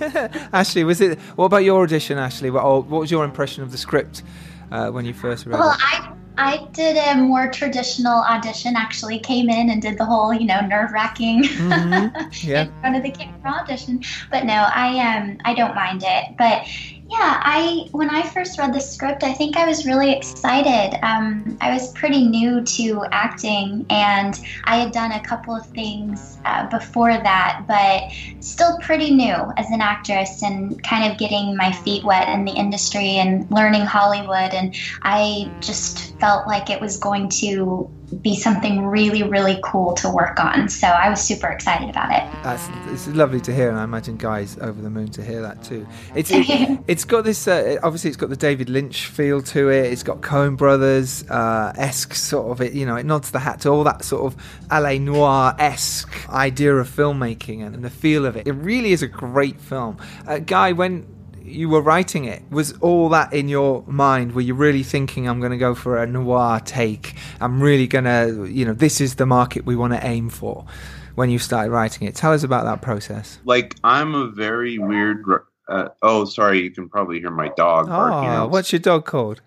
Ashley, 0.52 0.84
was 0.84 1.00
it? 1.00 1.18
What 1.36 1.46
about 1.46 1.64
your 1.64 1.82
audition, 1.82 2.18
Ashley? 2.18 2.50
What, 2.50 2.64
what 2.86 3.00
was 3.00 3.10
your 3.10 3.24
impression 3.24 3.62
of 3.62 3.70
the 3.70 3.78
script 3.78 4.22
uh, 4.70 4.90
when 4.90 5.04
you 5.04 5.14
first 5.14 5.46
read 5.46 5.58
well, 5.58 5.72
it? 5.72 5.78
I 5.80 6.14
I 6.40 6.66
did 6.72 6.96
a 6.96 7.16
more 7.16 7.50
traditional 7.50 8.22
audition. 8.22 8.74
Actually, 8.74 9.18
came 9.18 9.50
in 9.50 9.68
and 9.68 9.82
did 9.82 9.98
the 9.98 10.06
whole, 10.06 10.32
you 10.32 10.46
know, 10.46 10.60
nerve 10.60 10.90
wracking 10.90 11.44
mm-hmm. 11.44 12.28
yeah. 12.48 12.62
in 12.62 12.80
front 12.80 12.96
of 12.96 13.02
the 13.02 13.10
camera 13.10 13.60
audition. 13.60 14.02
But 14.30 14.46
no, 14.46 14.54
I 14.54 15.16
um 15.16 15.38
I 15.44 15.52
don't 15.52 15.74
mind 15.74 16.02
it. 16.02 16.36
But 16.38 16.66
yeah, 17.10 17.40
I 17.42 17.88
when 17.90 18.08
I 18.08 18.22
first 18.22 18.56
read 18.56 18.72
the 18.72 18.80
script, 18.80 19.24
I 19.24 19.32
think 19.32 19.56
I 19.56 19.66
was 19.66 19.84
really 19.84 20.12
excited. 20.12 20.96
Um, 21.04 21.58
I 21.60 21.72
was 21.72 21.90
pretty 21.92 22.24
new 22.28 22.62
to 22.62 23.04
acting, 23.10 23.84
and 23.90 24.40
I 24.64 24.76
had 24.76 24.92
done 24.92 25.10
a 25.10 25.20
couple 25.20 25.54
of 25.54 25.66
things 25.66 26.38
uh, 26.44 26.68
before 26.68 27.12
that, 27.12 27.64
but 27.66 28.04
still 28.38 28.78
pretty 28.78 29.10
new 29.10 29.52
as 29.56 29.68
an 29.70 29.80
actress 29.80 30.42
and 30.44 30.80
kind 30.84 31.10
of 31.10 31.18
getting 31.18 31.56
my 31.56 31.72
feet 31.72 32.04
wet 32.04 32.28
in 32.28 32.44
the 32.44 32.52
industry 32.52 33.16
and 33.16 33.50
learning 33.50 33.82
Hollywood. 33.82 34.54
And 34.54 34.76
I 35.02 35.50
just 35.60 36.18
felt 36.20 36.46
like 36.46 36.70
it 36.70 36.80
was 36.80 36.96
going 36.96 37.28
to 37.40 37.90
be 38.22 38.36
something 38.36 38.86
really, 38.86 39.22
really 39.22 39.60
cool 39.64 39.94
to 39.94 40.10
work 40.10 40.40
on. 40.40 40.68
So 40.68 40.86
I 40.86 41.08
was 41.08 41.20
super 41.20 41.48
excited 41.48 41.90
about 41.90 42.10
it. 42.10 42.42
That's 42.42 42.68
it's 42.88 43.06
lovely 43.08 43.40
to 43.42 43.54
hear, 43.54 43.68
and 43.68 43.78
I 43.78 43.84
imagine 43.84 44.16
Guy's 44.16 44.58
over 44.58 44.80
the 44.80 44.90
moon 44.90 45.10
to 45.12 45.22
hear 45.22 45.42
that 45.42 45.62
too. 45.62 45.86
It's 46.14 46.30
it, 46.30 46.46
has 46.88 47.04
got 47.04 47.24
this 47.24 47.46
uh, 47.46 47.78
obviously 47.82 48.08
it's 48.08 48.16
got 48.16 48.30
the 48.30 48.36
David 48.36 48.68
Lynch 48.68 49.06
feel 49.06 49.42
to 49.42 49.68
it. 49.70 49.92
It's 49.92 50.02
got 50.02 50.20
Coen 50.20 50.56
Brothers 50.56 51.28
uh, 51.30 51.72
esque 51.76 52.14
sort 52.14 52.50
of 52.50 52.60
it. 52.60 52.72
You 52.72 52.86
know, 52.86 52.96
it 52.96 53.06
nods 53.06 53.30
the 53.30 53.38
hat 53.38 53.60
to 53.62 53.70
all 53.70 53.84
that 53.84 54.04
sort 54.04 54.32
of 54.32 54.42
LA 54.70 54.94
noir 54.94 55.54
esque 55.58 56.28
idea 56.30 56.74
of 56.76 56.88
filmmaking 56.88 57.64
and, 57.64 57.74
and, 57.74 57.84
the 57.84 57.90
feel 57.90 58.26
of 58.26 58.36
it. 58.36 58.46
It 58.46 58.52
really 58.52 58.92
is 58.92 59.02
a 59.02 59.08
great 59.08 59.60
film. 59.60 59.98
Uh, 60.26 60.38
Guy, 60.38 60.72
when 60.72 61.06
you 61.50 61.68
were 61.68 61.82
writing 61.82 62.24
it, 62.24 62.42
was 62.50 62.72
all 62.80 63.08
that 63.10 63.32
in 63.32 63.48
your 63.48 63.84
mind? 63.86 64.32
Were 64.32 64.40
you 64.40 64.54
really 64.54 64.82
thinking, 64.82 65.28
I'm 65.28 65.40
going 65.40 65.52
to 65.52 65.58
go 65.58 65.74
for 65.74 66.02
a 66.02 66.06
noir 66.06 66.60
take? 66.60 67.14
I'm 67.40 67.62
really 67.62 67.86
going 67.86 68.04
to, 68.04 68.46
you 68.46 68.64
know, 68.64 68.72
this 68.72 69.00
is 69.00 69.16
the 69.16 69.26
market 69.26 69.64
we 69.64 69.76
want 69.76 69.92
to 69.92 70.06
aim 70.06 70.30
for 70.30 70.66
when 71.14 71.30
you 71.30 71.38
started 71.38 71.70
writing 71.70 72.08
it? 72.08 72.14
Tell 72.14 72.32
us 72.32 72.42
about 72.42 72.64
that 72.64 72.82
process. 72.82 73.38
Like, 73.44 73.76
I'm 73.84 74.14
a 74.14 74.28
very 74.28 74.78
weird. 74.78 75.24
Uh, 75.68 75.88
oh, 76.02 76.24
sorry, 76.24 76.62
you 76.62 76.70
can 76.70 76.88
probably 76.88 77.20
hear 77.20 77.30
my 77.30 77.48
dog. 77.56 77.88
Oh, 77.90 78.46
what's 78.46 78.72
your 78.72 78.80
dog 78.80 79.04
called? 79.04 79.42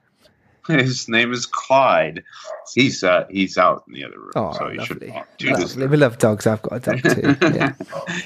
His 0.67 1.10
name 1.10 1.34
is 1.34 1.45
Clyde. 1.45 2.23
He's 2.73 3.04
uh, 3.04 3.26
he's 3.30 3.58
out 3.58 3.84
in 3.88 3.93
the 3.93 4.06
other 4.06 4.19
room, 4.19 4.32
oh, 4.36 4.54
so 4.54 4.69
you 4.69 4.86
should 4.86 4.99
do 5.38 5.56
this. 5.56 5.76
We 5.76 5.97
love 5.97 6.17
dogs. 6.17 6.47
I've 6.47 6.62
got 6.62 6.88
a 6.88 6.97
dog 6.97 7.02
too. 7.02 7.54
Yeah. 7.56 7.73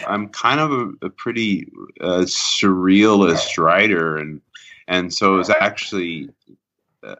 I'm 0.07 0.29
kind 0.29 0.59
of 0.59 0.71
a, 0.71 1.05
a 1.07 1.09
pretty 1.09 1.71
uh, 1.99 2.25
surrealist 2.25 3.57
writer, 3.57 4.17
and 4.17 4.41
and 4.87 5.13
so 5.13 5.35
it 5.35 5.37
was 5.37 5.49
actually 5.49 6.29
uh, 7.03 7.15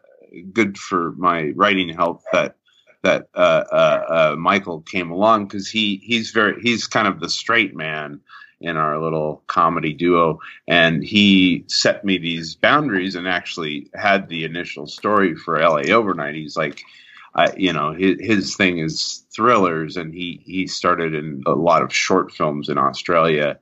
good 0.52 0.78
for 0.78 1.12
my 1.12 1.52
writing 1.56 1.88
help 1.88 2.22
that 2.32 2.56
that 3.02 3.28
uh, 3.34 3.64
uh, 3.70 4.04
uh, 4.32 4.36
Michael 4.36 4.80
came 4.82 5.10
along 5.10 5.46
because 5.46 5.68
he 5.68 5.96
he's 6.04 6.30
very 6.30 6.60
he's 6.62 6.86
kind 6.86 7.08
of 7.08 7.20
the 7.20 7.28
straight 7.28 7.74
man 7.74 8.20
in 8.60 8.76
our 8.76 8.98
little 8.98 9.42
comedy 9.46 9.92
duo. 9.92 10.40
And 10.66 11.04
he 11.04 11.64
set 11.68 12.04
me 12.04 12.18
these 12.18 12.56
boundaries 12.56 13.14
and 13.14 13.28
actually 13.28 13.90
had 13.94 14.28
the 14.28 14.44
initial 14.44 14.86
story 14.86 15.36
for 15.36 15.58
LA 15.60 15.92
Overnight. 15.92 16.34
He's 16.34 16.56
like, 16.56 16.82
I, 17.34 17.52
you 17.56 17.72
know, 17.72 17.92
his, 17.92 18.16
his 18.20 18.56
thing 18.56 18.78
is 18.78 19.24
thrillers, 19.30 19.96
and 19.96 20.12
he 20.12 20.40
he 20.44 20.66
started 20.66 21.14
in 21.14 21.42
a 21.46 21.52
lot 21.52 21.82
of 21.82 21.94
short 21.94 22.32
films 22.32 22.68
in 22.68 22.78
Australia 22.78 23.58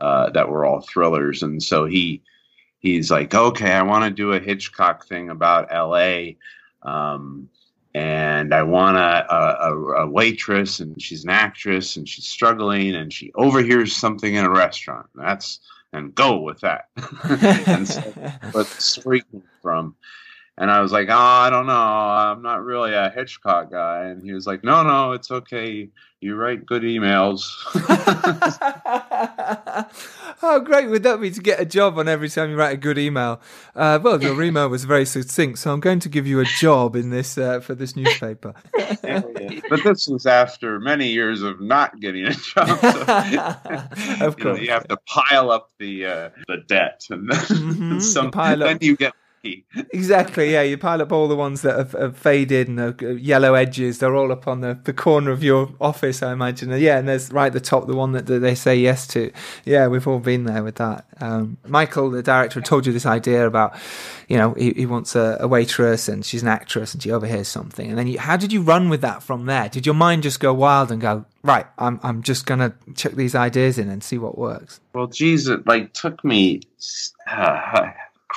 uh, 0.00 0.30
that 0.30 0.48
were 0.48 0.64
all 0.64 0.80
thrillers, 0.80 1.42
and 1.42 1.60
so 1.60 1.86
he 1.86 2.22
he's 2.78 3.10
like, 3.10 3.34
okay, 3.34 3.72
I 3.72 3.82
want 3.82 4.04
to 4.04 4.10
do 4.10 4.32
a 4.32 4.38
Hitchcock 4.38 5.06
thing 5.06 5.30
about 5.30 5.72
L.A. 5.74 6.36
Um, 6.82 7.48
and 7.96 8.52
I 8.52 8.62
want 8.62 8.98
a, 8.98 9.34
a, 9.34 10.02
a, 10.02 10.06
waitress, 10.06 10.80
and 10.80 11.00
she's 11.00 11.24
an 11.24 11.30
actress, 11.30 11.96
and 11.96 12.06
she's 12.06 12.26
struggling, 12.26 12.94
and 12.94 13.10
she 13.10 13.32
overhears 13.34 13.96
something 13.96 14.34
in 14.34 14.44
a 14.44 14.50
restaurant. 14.50 15.06
That's 15.14 15.60
and 15.94 16.14
go 16.14 16.40
with 16.40 16.60
that. 16.60 16.88
and 17.66 17.88
so, 17.88 18.64
story 18.64 19.22
came 19.32 19.42
from, 19.62 19.96
and 20.58 20.70
I 20.70 20.80
was 20.80 20.90
like, 20.90 21.08
oh, 21.10 21.14
I 21.14 21.50
don't 21.50 21.66
know, 21.66 21.74
I'm 21.74 22.40
not 22.40 22.64
really 22.64 22.94
a 22.94 23.10
Hitchcock 23.10 23.70
guy. 23.70 24.04
And 24.04 24.22
he 24.22 24.32
was 24.32 24.46
like, 24.46 24.64
no, 24.64 24.82
no, 24.82 25.12
it's 25.12 25.30
okay. 25.30 25.90
You 26.20 26.34
write 26.34 26.64
good 26.64 26.82
emails. 26.82 27.44
How 30.40 30.58
great 30.60 30.88
would 30.88 31.02
that 31.02 31.20
be 31.20 31.30
to 31.30 31.42
get 31.42 31.60
a 31.60 31.66
job 31.66 31.98
on 31.98 32.08
every 32.08 32.30
time 32.30 32.48
you 32.48 32.56
write 32.56 32.72
a 32.72 32.78
good 32.78 32.96
email? 32.96 33.38
Uh, 33.74 33.98
well, 34.02 34.22
your 34.22 34.42
email 34.42 34.70
was 34.70 34.84
very 34.84 35.04
succinct, 35.04 35.58
so 35.58 35.72
I'm 35.72 35.80
going 35.80 36.00
to 36.00 36.08
give 36.08 36.26
you 36.26 36.40
a 36.40 36.44
job 36.44 36.96
in 36.96 37.10
this 37.10 37.36
uh, 37.36 37.60
for 37.60 37.74
this 37.74 37.94
newspaper. 37.94 38.54
but 38.72 39.84
this 39.84 40.08
was 40.08 40.24
after 40.24 40.80
many 40.80 41.08
years 41.08 41.42
of 41.42 41.60
not 41.60 42.00
getting 42.00 42.24
a 42.24 42.32
job. 42.32 42.80
So, 42.80 43.00
of 44.26 44.38
course, 44.38 44.38
you, 44.38 44.44
know, 44.44 44.56
you, 44.56 44.70
have 44.70 44.88
to 44.88 44.96
pile 45.06 45.50
up 45.50 45.70
the 45.78 46.06
uh, 46.06 46.30
the 46.48 46.58
debt, 46.66 47.04
and 47.10 47.30
then, 47.30 47.38
mm-hmm. 47.38 47.98
some, 47.98 48.30
then 48.30 48.78
you 48.80 48.96
get 48.96 49.12
exactly. 49.92 50.52
Yeah, 50.52 50.62
you 50.62 50.78
pile 50.78 51.02
up 51.02 51.12
all 51.12 51.28
the 51.28 51.36
ones 51.36 51.62
that 51.62 51.76
have, 51.76 51.92
have 51.92 52.16
faded 52.16 52.68
and 52.68 52.78
the 52.78 53.18
yellow 53.20 53.54
edges. 53.54 53.98
They're 53.98 54.14
all 54.14 54.32
up 54.32 54.46
on 54.46 54.60
the, 54.60 54.78
the 54.84 54.92
corner 54.92 55.30
of 55.30 55.42
your 55.42 55.70
office, 55.80 56.22
I 56.22 56.32
imagine. 56.32 56.70
Yeah, 56.78 56.98
and 56.98 57.08
there's 57.08 57.32
right 57.32 57.46
at 57.46 57.52
the 57.52 57.60
top 57.60 57.86
the 57.86 57.96
one 57.96 58.12
that, 58.12 58.26
that 58.26 58.40
they 58.40 58.54
say 58.54 58.76
yes 58.76 59.06
to. 59.08 59.30
Yeah, 59.64 59.86
we've 59.88 60.06
all 60.06 60.18
been 60.18 60.44
there 60.44 60.62
with 60.62 60.76
that. 60.76 61.06
Um, 61.20 61.56
Michael, 61.66 62.10
the 62.10 62.22
director, 62.22 62.60
told 62.60 62.86
you 62.86 62.92
this 62.92 63.06
idea 63.06 63.46
about, 63.46 63.74
you 64.28 64.36
know, 64.36 64.52
he, 64.54 64.72
he 64.72 64.86
wants 64.86 65.14
a, 65.14 65.38
a, 65.40 65.48
waitress 65.48 66.08
and 66.08 66.24
she's 66.24 66.42
an 66.42 66.48
actress 66.48 66.92
and 66.92 67.02
she 67.02 67.10
overhears 67.10 67.48
something. 67.48 67.88
And 67.88 67.98
then 67.98 68.06
you, 68.06 68.18
how 68.18 68.36
did 68.36 68.52
you 68.52 68.60
run 68.60 68.88
with 68.88 69.00
that 69.00 69.22
from 69.22 69.46
there? 69.46 69.68
Did 69.68 69.86
your 69.86 69.94
mind 69.94 70.22
just 70.24 70.40
go 70.40 70.52
wild 70.52 70.92
and 70.92 71.00
go, 71.00 71.24
right, 71.42 71.66
I'm 71.78 72.00
I'm 72.02 72.22
just 72.22 72.44
gonna 72.44 72.74
chuck 72.94 73.12
these 73.12 73.34
ideas 73.34 73.78
in 73.78 73.88
and 73.88 74.02
see 74.02 74.18
what 74.18 74.36
works? 74.36 74.80
Well, 74.92 75.06
geez, 75.06 75.48
it 75.48 75.66
like 75.66 75.92
took 75.94 76.22
me. 76.24 76.60
Uh, 77.30 77.90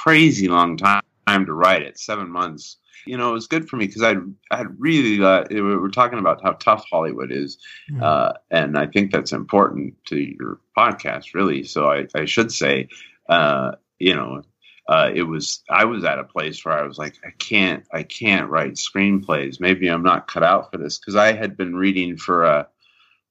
crazy 0.04 0.48
long 0.48 0.78
time 0.78 1.02
to 1.28 1.54
write 1.54 1.84
it, 1.84 2.00
seven 2.00 2.30
months. 2.30 2.78
You 3.06 3.18
know, 3.18 3.30
it 3.30 3.34
was 3.34 3.48
good 3.48 3.70
for 3.70 3.78
me 3.78 3.88
because 3.88 4.04
I 4.04 4.16
I 4.52 4.64
really 4.78 5.24
uh, 5.24 5.46
we're 5.50 5.90
talking 5.90 6.20
about 6.20 6.42
how 6.44 6.52
tough 6.54 6.86
Hollywood 6.92 7.32
is, 7.32 7.58
mm-hmm. 7.90 8.04
uh, 8.04 8.34
and 8.52 8.78
I 8.78 8.88
think 8.88 9.12
that's 9.12 9.32
important 9.32 9.96
to 10.08 10.18
your 10.18 10.60
podcast, 10.78 11.34
really. 11.34 11.64
So 11.64 11.90
I, 11.90 12.08
I 12.14 12.26
should 12.26 12.52
say, 12.52 12.90
uh, 13.28 13.74
you 14.00 14.16
know, 14.16 14.44
uh, 14.88 15.12
it 15.14 15.24
was 15.24 15.64
I 15.70 15.86
was 15.86 16.04
at 16.04 16.20
a 16.20 16.24
place 16.24 16.64
where 16.64 16.78
I 16.78 16.86
was 16.86 16.98
like, 16.98 17.16
I 17.26 17.32
can't 17.38 17.86
I 17.92 18.04
can't 18.04 18.50
write 18.50 18.74
screenplays. 18.74 19.60
Maybe 19.60 19.88
I'm 19.88 20.04
not 20.04 20.28
cut 20.28 20.44
out 20.44 20.72
for 20.72 20.78
this 20.78 21.00
because 21.00 21.16
I 21.16 21.34
had 21.34 21.56
been 21.56 21.76
reading 21.76 22.18
for 22.18 22.44
a 22.44 22.68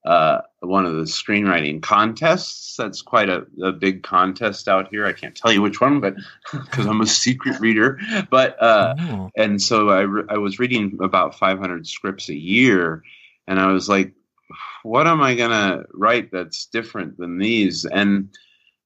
uh, 0.04 0.40
one 0.61 0.87
of 0.87 0.96
the 0.96 1.02
screenwriting 1.02 1.82
contests. 1.82 2.76
That's 2.76 3.02
quite 3.02 3.28
a, 3.28 3.46
a, 3.62 3.72
big 3.72 4.02
contest 4.02 4.68
out 4.68 4.88
here. 4.90 5.04
I 5.04 5.12
can't 5.12 5.34
tell 5.34 5.52
you 5.52 5.61
which 5.61 5.80
one, 5.80 6.00
but 6.00 6.14
because 6.52 6.87
I'm 6.87 7.00
a 7.00 7.06
secret 7.06 7.61
reader. 7.61 7.98
But 8.30 8.62
uh, 8.62 8.94
oh. 8.98 9.30
and 9.37 9.61
so 9.61 9.90
I 9.90 10.00
re- 10.02 10.26
I 10.28 10.38
was 10.38 10.58
reading 10.58 10.98
about 11.02 11.34
500 11.34 11.87
scripts 11.87 12.28
a 12.28 12.34
year, 12.34 13.02
and 13.46 13.58
I 13.58 13.72
was 13.72 13.88
like, 13.88 14.14
what 14.82 15.06
am 15.06 15.20
I 15.20 15.34
gonna 15.34 15.84
write 15.92 16.30
that's 16.30 16.66
different 16.66 17.18
than 17.18 17.38
these? 17.38 17.84
And 17.84 18.30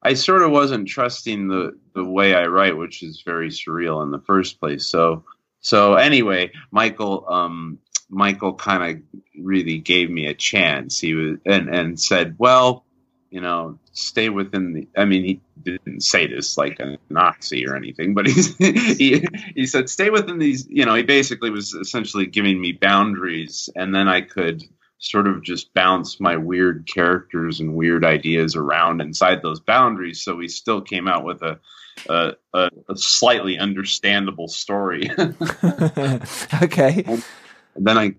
I 0.03 0.15
sort 0.15 0.43
of 0.43 0.51
wasn't 0.51 0.89
trusting 0.89 1.49
the 1.49 1.79
the 1.95 2.05
way 2.05 2.35
I 2.35 2.47
write, 2.47 2.77
which 2.77 3.03
is 3.03 3.23
very 3.25 3.51
surreal 3.51 4.03
in 4.03 4.11
the 4.11 4.19
first 4.21 4.59
place. 4.59 4.87
So 4.87 5.25
so 5.61 5.95
anyway, 5.95 6.53
Michael 6.71 7.25
um, 7.29 7.79
Michael 8.13 8.53
kind 8.53 8.83
of 8.99 9.21
really 9.43 9.79
gave 9.79 10.11
me 10.11 10.27
a 10.27 10.35
chance. 10.35 11.01
He 11.01 11.15
was 11.15 11.39
and 11.47 11.75
and 11.75 11.99
said, 11.99 12.37
"Well, 12.39 12.85
you 13.31 13.41
know, 13.41 13.79
stay 13.93 14.29
within 14.29 14.75
the." 14.75 14.89
I 14.97 15.07
mean, 15.07 15.25
he 15.25 15.41
didn't 15.63 16.03
say 16.03 16.27
this 16.27 16.59
like 16.59 16.79
a 16.79 16.99
Nazi 17.09 17.67
or 17.67 17.75
anything, 17.75 18.13
but 18.13 18.27
he 18.27 18.43
he 18.99 19.27
he 19.55 19.67
said, 19.67 19.89
"Stay 19.89 20.11
within 20.11 20.39
these." 20.39 20.67
You 20.69 20.85
know, 20.85 20.95
he 20.95 21.03
basically 21.03 21.51
was 21.51 21.73
essentially 21.73 22.27
giving 22.27 22.61
me 22.61 22.73
boundaries, 22.73 23.71
and 23.75 23.95
then 23.95 24.09
I 24.09 24.21
could 24.21 24.63
sort 24.99 25.27
of 25.27 25.43
just 25.43 25.73
bounce 25.73 26.21
my 26.21 26.37
weird 26.37 26.87
characters 26.87 27.61
and 27.61 27.75
weird 27.75 28.05
ideas 28.05 28.55
around 28.55 29.01
inside 29.01 29.41
those 29.43 29.59
boundaries. 29.59 30.23
So 30.23 30.37
we 30.37 30.49
still 30.49 30.83
came 30.83 31.09
out 31.09 31.25
with 31.25 31.41
a 31.41 31.59
a, 32.09 32.33
a, 32.53 32.71
a 32.91 32.97
slightly 32.97 33.59
understandable 33.59 34.49
story. 34.49 35.11
okay. 36.63 37.05
And, 37.07 37.25
then 37.77 37.99
I 37.99 38.15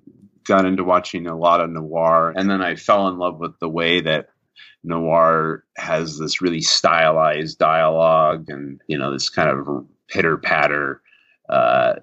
got 0.46 0.66
into 0.66 0.84
watching 0.84 1.28
a 1.28 1.38
lot 1.38 1.62
of 1.62 1.70
noir, 1.70 2.34
and 2.36 2.50
then 2.50 2.62
I 2.62 2.76
fell 2.76 3.08
in 3.08 3.18
love 3.18 3.40
with 3.40 3.58
the 3.60 3.70
way 3.70 4.02
that 4.02 4.30
noir 4.84 5.64
has 5.78 6.18
this 6.18 6.42
really 6.42 6.62
stylized 6.62 7.58
dialogue 7.58 8.50
and 8.50 8.82
you 8.88 8.98
know 8.98 9.14
this 9.14 9.30
kind 9.30 9.50
of 9.50 9.88
pitter 10.10 10.38
patter 10.38 11.02
uh, 11.50 11.94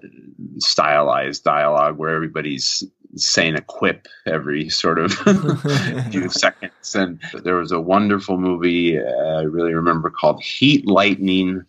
stylized 0.57 1.43
dialogue 1.43 1.97
where 1.97 2.15
everybody's 2.15 2.83
saying 3.15 3.55
a 3.55 3.61
quip 3.61 4.07
every 4.25 4.69
sort 4.69 4.99
of 4.99 5.11
few 6.11 6.29
seconds. 6.29 6.95
And 6.95 7.19
there 7.43 7.55
was 7.55 7.71
a 7.71 7.79
wonderful 7.79 8.37
movie 8.37 8.97
uh, 8.97 9.03
I 9.03 9.41
really 9.43 9.73
remember 9.73 10.09
called 10.09 10.41
Heat 10.41 10.87
Lightning 10.87 11.65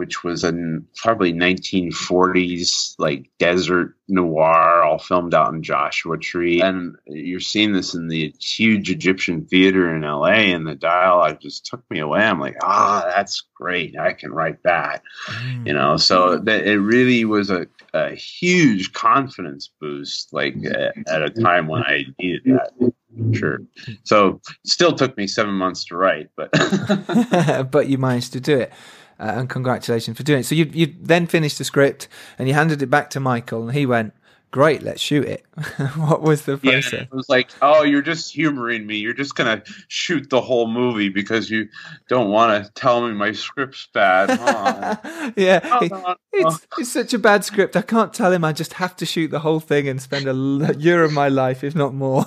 which 0.00 0.24
was 0.24 0.44
a 0.44 0.52
probably 0.96 1.30
1940s 1.34 2.94
like 2.98 3.28
desert 3.38 3.94
noir, 4.08 4.82
all 4.82 4.98
filmed 4.98 5.34
out 5.34 5.52
in 5.52 5.62
Joshua 5.62 6.16
Tree. 6.16 6.62
And 6.62 6.96
you're 7.04 7.38
seeing 7.38 7.74
this 7.74 7.92
in 7.92 8.08
the 8.08 8.34
huge 8.40 8.90
Egyptian 8.90 9.44
theater 9.44 9.94
in 9.94 10.00
LA, 10.00 10.54
and 10.54 10.66
the 10.66 10.74
dialogue 10.74 11.42
just 11.42 11.66
took 11.66 11.82
me 11.90 11.98
away. 11.98 12.22
I'm 12.22 12.40
like, 12.40 12.56
ah, 12.62 13.02
oh, 13.04 13.12
that's 13.14 13.42
great. 13.54 13.94
I 13.98 14.14
can 14.14 14.32
write 14.32 14.62
that. 14.62 15.02
Mm. 15.26 15.66
You 15.66 15.74
know, 15.74 15.98
so 15.98 16.38
that 16.38 16.66
it 16.66 16.78
really 16.78 17.26
was 17.26 17.50
a, 17.50 17.66
a 17.92 18.14
huge 18.14 18.94
confidence 18.94 19.68
boost, 19.82 20.32
like 20.32 20.56
uh, 20.64 20.92
at 21.08 21.20
a 21.20 21.28
time 21.28 21.66
when 21.66 21.82
I 21.82 22.06
needed 22.18 22.44
that 22.46 22.92
sure. 23.34 23.60
So 24.04 24.40
still 24.64 24.94
took 24.94 25.14
me 25.18 25.26
seven 25.26 25.52
months 25.52 25.84
to 25.86 25.96
write, 25.96 26.30
but 26.36 26.50
but 27.70 27.88
you 27.90 27.98
managed 27.98 28.32
to 28.32 28.40
do 28.40 28.60
it 28.60 28.72
uh, 29.20 29.34
and 29.36 29.48
congratulations 29.48 30.16
for 30.16 30.22
doing 30.22 30.40
it. 30.40 30.44
So 30.44 30.54
you 30.54 30.70
you 30.72 30.94
then 31.00 31.26
finished 31.26 31.58
the 31.58 31.64
script 31.64 32.08
and 32.38 32.48
you 32.48 32.54
handed 32.54 32.82
it 32.82 32.90
back 32.90 33.10
to 33.10 33.20
Michael, 33.20 33.68
and 33.68 33.76
he 33.76 33.86
went, 33.86 34.14
great, 34.50 34.82
let's 34.82 35.00
shoot 35.00 35.24
it. 35.24 35.44
what 35.96 36.22
was 36.22 36.42
the 36.42 36.56
process? 36.58 36.92
Yeah, 36.92 37.00
it 37.02 37.12
was 37.12 37.28
like, 37.28 37.50
oh, 37.62 37.82
you're 37.82 38.02
just 38.02 38.32
humoring 38.32 38.86
me. 38.86 38.96
You're 38.96 39.14
just 39.14 39.34
gonna 39.34 39.62
shoot 39.88 40.30
the 40.30 40.40
whole 40.40 40.66
movie 40.66 41.08
because 41.08 41.50
you 41.50 41.68
don't 42.08 42.30
want 42.30 42.64
to 42.64 42.72
tell 42.72 43.06
me 43.06 43.14
my 43.14 43.32
script's 43.32 43.88
bad. 43.92 44.30
Huh? 44.30 45.32
yeah, 45.36 45.60
oh, 45.92 46.14
it's, 46.32 46.66
it's 46.78 46.92
such 46.92 47.14
a 47.14 47.18
bad 47.18 47.44
script. 47.44 47.76
I 47.76 47.82
can't 47.82 48.12
tell 48.12 48.32
him. 48.32 48.44
I 48.44 48.52
just 48.52 48.74
have 48.74 48.96
to 48.96 49.06
shoot 49.06 49.30
the 49.30 49.40
whole 49.40 49.60
thing 49.60 49.88
and 49.88 50.00
spend 50.00 50.26
a 50.28 50.74
year 50.78 51.04
of 51.04 51.12
my 51.12 51.28
life, 51.28 51.62
if 51.62 51.74
not 51.74 51.94
more, 51.94 52.26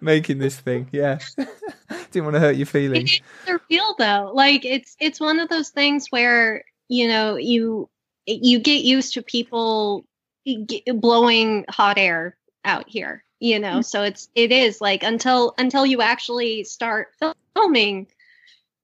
making 0.00 0.38
this 0.38 0.56
thing. 0.56 0.88
Yeah, 0.92 1.18
didn't 2.10 2.24
want 2.24 2.34
to 2.34 2.40
hurt 2.40 2.56
your 2.56 2.66
feelings. 2.66 3.20
It's 3.46 3.62
real 3.70 3.94
though. 3.98 4.32
Like 4.34 4.64
it's 4.64 4.96
it's 5.00 5.20
one 5.20 5.40
of 5.40 5.48
those 5.48 5.70
things 5.70 6.08
where 6.10 6.64
you 6.88 7.08
know 7.08 7.36
you 7.36 7.88
you 8.26 8.58
get 8.58 8.84
used 8.84 9.14
to 9.14 9.22
people 9.22 10.04
blowing 10.94 11.64
hot 11.68 11.98
air 11.98 12.36
out 12.64 12.88
here 12.88 13.24
you 13.40 13.58
know? 13.58 13.68
Mm-hmm. 13.68 13.82
so 13.82 14.02
it's 14.02 14.28
it 14.34 14.52
is 14.52 14.80
like 14.80 15.02
until 15.02 15.54
until 15.58 15.86
you 15.86 16.02
actually 16.02 16.64
start 16.64 17.12
filming 17.54 18.06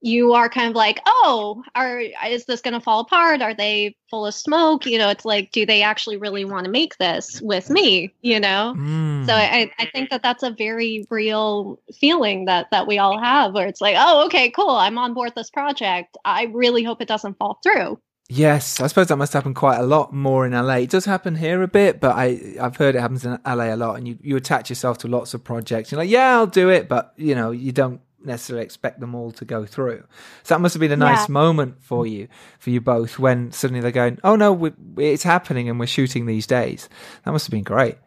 you 0.01 0.33
are 0.33 0.49
kind 0.49 0.69
of 0.69 0.75
like 0.75 0.99
oh 1.05 1.63
are 1.73 1.99
is 2.27 2.45
this 2.45 2.61
going 2.61 2.75
to 2.75 2.79
fall 2.79 2.99
apart? 2.99 3.41
Are 3.41 3.55
they 3.55 3.95
full 4.09 4.27
of 4.27 4.35
smoke? 4.35 4.85
You 4.85 4.99
know 4.99 5.09
it's 5.09 5.25
like 5.25 5.51
do 5.51 5.65
they 5.65 5.81
actually 5.81 6.17
really 6.17 6.45
want 6.45 6.65
to 6.65 6.71
make 6.71 6.97
this 6.97 7.41
with 7.41 7.69
me? 7.69 8.13
You 8.21 8.39
know? 8.39 8.75
Mm. 8.77 9.25
so 9.25 9.33
I, 9.33 9.71
I 9.79 9.85
think 9.87 10.11
that 10.11 10.21
that's 10.21 10.43
a 10.43 10.51
very 10.51 11.05
real 11.09 11.79
feeling 11.93 12.45
that 12.45 12.69
that 12.71 12.87
we 12.87 12.99
all 12.99 13.19
have 13.19 13.53
where 13.53 13.67
it's 13.67 13.81
like 13.81 13.95
oh 13.97 14.25
okay 14.27 14.51
cool 14.51 14.69
i'm 14.69 14.97
on 14.97 15.13
board 15.13 15.33
this 15.35 15.49
project. 15.49 16.17
I 16.23 16.43
really 16.45 16.83
hope 16.83 17.01
it 17.01 17.07
doesn't 17.07 17.37
fall 17.37 17.59
through 17.63 17.99
Yes, 18.27 18.81
I 18.81 18.87
suppose 18.87 19.07
that 19.07 19.17
must 19.17 19.33
happen 19.33 19.53
quite 19.53 19.77
a 19.77 19.85
lot 19.85 20.11
more 20.11 20.47
in 20.47 20.53
LA. 20.53 20.77
It 20.77 20.89
does 20.89 21.05
happen 21.05 21.35
here 21.35 21.61
a 21.61 21.67
bit, 21.67 21.99
but 21.99 22.15
I 22.15 22.55
I've 22.59 22.75
heard 22.75 22.95
it 22.95 23.01
happens 23.01 23.23
in 23.23 23.39
LA 23.45 23.73
a 23.73 23.75
lot, 23.75 23.97
and 23.97 24.07
you 24.07 24.17
you 24.21 24.35
attach 24.35 24.69
yourself 24.69 24.97
to 24.99 25.07
lots 25.07 25.35
of 25.35 25.43
projects. 25.43 25.91
You're 25.91 25.99
like, 25.99 26.09
yeah, 26.09 26.35
I'll 26.35 26.47
do 26.47 26.69
it, 26.69 26.89
but 26.89 27.13
you 27.17 27.35
know, 27.35 27.51
you 27.51 27.71
don't 27.71 28.01
necessarily 28.23 28.65
expect 28.65 28.99
them 28.99 29.13
all 29.13 29.31
to 29.33 29.45
go 29.45 29.67
through. 29.67 30.03
So 30.41 30.55
that 30.55 30.59
must 30.59 30.73
have 30.73 30.79
been 30.79 30.91
a 30.91 30.97
nice 30.97 31.29
yeah. 31.29 31.33
moment 31.33 31.83
for 31.83 32.07
you, 32.07 32.27
for 32.57 32.71
you 32.71 32.81
both, 32.81 33.19
when 33.19 33.51
suddenly 33.51 33.81
they're 33.81 33.91
going, 33.91 34.17
oh 34.23 34.35
no, 34.35 34.53
we, 34.53 34.71
it's 34.97 35.21
happening, 35.21 35.69
and 35.69 35.79
we're 35.79 35.85
shooting 35.85 36.25
these 36.25 36.47
days. 36.47 36.89
That 37.25 37.31
must 37.31 37.45
have 37.45 37.51
been 37.51 37.63
great. 37.63 37.97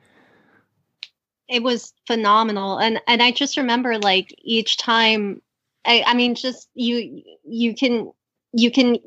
It 1.48 1.62
was 1.62 1.94
phenomenal, 2.08 2.78
and 2.78 3.00
and 3.06 3.22
I 3.22 3.30
just 3.30 3.56
remember 3.56 3.98
like 3.98 4.34
each 4.38 4.78
time. 4.78 5.42
I, 5.84 6.02
I 6.04 6.14
mean, 6.14 6.34
just 6.34 6.68
you 6.74 7.22
you 7.44 7.76
can 7.76 8.10
you 8.52 8.72
can 8.72 8.98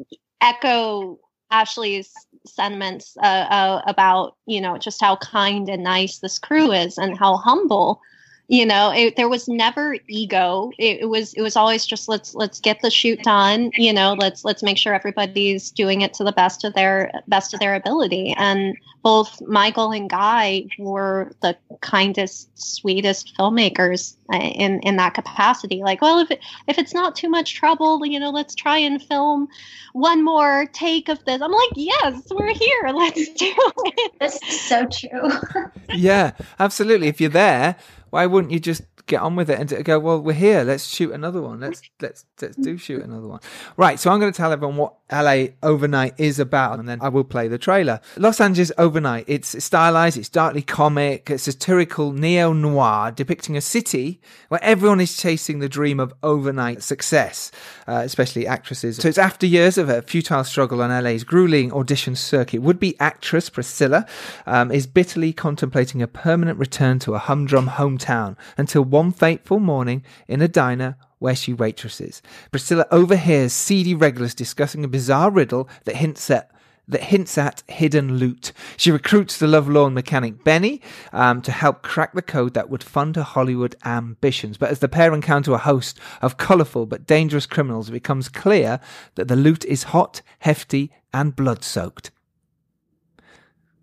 echo 0.42 1.20
Ashley's 1.52 2.14
sentiments 2.46 3.16
uh, 3.22 3.26
uh, 3.26 3.82
about 3.86 4.36
you 4.46 4.60
know 4.60 4.78
just 4.78 5.02
how 5.02 5.16
kind 5.18 5.70
and 5.70 5.84
nice 5.84 6.20
this 6.20 6.40
crew 6.40 6.72
is 6.72 6.98
and 6.98 7.18
how 7.18 7.38
humble 7.38 8.02
you 8.48 8.66
know 8.66 8.92
it, 8.92 9.16
there 9.16 9.30
was 9.30 9.48
never 9.48 9.98
ego. 10.08 10.72
It, 10.80 11.02
it, 11.02 11.06
was 11.06 11.34
it 11.34 11.42
was 11.42 11.56
always 11.56 11.86
just 11.86 12.10
let's 12.10 12.34
let's 12.34 12.60
get 12.60 12.82
the 12.82 12.90
shoot 12.90 13.22
done 13.24 13.72
you 13.78 13.94
know 13.94 14.14
let's 14.20 14.44
let's 14.44 14.64
make 14.64 14.78
sure 14.78 14.94
everybody's 14.94 15.72
doing 15.72 16.02
it 16.02 16.14
to 16.16 16.24
the 16.24 16.32
best 16.32 16.64
of 16.64 16.74
their 16.74 17.12
best 17.28 17.54
of 17.54 17.60
their 17.60 17.76
ability. 17.76 18.34
And 18.38 18.76
both 19.04 19.42
michael 19.48 19.92
and 19.92 20.10
guy 20.10 20.64
were 20.78 21.32
the 21.42 21.58
kindest 21.82 22.50
sweetest 22.56 23.36
filmmakers 23.38 24.16
uh, 24.34 24.38
in 24.38 24.80
in 24.82 24.98
that 24.98 25.14
capacity. 25.14 25.82
Like 25.82 26.02
well 26.02 26.20
if 26.20 26.32
it, 26.32 26.40
if 26.68 26.78
it's 26.78 26.94
not 26.94 27.16
too 27.16 27.30
much 27.30 27.56
trouble 27.56 28.06
you 28.06 28.20
know 28.20 28.30
let's 28.30 28.56
try 28.56 28.78
and 28.78 29.02
film 29.02 29.48
one 29.94 30.24
more 30.24 30.68
take 30.74 31.10
of 31.10 31.24
this. 31.26 31.42
I'm 31.42 31.52
like 31.52 31.70
yes 31.76 32.24
we're 32.32 32.54
here. 32.54 32.92
Let's 32.94 33.28
do 33.34 33.54
it. 33.98 34.12
This 34.20 34.40
is 34.44 34.62
so 34.62 34.86
true. 34.86 35.32
Yeah 35.94 36.32
absolutely. 36.60 37.08
If 37.08 37.20
you're 37.20 37.30
there 37.30 37.76
why 38.10 38.26
wouldn't 38.26 38.54
you 38.54 38.60
just 38.60 38.84
get 39.06 39.22
on 39.22 39.36
with 39.36 39.50
it 39.50 39.60
and 39.60 39.86
go, 39.86 40.00
well, 40.00 40.20
we're 40.20 40.34
here. 40.34 40.64
Let's 40.64 40.88
shoot 40.88 41.12
another 41.12 41.42
one. 41.42 41.60
Let's 41.60 41.82
let's 42.02 42.26
let's 42.42 42.56
do 42.58 42.78
shoot 42.78 43.02
another 43.04 43.28
one. 43.28 43.40
Right. 43.78 44.00
So 44.00 44.12
I'm 44.12 44.20
going 44.20 44.32
to 44.32 44.38
tell 44.38 44.52
everyone 44.52 44.78
what 44.78 44.96
LA 45.12 45.48
Overnight 45.64 46.20
is 46.20 46.40
about, 46.40 46.80
and 46.80 46.88
then 46.88 47.00
I 47.02 47.10
will 47.10 47.24
play 47.24 47.48
the 47.48 47.58
trailer. 47.58 48.00
Los 48.18 48.40
Angeles 48.40 48.72
Overnight. 48.78 49.26
It's 49.28 49.64
stylized. 49.64 50.18
It's 50.18 50.30
darkly 50.30 50.62
comic. 50.62 51.30
It's 51.30 51.44
satirical 51.44 52.12
neo 52.12 52.54
noir 52.54 53.12
depicting 53.12 53.58
a 53.58 53.62
city 53.62 54.22
where 54.50 54.64
everyone 54.64 55.02
is 55.02 55.18
chasing 55.18 55.60
the 55.60 55.70
dream 55.70 56.00
of 56.00 56.14
overnight 56.24 56.84
success, 56.84 57.52
uh, 57.88 58.02
especially 58.04 58.48
actresses. 58.48 58.98
So 58.98 59.08
it's 59.08 59.18
after 59.18 59.46
years 59.46 59.78
of 59.78 59.90
a 59.90 60.02
futile 60.02 60.44
struggle 60.44 60.82
on 60.82 61.04
LA's 61.04 61.24
grueling 61.24 61.74
audition 61.74 62.16
circuit. 62.16 62.62
Would-be 62.62 63.00
actress 63.00 63.50
Priscilla 63.50 64.06
um, 64.46 64.72
is 64.72 64.88
bitterly 64.88 65.34
contemplating 65.34 66.02
a 66.02 66.08
permanent 66.08 66.60
return 66.60 67.00
to 67.00 67.16
a 67.16 67.20
humdrum 67.20 67.68
hometown 67.68 68.38
until 68.58 68.84
one 68.84 69.01
one 69.02 69.12
fateful 69.12 69.60
morning 69.60 70.04
in 70.28 70.44
a 70.44 70.48
diner 70.48 70.96
where 71.18 71.36
she 71.36 71.54
waitresses. 71.54 72.22
Priscilla 72.52 72.86
overhears 72.92 73.52
seedy 73.52 73.96
regulars 73.96 74.36
discussing 74.36 74.84
a 74.84 74.88
bizarre 74.88 75.32
riddle 75.32 75.68
that 75.86 75.96
hints 75.96 76.30
at 76.30 76.52
that 76.88 77.04
hints 77.04 77.36
at 77.38 77.64
hidden 77.68 78.18
loot. 78.18 78.52
She 78.78 78.92
recruits 78.92 79.38
the 79.38 79.48
lovelorn 79.48 79.94
mechanic 79.96 80.44
Benny 80.44 80.82
um, 81.14 81.42
to 81.44 81.52
help 81.52 81.82
crack 81.82 82.14
the 82.14 82.22
code 82.22 82.54
that 82.54 82.70
would 82.70 82.84
fund 82.84 83.16
her 83.16 83.24
Hollywood 83.24 83.76
ambitions. 83.86 84.58
But 84.58 84.70
as 84.70 84.80
the 84.80 84.90
pair 84.90 85.14
encounter 85.14 85.54
a 85.54 85.58
host 85.58 86.00
of 86.22 86.38
colourful 86.38 86.88
but 86.88 87.08
dangerous 87.08 87.46
criminals, 87.46 87.90
it 87.90 87.94
becomes 87.94 88.30
clear 88.30 88.80
that 89.16 89.30
the 89.30 89.36
loot 89.36 89.64
is 89.66 89.84
hot, 89.84 90.22
hefty, 90.40 90.92
and 91.14 91.36
blood 91.36 91.64
soaked. 91.64 92.12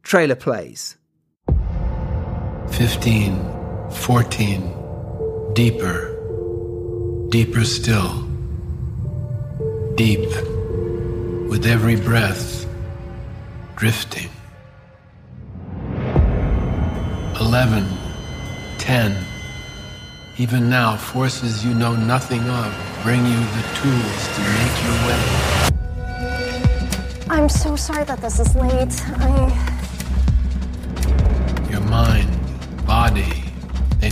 Trailer 0.03 0.37
plays. 0.37 0.97
15, 2.71 3.91
14, 3.91 4.88
Deeper, 5.59 6.15
deeper 7.31 7.65
still. 7.65 8.23
Deep, 9.97 10.29
with 11.51 11.67
every 11.67 11.97
breath, 11.97 12.65
drifting. 13.75 14.31
Eleven, 17.41 17.89
ten. 18.79 19.17
Even 20.37 20.71
now, 20.71 20.97
forces 20.97 21.65
you 21.65 21.75
know 21.75 21.97
nothing 21.97 22.49
of 22.49 22.73
bring 23.03 23.27
you 23.27 23.41
the 23.57 23.65
tools 23.81 24.29
to 24.35 24.41
make 24.59 24.77
your 24.87 24.99
way. 25.09 25.23
I'm 27.31 27.49
so 27.49 27.75
sorry 27.75 28.05
that 28.05 28.21
this 28.21 28.39
is 28.39 28.55
late. 28.55 28.95
I. 29.19 29.51
Your 31.69 31.81
mind, 31.81 32.38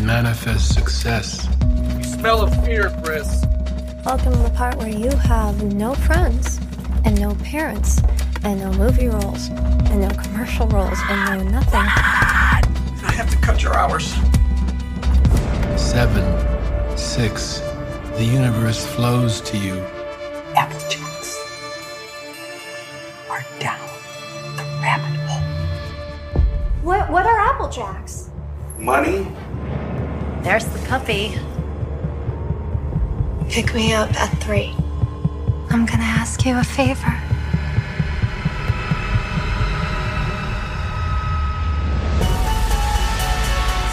manifest 0.06 0.72
success. 0.72 1.48
You 1.96 2.04
smell 2.04 2.40
of 2.40 2.64
fear, 2.64 2.94
Chris. 3.02 3.44
Welcome 4.04 4.34
to 4.34 4.38
the 4.38 4.52
part 4.54 4.76
where 4.76 4.88
you 4.88 5.10
have 5.10 5.60
no 5.74 5.96
friends 5.96 6.60
and 7.04 7.20
no 7.20 7.34
parents 7.42 8.00
and 8.44 8.60
no 8.60 8.72
movie 8.74 9.08
roles 9.08 9.48
and 9.48 10.02
no 10.02 10.08
commercial 10.10 10.68
roles 10.68 10.96
and 11.08 11.44
no 11.44 11.50
nothing. 11.50 11.80
I 11.80 13.12
have 13.16 13.28
to 13.30 13.36
cut 13.38 13.64
your 13.64 13.74
hours. 13.74 14.14
Seven, 15.76 16.24
six, 16.96 17.58
the 18.14 18.24
universe 18.24 18.86
flows 18.86 19.40
to 19.40 19.58
you. 19.58 19.74
Applejacks 20.54 21.34
are 23.28 23.44
down 23.58 23.80
the 24.56 24.62
rabbit 24.80 25.18
hole. 25.26 26.42
What, 26.84 27.10
what 27.10 27.26
are 27.26 27.54
Applejacks? 27.54 28.30
Money, 28.78 29.26
there's. 31.06 31.38
Pick 33.48 33.74
me 33.74 33.94
up 33.94 34.12
at 34.14 34.30
three. 34.42 34.74
I'm 35.70 35.86
gonna 35.86 36.02
ask 36.02 36.44
you 36.44 36.58
a 36.58 36.64
favor. 36.64 37.14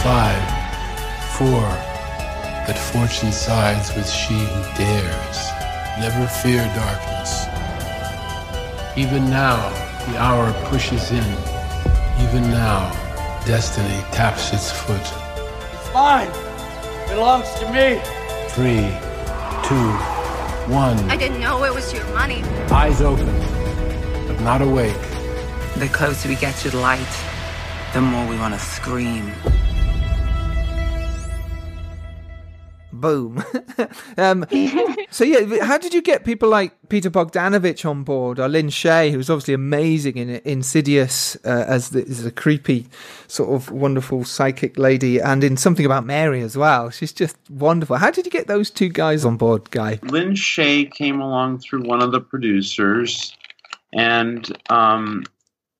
Five, 0.04 0.43
four, 1.38 1.62
that 2.65 2.78
fortune 2.78 3.32
sides 3.32 3.95
with 3.95 4.10
she 4.10 4.34
who 4.34 4.62
dares. 4.78 5.38
Never 5.99 6.28
fear 6.28 6.63
darkness. 6.76 7.45
Even 8.97 9.30
now, 9.30 9.69
the 10.08 10.17
hour 10.17 10.52
pushes 10.69 11.12
in. 11.12 11.23
Even 12.26 12.49
now, 12.49 12.91
destiny 13.45 14.02
taps 14.12 14.52
its 14.52 14.71
foot 14.71 15.23
mine. 15.93 16.42
Belongs 17.13 17.54
to 17.60 17.71
me. 17.71 18.02
Three, 18.49 18.89
two, 19.67 19.89
one. 20.73 20.97
I 21.12 21.15
didn't 21.15 21.41
know 21.41 21.63
it 21.63 21.71
was 21.71 21.93
your 21.93 22.06
money. 22.06 22.41
Eyes 22.71 23.02
open, 23.02 23.28
but 24.28 24.39
not 24.41 24.63
awake. 24.63 24.97
The 25.78 25.89
closer 25.93 26.28
we 26.28 26.36
get 26.36 26.56
to 26.62 26.71
the 26.71 26.80
light, 26.80 27.13
the 27.93 28.02
more 28.02 28.28
we 28.28 28.36
want 28.36 28.56
to 28.56 28.60
scream. 28.60 29.32
Boom. 33.04 33.44
um, 34.18 34.46
so 35.10 35.26
yeah, 35.26 35.66
how 35.66 35.78
did 35.78 35.94
you 35.94 36.02
get 36.02 36.24
people 36.24 36.48
like 36.48 36.72
Peter 36.88 37.12
Bogdanovich 37.12 37.88
on 37.88 38.04
board, 38.04 38.39
or 38.39 38.48
Lin 38.48 38.68
Shaye, 38.68 39.12
who's 39.12 39.30
obviously 39.30 39.54
amazing 39.54 40.16
in 40.16 40.30
Insidious 40.46 41.36
uh, 41.44 41.66
as, 41.68 41.89
the, 41.89 42.00
as 42.04 42.26
a 42.26 42.32
creepy, 42.32 42.88
sort 43.28 43.50
of 43.50 43.70
wonderful 43.72 44.24
psychic 44.24 44.78
lady, 44.78 45.20
and 45.20 45.44
in 45.44 45.58
Something 45.58 45.86
About 45.86 46.06
Mary 46.06 46.42
as 46.42 46.56
well. 46.56 46.92
She's 46.92 47.12
just 47.12 47.36
wonderful. 47.50 47.98
How 47.98 48.10
did 48.10 48.24
you 48.24 48.32
get 48.32 48.48
those 48.48 48.72
two 48.72 48.88
guys 48.88 49.26
on 49.26 49.36
board, 49.36 49.70
Guy? 49.72 50.00
Lin 50.04 50.32
Shaye 50.32 50.89
came 50.89 51.20
along 51.20 51.60
through 51.60 51.84
one 51.84 52.02
of 52.02 52.13
the 52.13 52.22
producers, 52.22 53.36
and 53.92 54.50
um, 54.70 55.26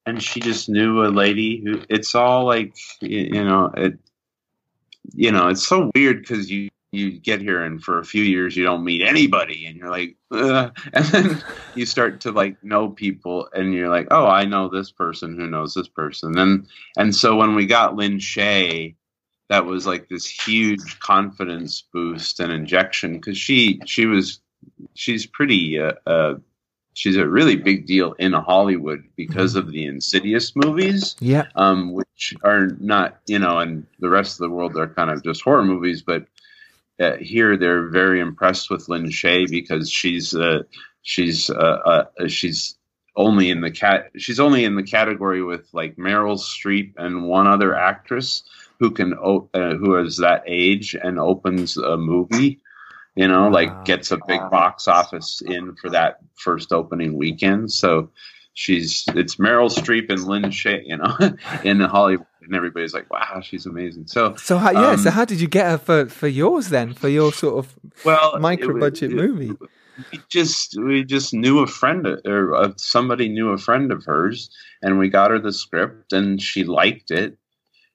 and 0.06 0.22
she 0.22 0.42
just 0.42 0.68
knew 0.68 1.06
a 1.06 1.08
lady 1.08 1.62
who. 1.64 1.82
It's 1.88 2.16
all 2.16 2.44
like 2.44 2.76
you 3.00 3.46
know 3.46 3.72
it 3.78 3.98
you 5.12 5.32
know, 5.32 5.48
it's 5.48 5.66
so 5.66 5.92
weird 5.96 6.22
because 6.22 6.50
you 6.50 6.70
you 6.94 7.12
get 7.12 7.42
here 7.42 7.64
and 7.64 7.84
for 7.84 8.00
a 8.00 8.06
few 8.06 8.24
years 8.24 8.56
you 8.56 8.64
don't 8.64 8.84
meet 8.84 9.02
anybody 9.02 9.66
and 9.66 9.78
you're 9.78 9.90
like 9.90 10.16
Ugh. 10.32 10.76
and 10.94 11.06
then 11.06 11.44
you 11.76 11.86
start 11.86 12.22
to 12.22 12.32
like 12.32 12.64
know 12.64 12.90
people 12.90 13.50
and 13.54 13.74
you're 13.74 13.90
like 13.90 14.08
oh 14.12 14.26
i 14.28 14.46
know 14.46 14.70
this 14.70 14.92
person 14.92 15.38
who 15.38 15.48
knows 15.48 15.74
this 15.74 15.88
person 15.88 16.38
and 16.38 16.68
and 16.98 17.16
so 17.16 17.36
when 17.36 17.56
we 17.56 17.66
got 17.66 17.96
lin 17.96 18.20
shaye 18.20 18.96
that 19.50 19.66
was 19.66 19.86
like 19.86 20.08
this 20.08 20.28
huge 20.28 21.00
confidence 21.00 21.84
boost 21.94 22.40
and 22.40 22.52
injection 22.52 23.14
because 23.14 23.38
she 23.38 23.80
she 23.86 24.06
was 24.06 24.40
she's 24.94 25.26
pretty 25.26 25.80
uh, 25.80 25.94
uh, 26.08 26.36
she's 26.94 27.18
a 27.18 27.28
really 27.28 27.56
big 27.56 27.86
deal 27.86 28.14
in 28.14 28.34
Hollywood 28.34 29.04
because 29.16 29.56
of 29.56 29.72
the 29.72 29.86
Insidious 29.86 30.56
movies. 30.56 31.16
Yeah. 31.20 31.48
Um, 31.56 31.94
which 31.94 32.36
are 32.44 32.68
not, 32.80 33.20
you 33.28 33.40
know, 33.40 33.60
and 33.60 33.86
the 34.00 34.10
rest 34.10 34.34
of 34.34 34.40
the 34.40 34.50
world 34.50 34.74
they're 34.74 34.88
kind 34.88 35.10
of 35.10 35.24
just 35.24 35.42
horror 35.42 35.66
movies, 35.66 36.02
but 36.02 36.26
uh, 37.04 37.18
here 37.18 37.58
they're 37.58 37.90
very 37.90 38.20
impressed 38.20 38.70
with 38.70 38.90
Lin 38.90 39.06
Shaye 39.06 39.50
because 39.50 39.90
she's 39.90 40.36
uh, 40.36 40.64
she's 41.02 41.50
uh, 41.50 42.06
uh, 42.20 42.28
she's 42.28 42.78
only 43.16 43.50
in 43.50 43.62
the 43.62 43.72
cat 43.72 44.12
she's 44.18 44.40
only 44.40 44.66
in 44.66 44.76
the 44.76 44.84
category 44.84 45.44
with 45.44 45.68
like 45.74 45.98
Meryl 45.98 46.40
Streep 46.40 46.94
and 46.98 47.28
one 47.28 47.48
other 47.48 47.76
actress 47.76 48.44
who 48.80 48.92
can 48.92 49.14
uh, 49.14 49.76
who 49.76 49.98
is 49.98 50.18
that 50.18 50.44
age 50.48 50.96
and 50.96 51.20
opens 51.20 51.78
a 51.78 51.98
movie 51.98 52.60
you 53.16 53.28
know 53.28 53.48
like 53.50 53.86
gets 53.86 54.12
a 54.12 54.18
big 54.28 54.40
box 54.50 54.88
office 54.88 55.42
in 55.46 55.76
for 55.76 55.90
that 55.90 56.18
first 56.36 56.72
opening 56.72 57.16
weekend. 57.16 57.72
So 57.72 58.10
she's 58.54 59.06
it's 59.10 59.36
Meryl 59.36 59.70
Streep 59.70 60.10
and 60.10 60.24
Lin 60.24 60.44
Shaye 60.44 60.86
you 60.86 60.98
know 60.98 61.18
in 61.64 61.80
Hollywood 61.80 62.26
and 62.46 62.56
everybody's 62.56 62.94
like, 62.94 63.10
"Wow, 63.10 63.42
she's 63.42 63.66
amazing." 63.66 64.08
So, 64.08 64.36
so 64.36 64.58
how, 64.58 64.72
yeah, 64.72 64.92
um, 64.92 64.98
so 64.98 65.12
how 65.12 65.26
did 65.26 65.40
you 65.40 65.48
get 65.48 65.70
her 65.70 65.78
for 65.78 66.06
for 66.08 66.28
yours 66.28 66.70
then 66.70 66.94
for 66.94 67.10
your 67.10 67.32
sort 67.34 67.56
of 67.66 67.76
well 68.06 68.40
micro 68.40 68.80
budget 68.80 69.12
it, 69.12 69.16
movie? 69.16 69.54
We 70.12 70.20
just 70.30 70.78
we 70.80 71.04
just 71.04 71.34
knew 71.34 71.60
a 71.60 71.68
friend 71.68 72.08
or 72.26 72.56
uh, 72.56 72.74
somebody 72.78 73.30
knew 73.30 73.50
a 73.50 73.58
friend 73.58 73.92
of 73.92 74.06
hers, 74.06 74.50
and 74.82 74.98
we 74.98 75.10
got 75.10 75.32
her 75.32 75.40
the 75.40 75.54
script, 75.54 76.14
and 76.14 76.42
she 76.42 76.64
liked 76.64 77.12
it, 77.12 77.38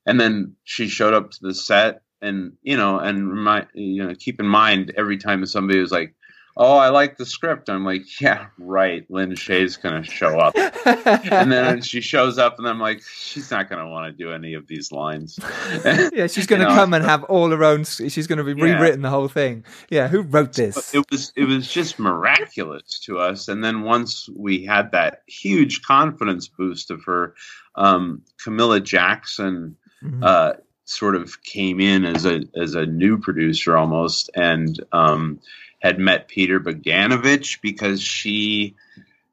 and 0.07 0.21
then 0.21 0.55
she 0.65 0.89
showed 0.89 1.15
up 1.15 1.31
to 1.33 1.39
the 1.43 1.55
set, 1.55 2.03
and 2.23 2.53
you 2.63 2.77
know, 2.77 2.99
and 2.99 3.29
remind 3.31 3.67
you 3.75 4.05
know, 4.05 4.15
keep 4.15 4.41
in 4.41 4.47
mind 4.47 4.93
every 4.97 5.19
time 5.19 5.45
somebody 5.47 5.81
was 5.81 5.93
like, 5.93 6.15
"Oh, 6.59 6.77
I 6.77 6.89
like 6.91 7.17
the 7.17 7.25
script," 7.25 7.71
I'm 7.71 7.85
like, 7.85 8.21
"Yeah, 8.21 8.47
right." 8.59 9.07
Lin 9.09 9.31
Shaye's 9.37 9.77
gonna 9.77 10.03
show 10.03 10.39
up, 10.39 10.55
and 10.85 11.51
then 11.51 11.81
she 11.83 12.01
shows 12.01 12.37
up, 12.37 12.59
and 12.59 12.69
I'm 12.69 12.81
like, 12.81 13.03
"She's 13.03 13.51
not 13.51 13.71
gonna 13.71 13.89
want 13.89 14.11
to 14.13 14.25
do 14.25 14.33
any 14.33 14.55
of 14.55 14.67
these 14.67 14.91
lines." 14.93 15.39
yeah, 15.85 16.27
she's 16.27 16.47
going 16.47 16.61
to 16.61 16.67
You 16.67 16.71
know, 16.71 16.75
come 16.75 16.95
and 16.95 17.05
have 17.05 17.25
all 17.25 17.49
her 17.51 17.63
own. 17.65 17.85
She's 17.85 18.27
going 18.27 18.39
to 18.39 18.45
be 18.45 18.53
Yeah. 18.61 18.75
rewritten 18.75 19.03
the 19.03 19.11
whole 19.11 19.29
thing. 19.29 19.65
Yeah, 19.89 20.09
who 20.09 20.23
wrote 20.23 20.55
this? 20.55 20.93
it 20.95 21.05
was 21.11 21.33
it 21.37 21.45
was 21.45 21.69
just 21.71 21.99
miraculous 21.99 22.99
to 23.01 23.19
us 23.19 23.49
and 23.49 23.63
then 23.63 23.83
once 23.83 24.29
we 24.37 24.65
had 24.65 24.91
that 24.93 25.23
huge 25.27 25.83
confidence 25.83 26.49
boost 26.49 26.91
of 26.91 27.05
her 27.05 27.35
um, 27.77 28.23
camilla 28.43 28.81
jackson 28.81 29.77
Mhm. 30.05 30.23
uh, 30.25 30.53
sort 30.85 31.15
of 31.17 31.43
came 31.43 31.81
in 31.81 32.05
as 32.05 32.25
a 32.25 32.43
as 32.57 32.75
a 32.75 32.87
new 32.87 33.19
producer 33.19 33.77
almost 33.77 34.31
and 34.35 34.83
um, 34.93 35.39
had 35.81 35.99
met 35.99 36.29
peter 36.29 36.61
bogdanovich 36.61 37.61
because 37.61 38.01
she 38.01 38.75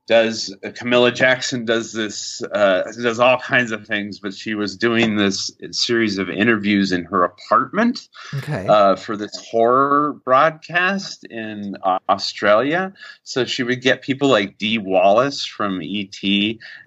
does 0.08 0.56
Camilla 0.76 1.12
Jackson 1.12 1.66
does 1.66 1.92
this 1.92 2.44
uh, 2.52 2.84
does 3.02 3.20
all 3.20 3.40
kinds 3.40 3.72
of 3.72 3.88
things, 3.88 4.20
but 4.20 4.34
she 4.34 4.54
was 4.54 4.78
doing 4.78 5.16
this 5.16 5.52
series 5.72 6.18
of 6.18 6.30
interviews 6.30 6.92
in 6.92 7.06
her 7.06 7.24
apartment 7.24 8.08
okay. 8.36 8.68
uh, 8.68 8.96
for 8.96 9.18
this 9.18 9.36
horror 9.50 10.14
broadcast 10.14 11.26
in 11.26 11.76
Australia. 12.08 12.94
So 13.24 13.46
she 13.46 13.64
would 13.64 13.82
get 13.82 14.04
people 14.04 14.30
like 14.30 14.58
Dee 14.60 14.78
Wallace 14.78 15.46
from 15.46 15.82
ET 15.82 16.20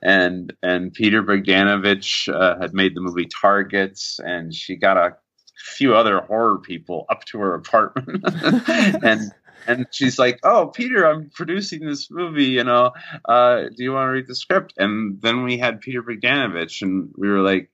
and 0.03 0.53
and 0.63 0.93
Peter 0.93 1.23
Bogdanovich 1.23 2.33
uh, 2.33 2.61
had 2.61 2.73
made 2.73 2.95
the 2.95 3.01
movie 3.01 3.27
Targets, 3.27 4.21
and 4.25 4.55
she 4.55 4.77
got 4.77 4.97
a 4.97 5.17
few 5.57 5.97
other 5.97 6.21
horror 6.21 6.59
people 6.59 7.05
up 7.09 7.25
to 7.27 7.39
her 7.39 7.55
apartment 7.55 8.23
and. 9.03 9.33
And 9.67 9.87
she's 9.91 10.19
like, 10.19 10.39
"Oh, 10.43 10.69
Peter, 10.69 11.05
I'm 11.05 11.31
producing 11.35 11.85
this 11.85 12.11
movie. 12.11 12.45
You 12.45 12.65
know, 12.65 12.93
uh, 13.27 13.65
do 13.77 13.83
you 13.83 13.93
want 13.93 14.09
to 14.09 14.13
read 14.13 14.27
the 14.27 14.35
script?" 14.35 14.75
And 14.79 15.21
then 15.21 15.45
we 15.45 15.59
had 15.59 15.81
Peter 15.81 16.03
Bogdanovich, 16.03 16.83
and 16.83 17.11
we 17.17 17.29
were 17.29 17.41
like, 17.41 17.71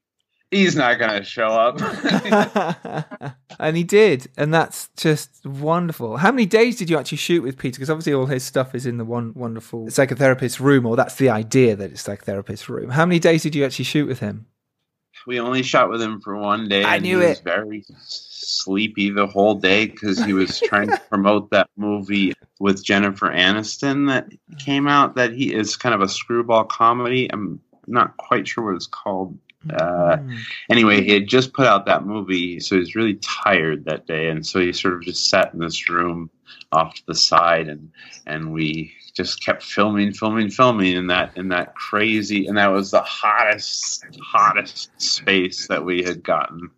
"He's 0.50 0.76
not 0.76 0.98
going 0.98 1.10
to 1.10 1.24
show 1.24 1.48
up." 1.48 1.80
and 3.58 3.76
he 3.76 3.84
did, 3.84 4.28
and 4.36 4.52
that's 4.52 4.88
just 4.96 5.44
wonderful. 5.44 6.16
How 6.16 6.32
many 6.32 6.46
days 6.46 6.76
did 6.76 6.90
you 6.90 6.98
actually 6.98 7.18
shoot 7.18 7.42
with 7.42 7.58
Peter? 7.58 7.76
Because 7.76 7.90
obviously 7.90 8.14
all 8.14 8.26
his 8.26 8.44
stuff 8.44 8.74
is 8.74 8.86
in 8.86 8.98
the 8.98 9.04
one 9.04 9.32
wonderful 9.34 9.86
psychotherapist 9.86 10.60
room, 10.60 10.86
or 10.86 10.96
that's 10.96 11.16
the 11.16 11.30
idea 11.30 11.76
that 11.76 11.90
it's 11.90 12.02
psychotherapist 12.02 12.68
room. 12.68 12.90
How 12.90 13.06
many 13.06 13.18
days 13.18 13.42
did 13.42 13.54
you 13.54 13.64
actually 13.64 13.84
shoot 13.84 14.08
with 14.08 14.20
him? 14.20 14.46
We 15.26 15.40
only 15.40 15.62
shot 15.62 15.90
with 15.90 16.00
him 16.02 16.20
for 16.20 16.36
one 16.36 16.68
day. 16.68 16.84
I 16.84 16.96
and 16.96 17.04
knew 17.04 17.20
he 17.20 17.26
was 17.28 17.38
it. 17.38 17.44
very 17.44 17.84
sleepy 18.00 19.10
the 19.10 19.26
whole 19.26 19.54
day 19.54 19.86
because 19.86 20.22
he 20.22 20.32
was 20.32 20.60
trying 20.60 20.88
to 20.88 21.00
promote 21.08 21.50
that 21.50 21.68
movie 21.76 22.34
with 22.60 22.84
Jennifer 22.84 23.28
Aniston 23.28 24.08
that 24.08 24.28
came 24.58 24.86
out. 24.88 25.14
That 25.16 25.32
he 25.32 25.52
is 25.54 25.76
kind 25.76 25.94
of 25.94 26.00
a 26.02 26.08
screwball 26.08 26.64
comedy. 26.64 27.30
I'm 27.32 27.60
not 27.86 28.16
quite 28.16 28.46
sure 28.48 28.64
what 28.64 28.76
it's 28.76 28.86
called. 28.86 29.38
Uh, 29.70 30.16
Mm. 30.18 30.36
anyway, 30.70 31.02
he 31.02 31.12
had 31.14 31.26
just 31.26 31.54
put 31.54 31.66
out 31.66 31.86
that 31.86 32.04
movie, 32.04 32.60
so 32.60 32.74
he 32.76 32.80
was 32.80 32.94
really 32.94 33.14
tired 33.22 33.86
that 33.86 34.06
day, 34.06 34.28
and 34.28 34.46
so 34.46 34.60
he 34.60 34.74
sort 34.74 34.92
of 34.92 35.02
just 35.02 35.30
sat 35.30 35.54
in 35.54 35.58
this 35.60 35.88
room 35.88 36.28
off 36.70 36.94
to 36.96 37.02
the 37.06 37.14
side, 37.14 37.68
and 37.68 37.90
and 38.26 38.52
we 38.52 38.92
just 39.14 39.44
kept 39.44 39.62
filming, 39.62 40.12
filming, 40.12 40.50
filming 40.50 40.96
in 40.96 41.06
that 41.06 41.36
in 41.36 41.48
that 41.48 41.74
crazy, 41.74 42.46
and 42.46 42.58
that 42.58 42.68
was 42.68 42.90
the 42.90 43.00
hottest, 43.00 44.04
hottest 44.20 44.90
space 45.00 45.68
that 45.68 45.84
we 45.84 46.02
had 46.02 46.22
gotten, 46.22 46.70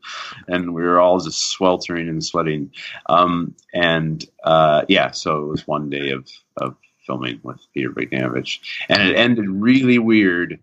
and 0.47 0.75
we 0.75 0.83
were 0.83 1.01
all 1.01 1.19
just 1.19 1.51
sweltering 1.51 2.09
and 2.09 2.25
sweating, 2.25 2.71
um, 3.09 3.55
and 3.73 4.25
uh, 4.45 4.85
yeah, 4.89 5.11
so 5.11 5.45
it 5.45 5.49
was 5.49 5.67
one 5.67 5.91
day 5.91 6.11
of 6.11 6.29
of 6.59 6.77
filming 7.07 7.41
with 7.43 7.61
Peter 7.73 7.91
Bogdanovich, 7.91 8.61
and 8.89 9.03
it 9.03 9.17
ended 9.17 9.49
really 9.49 9.99
weird 9.99 10.59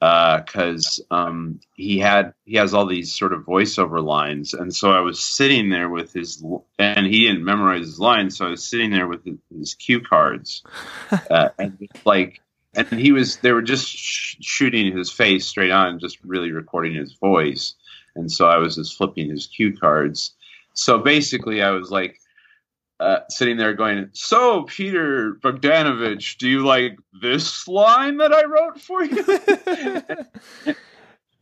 because 0.00 1.00
um, 1.10 1.60
he 1.74 1.98
had 1.98 2.32
he 2.44 2.56
has 2.56 2.72
all 2.72 2.86
these 2.86 3.14
sort 3.14 3.32
of 3.32 3.42
voiceover 3.42 4.02
lines, 4.02 4.54
and 4.54 4.74
so 4.74 4.92
I 4.92 5.00
was 5.00 5.18
sitting 5.18 5.70
there 5.70 5.88
with 5.88 6.12
his 6.12 6.42
and 6.78 7.06
he 7.06 7.26
didn't 7.26 7.44
memorize 7.44 7.86
his 7.86 7.98
lines, 7.98 8.36
so 8.36 8.46
I 8.46 8.50
was 8.50 8.62
sitting 8.62 8.90
there 8.90 9.08
with 9.08 9.24
his, 9.24 9.38
his 9.56 9.74
cue 9.74 10.00
cards, 10.00 10.62
uh, 11.30 11.48
and 11.58 11.88
like 12.04 12.40
and 12.74 12.86
he 12.88 13.10
was 13.10 13.38
they 13.38 13.50
were 13.50 13.62
just 13.62 13.88
sh- 13.88 14.36
shooting 14.40 14.96
his 14.96 15.10
face 15.10 15.46
straight 15.46 15.72
on, 15.72 15.98
just 15.98 16.22
really 16.22 16.52
recording 16.52 16.94
his 16.94 17.14
voice, 17.14 17.74
and 18.14 18.30
so 18.30 18.46
I 18.46 18.58
was 18.58 18.76
just 18.76 18.96
flipping 18.96 19.30
his 19.30 19.46
cue 19.48 19.76
cards. 19.76 20.32
So 20.74 20.98
basically, 20.98 21.62
I 21.62 21.70
was 21.70 21.90
like. 21.90 22.18
Uh, 23.00 23.20
sitting 23.30 23.56
there 23.56 23.74
going, 23.74 24.10
so 24.12 24.64
Peter 24.64 25.34
Bogdanovich, 25.40 26.36
do 26.38 26.48
you 26.48 26.66
like 26.66 26.98
this 27.20 27.68
line 27.68 28.16
that 28.16 28.32
I 28.32 28.44
wrote 28.44 28.80
for 28.80 29.04
you? 29.04 30.74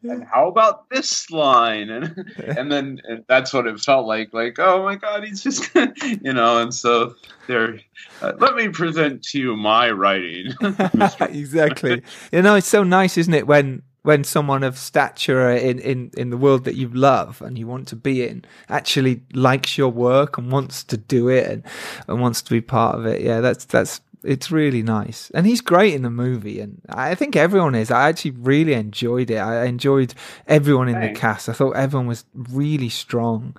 and 0.02 0.22
how 0.24 0.46
about 0.46 0.88
this 0.90 1.30
line 1.30 1.88
and 1.88 2.32
and 2.38 2.70
then 2.70 3.00
and 3.04 3.24
that's 3.28 3.52
what 3.52 3.66
it 3.66 3.80
felt 3.80 4.06
like 4.06 4.32
like 4.32 4.56
oh 4.58 4.84
my 4.84 4.94
god 4.94 5.24
he's 5.24 5.42
just 5.42 5.68
you 6.22 6.32
know 6.32 6.58
and 6.58 6.72
so 6.72 7.12
there 7.48 7.80
uh, 8.22 8.32
let 8.38 8.54
me 8.54 8.68
present 8.68 9.22
to 9.22 9.38
you 9.38 9.56
my 9.56 9.90
writing 9.90 10.52
exactly. 11.20 12.02
You 12.32 12.42
know, 12.42 12.54
it's 12.54 12.68
so 12.68 12.82
nice, 12.82 13.16
isn't 13.18 13.34
it, 13.34 13.46
when 13.46 13.82
when 14.06 14.22
someone 14.22 14.62
of 14.62 14.78
stature 14.78 15.50
in, 15.50 15.80
in, 15.80 16.12
in 16.16 16.30
the 16.30 16.36
world 16.36 16.62
that 16.62 16.76
you 16.76 16.88
love 16.90 17.42
and 17.42 17.58
you 17.58 17.66
want 17.66 17.88
to 17.88 17.96
be 17.96 18.24
in 18.24 18.44
actually 18.68 19.20
likes 19.34 19.76
your 19.76 19.88
work 19.88 20.38
and 20.38 20.52
wants 20.52 20.84
to 20.84 20.96
do 20.96 21.28
it 21.28 21.50
and, 21.50 21.64
and 22.06 22.20
wants 22.20 22.40
to 22.40 22.50
be 22.52 22.60
part 22.60 22.96
of 22.96 23.04
it. 23.04 23.20
Yeah, 23.20 23.40
that's 23.40 23.64
that's 23.64 24.00
it's 24.22 24.52
really 24.52 24.82
nice. 24.82 25.30
And 25.34 25.44
he's 25.44 25.60
great 25.60 25.92
in 25.92 26.02
the 26.02 26.10
movie 26.10 26.60
and 26.60 26.80
I 26.88 27.16
think 27.16 27.34
everyone 27.34 27.74
is. 27.74 27.90
I 27.90 28.08
actually 28.08 28.30
really 28.30 28.74
enjoyed 28.74 29.28
it. 29.28 29.38
I 29.38 29.64
enjoyed 29.64 30.14
everyone 30.46 30.88
in 30.88 31.00
the 31.00 31.12
cast. 31.12 31.48
I 31.48 31.52
thought 31.52 31.72
everyone 31.72 32.06
was 32.06 32.24
really 32.32 32.88
strong. 32.88 33.56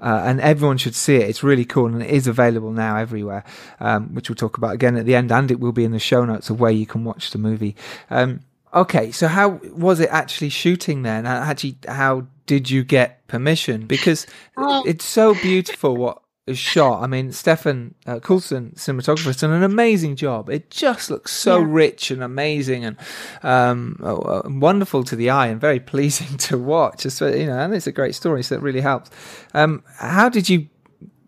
Uh, 0.00 0.22
and 0.24 0.40
everyone 0.40 0.78
should 0.78 0.94
see 0.94 1.16
it. 1.16 1.28
It's 1.28 1.42
really 1.42 1.64
cool, 1.64 1.86
and 1.86 2.00
it 2.00 2.10
is 2.10 2.28
available 2.28 2.70
now 2.70 2.96
everywhere, 2.96 3.42
um, 3.80 4.14
which 4.14 4.28
we'll 4.28 4.36
talk 4.36 4.56
about 4.56 4.72
again 4.72 4.96
at 4.96 5.06
the 5.06 5.16
end, 5.16 5.32
and 5.32 5.50
it 5.50 5.58
will 5.58 5.72
be 5.72 5.82
in 5.82 5.90
the 5.90 5.98
show 5.98 6.24
notes 6.24 6.50
of 6.50 6.60
where 6.60 6.70
you 6.70 6.86
can 6.86 7.02
watch 7.02 7.32
the 7.32 7.38
movie. 7.38 7.74
Um, 8.08 8.38
okay, 8.74 9.10
so 9.12 9.28
how 9.28 9.60
was 9.72 10.00
it 10.00 10.08
actually 10.10 10.50
shooting 10.50 11.02
then? 11.02 11.26
Actually, 11.26 11.78
how 11.86 12.26
did 12.46 12.70
you 12.70 12.84
get 12.84 13.26
permission? 13.28 13.86
Because 13.86 14.26
Oh. 14.56 14.82
it's 14.86 15.04
so 15.04 15.34
beautiful 15.34 15.96
what 15.96 16.22
is 16.46 16.58
shot. 16.58 17.02
I 17.02 17.06
mean, 17.06 17.30
Stefan 17.30 17.94
uh, 18.06 18.20
Coulson, 18.20 18.72
cinematographer, 18.74 19.26
has 19.26 19.36
done 19.36 19.52
an 19.52 19.62
amazing 19.62 20.16
job. 20.16 20.48
It 20.48 20.70
just 20.70 21.10
looks 21.10 21.30
so 21.32 21.58
Yeah. 21.60 21.66
rich 21.68 22.10
and 22.10 22.22
amazing 22.22 22.84
and 22.86 22.96
um, 23.42 24.00
uh, 24.02 24.14
uh, 24.16 24.42
wonderful 24.46 25.04
to 25.04 25.14
the 25.16 25.28
eye 25.28 25.48
and 25.48 25.60
very 25.60 25.78
pleasing 25.92 26.38
to 26.38 26.56
watch. 26.56 27.04
It's, 27.04 27.20
you 27.20 27.46
know, 27.46 27.58
and 27.58 27.74
it's 27.74 27.86
a 27.86 27.92
great 27.92 28.14
story, 28.14 28.42
so 28.42 28.54
it 28.54 28.62
really 28.62 28.80
helps. 28.80 29.10
Um, 29.52 29.82
how 29.98 30.30
did 30.30 30.48
you 30.48 30.68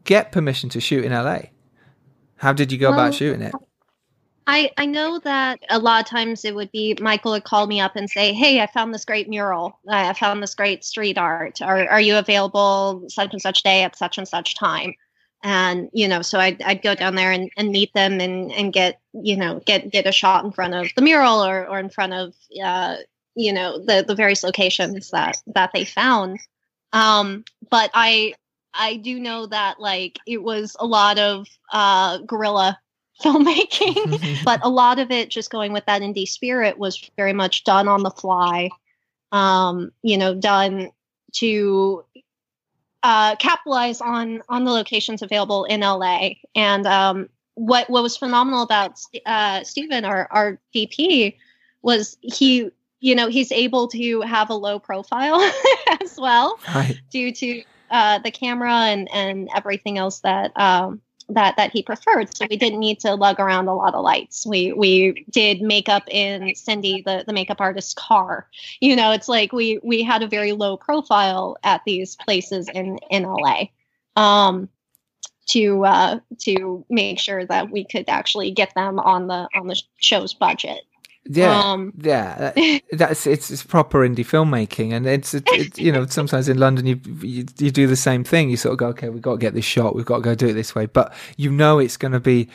get 0.04 0.32
permission 0.32 0.70
to 0.70 0.80
shoot 0.80 1.04
in 1.04 1.12
LA? 1.12 1.40
How 2.36 2.54
did 2.54 2.72
you 2.72 2.78
go 2.78 2.88
Well, 2.90 2.98
about 3.00 3.14
shooting 3.14 3.42
it? 3.42 3.54
I, 4.50 4.72
I 4.76 4.86
know 4.86 5.20
that 5.20 5.60
a 5.70 5.78
lot 5.78 6.00
of 6.00 6.08
times 6.08 6.44
it 6.44 6.56
would 6.56 6.72
be 6.72 6.96
Michael 7.00 7.30
would 7.30 7.44
call 7.44 7.68
me 7.68 7.80
up 7.80 7.94
and 7.94 8.10
say, 8.10 8.32
Hey, 8.32 8.60
I 8.60 8.66
found 8.66 8.92
this 8.92 9.04
great 9.04 9.28
mural. 9.28 9.78
I 9.88 10.12
found 10.12 10.42
this 10.42 10.56
great 10.56 10.84
street 10.84 11.16
art. 11.16 11.62
Are, 11.62 11.88
are 11.88 12.00
you 12.00 12.16
available 12.16 13.04
such 13.08 13.32
and 13.32 13.40
such 13.40 13.62
day 13.62 13.84
at 13.84 13.94
such 13.94 14.18
and 14.18 14.26
such 14.26 14.56
time? 14.56 14.94
And, 15.44 15.88
you 15.92 16.08
know, 16.08 16.20
so 16.20 16.40
I'd, 16.40 16.60
I'd 16.62 16.82
go 16.82 16.96
down 16.96 17.14
there 17.14 17.30
and, 17.30 17.48
and 17.56 17.70
meet 17.70 17.94
them 17.94 18.20
and, 18.20 18.50
and 18.50 18.72
get, 18.72 19.00
you 19.12 19.36
know, 19.36 19.62
get, 19.66 19.92
get 19.92 20.08
a 20.08 20.12
shot 20.12 20.44
in 20.44 20.50
front 20.50 20.74
of 20.74 20.88
the 20.96 21.02
mural 21.02 21.44
or, 21.44 21.68
or 21.68 21.78
in 21.78 21.88
front 21.88 22.12
of, 22.12 22.34
uh, 22.60 22.96
you 23.36 23.52
know, 23.52 23.78
the, 23.78 24.04
the 24.06 24.16
various 24.16 24.42
locations 24.42 25.10
that, 25.10 25.36
that 25.46 25.70
they 25.72 25.84
found. 25.84 26.40
Um, 26.92 27.44
but 27.70 27.90
I, 27.94 28.34
I 28.74 28.96
do 28.96 29.20
know 29.20 29.46
that 29.46 29.78
like 29.78 30.18
it 30.26 30.42
was 30.42 30.76
a 30.80 30.86
lot 30.86 31.20
of, 31.20 31.46
uh, 31.72 32.18
guerrilla 32.18 32.80
filmmaking 33.22 34.44
but 34.44 34.60
a 34.62 34.68
lot 34.68 34.98
of 34.98 35.10
it 35.10 35.28
just 35.30 35.50
going 35.50 35.72
with 35.72 35.84
that 35.86 36.02
indie 36.02 36.26
spirit 36.28 36.78
was 36.78 37.10
very 37.16 37.32
much 37.32 37.64
done 37.64 37.88
on 37.88 38.02
the 38.02 38.10
fly 38.10 38.68
um 39.32 39.92
you 40.02 40.16
know 40.18 40.34
done 40.34 40.90
to 41.32 42.04
uh 43.02 43.36
capitalize 43.36 44.00
on 44.00 44.42
on 44.48 44.64
the 44.64 44.70
locations 44.70 45.22
available 45.22 45.64
in 45.64 45.80
la 45.80 46.28
and 46.54 46.86
um 46.86 47.28
what 47.54 47.88
what 47.90 48.02
was 48.02 48.16
phenomenal 48.16 48.62
about 48.62 48.98
uh 49.26 49.62
Stephen 49.64 50.04
our 50.04 50.26
our 50.30 50.58
dp 50.74 51.36
was 51.82 52.16
he 52.20 52.70
you 53.00 53.14
know 53.14 53.28
he's 53.28 53.52
able 53.52 53.88
to 53.88 54.20
have 54.22 54.50
a 54.50 54.54
low 54.54 54.78
profile 54.78 55.40
as 56.02 56.16
well 56.18 56.58
Right. 56.74 56.98
due 57.10 57.32
to 57.32 57.62
uh 57.90 58.18
the 58.18 58.30
camera 58.30 58.72
and 58.72 59.08
and 59.12 59.48
everything 59.54 59.98
else 59.98 60.20
that 60.20 60.52
um 60.58 61.00
that 61.34 61.56
that 61.56 61.72
he 61.72 61.82
preferred. 61.82 62.34
So 62.36 62.46
we 62.48 62.56
didn't 62.56 62.80
need 62.80 63.00
to 63.00 63.14
lug 63.14 63.40
around 63.40 63.68
a 63.68 63.74
lot 63.74 63.94
of 63.94 64.04
lights. 64.04 64.46
We 64.46 64.72
we 64.72 65.24
did 65.30 65.62
makeup 65.62 66.04
in 66.08 66.54
Cindy, 66.54 67.02
the 67.02 67.24
the 67.26 67.32
makeup 67.32 67.60
artist's 67.60 67.94
car. 67.94 68.46
You 68.80 68.96
know, 68.96 69.12
it's 69.12 69.28
like 69.28 69.52
we 69.52 69.78
we 69.82 70.02
had 70.02 70.22
a 70.22 70.28
very 70.28 70.52
low 70.52 70.76
profile 70.76 71.56
at 71.62 71.82
these 71.84 72.16
places 72.16 72.68
in 72.68 72.98
in 73.10 73.24
LA. 73.24 73.64
Um, 74.16 74.68
to 75.50 75.84
uh, 75.84 76.20
to 76.38 76.84
make 76.88 77.18
sure 77.18 77.44
that 77.44 77.70
we 77.70 77.84
could 77.84 78.08
actually 78.08 78.52
get 78.52 78.72
them 78.74 78.98
on 79.00 79.26
the 79.26 79.48
on 79.54 79.66
the 79.66 79.80
show's 79.96 80.32
budget. 80.32 80.82
Yeah, 81.28 81.72
um, 81.72 81.92
yeah, 81.98 82.52
that's 82.92 83.26
it's, 83.26 83.50
it's 83.50 83.62
proper 83.62 84.00
indie 84.00 84.26
filmmaking, 84.26 84.92
and 84.92 85.06
it's, 85.06 85.34
it's, 85.34 85.50
it's 85.52 85.78
you 85.78 85.92
know 85.92 86.06
sometimes 86.06 86.48
in 86.48 86.58
London 86.58 86.86
you, 86.86 87.00
you, 87.20 87.44
you 87.58 87.70
do 87.70 87.86
the 87.86 87.96
same 87.96 88.24
thing. 88.24 88.48
You 88.48 88.56
sort 88.56 88.72
of 88.72 88.78
go, 88.78 88.86
okay, 88.88 89.10
we've 89.10 89.22
got 89.22 89.32
to 89.32 89.38
get 89.38 89.54
this 89.54 89.64
shot, 89.64 89.94
we've 89.94 90.06
got 90.06 90.16
to 90.16 90.22
go 90.22 90.34
do 90.34 90.48
it 90.48 90.54
this 90.54 90.74
way, 90.74 90.86
but 90.86 91.12
you 91.36 91.50
know 91.50 91.78
it's 91.78 91.96
going 91.96 92.12
to 92.12 92.20
be. 92.20 92.48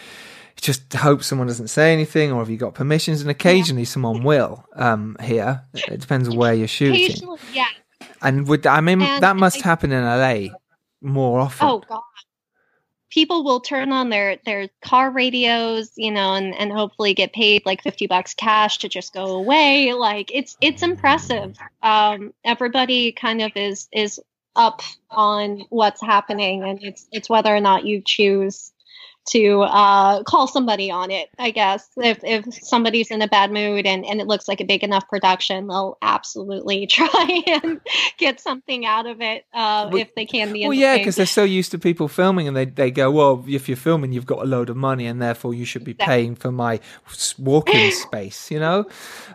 Just 0.61 0.93
hope 0.93 1.21
someone 1.21 1.47
doesn't 1.47 1.67
say 1.67 1.91
anything, 1.91 2.31
or 2.31 2.39
have 2.39 2.49
you 2.49 2.55
got 2.55 2.73
permissions? 2.73 3.19
And 3.19 3.29
occasionally 3.29 3.81
yeah. 3.81 3.87
someone 3.87 4.23
will. 4.23 4.65
Um, 4.73 5.17
here 5.21 5.61
it 5.73 5.99
depends 5.99 6.29
on 6.29 6.37
where 6.37 6.53
you're 6.53 6.65
shooting. 6.65 7.37
Yeah. 7.53 7.67
And 8.21 8.47
would 8.47 8.65
I 8.65 8.79
mean 8.79 9.01
and 9.01 9.21
that 9.21 9.35
must 9.35 9.57
I, 9.65 9.67
happen 9.67 9.91
in 9.91 10.03
LA 10.03 10.55
more 11.01 11.41
often? 11.41 11.67
Oh 11.67 11.83
God, 11.87 12.01
people 13.15 13.45
will 13.45 13.61
turn 13.61 13.93
on 13.93 14.09
their 14.09 14.37
their 14.45 14.67
car 14.81 15.09
radios 15.09 15.93
you 15.95 16.11
know 16.11 16.33
and 16.33 16.53
and 16.53 16.71
hopefully 16.71 17.13
get 17.13 17.31
paid 17.31 17.65
like 17.65 17.81
50 17.81 18.07
bucks 18.07 18.33
cash 18.33 18.79
to 18.79 18.89
just 18.89 19.13
go 19.13 19.37
away. 19.37 19.93
Like 19.93 20.31
it's 20.33 20.57
it's 20.61 20.83
impressive. 20.83 21.57
Um 21.81 22.33
everybody 22.43 23.13
kind 23.13 23.41
of 23.41 23.53
is 23.55 23.87
is 23.93 24.19
up 24.57 24.81
on 25.09 25.61
what's 25.69 26.01
happening 26.01 26.63
and 26.63 26.83
it's 26.83 27.07
it's 27.11 27.29
whether 27.29 27.55
or 27.55 27.61
not 27.61 27.85
you 27.85 28.01
choose 28.05 28.73
to 29.27 29.61
uh, 29.61 30.23
call 30.23 30.47
somebody 30.47 30.91
on 30.91 31.11
it. 31.11 31.29
I 31.39 31.51
guess 31.51 31.89
if 31.97 32.19
if 32.23 32.45
somebody's 32.63 33.11
in 33.11 33.21
a 33.21 33.27
bad 33.27 33.51
mood 33.51 33.85
and 33.85 34.05
and 34.05 34.21
it 34.21 34.27
looks 34.27 34.47
like 34.47 34.61
a 34.61 34.65
big 34.65 34.83
enough 34.83 35.07
production, 35.07 35.67
they'll 35.67 35.97
absolutely 36.01 36.87
try 36.91 37.43
and 37.63 37.81
get 38.17 38.39
something 38.39 38.85
out 38.85 39.05
of 39.05 39.21
it 39.21 39.45
uh, 39.53 39.89
well, 39.91 40.01
if 40.01 40.13
they 40.15 40.25
can 40.25 40.53
be. 40.53 40.63
Well, 40.63 40.73
yeah, 40.73 40.97
because 40.97 41.15
they're 41.15 41.25
so 41.25 41.43
used 41.43 41.71
to 41.71 41.79
people 41.79 42.07
filming, 42.07 42.47
and 42.47 42.55
they 42.55 42.65
they 42.65 42.91
go, 42.91 43.11
well, 43.11 43.43
if 43.47 43.67
you're 43.67 43.77
filming, 43.77 44.11
you've 44.11 44.25
got 44.25 44.39
a 44.39 44.45
load 44.45 44.69
of 44.69 44.77
money, 44.77 45.05
and 45.05 45.21
therefore 45.21 45.53
you 45.53 45.65
should 45.65 45.83
be 45.83 45.91
exactly. 45.91 46.13
paying 46.13 46.35
for 46.35 46.51
my 46.51 46.79
walking 47.37 47.91
space. 47.91 48.51
You 48.51 48.59
know, 48.59 48.85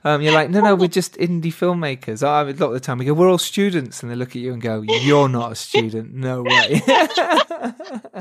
um, 0.04 0.22
you're 0.22 0.34
like, 0.34 0.50
no, 0.50 0.60
no, 0.60 0.74
we're 0.74 0.88
just 0.88 1.14
indie 1.14 1.46
filmmakers. 1.46 2.26
I, 2.26 2.42
a 2.42 2.44
lot 2.52 2.68
of 2.68 2.72
the 2.72 2.80
time 2.80 2.98
we 2.98 3.04
go, 3.04 3.14
we're 3.14 3.30
all 3.30 3.38
students, 3.38 4.02
and 4.02 4.10
they 4.10 4.16
look 4.16 4.30
at 4.30 4.36
you 4.36 4.52
and 4.52 4.62
go, 4.62 4.82
you're 4.82 5.28
not 5.28 5.52
a 5.52 5.54
student, 5.70 6.14
no 6.14 6.42
way. 6.42 6.82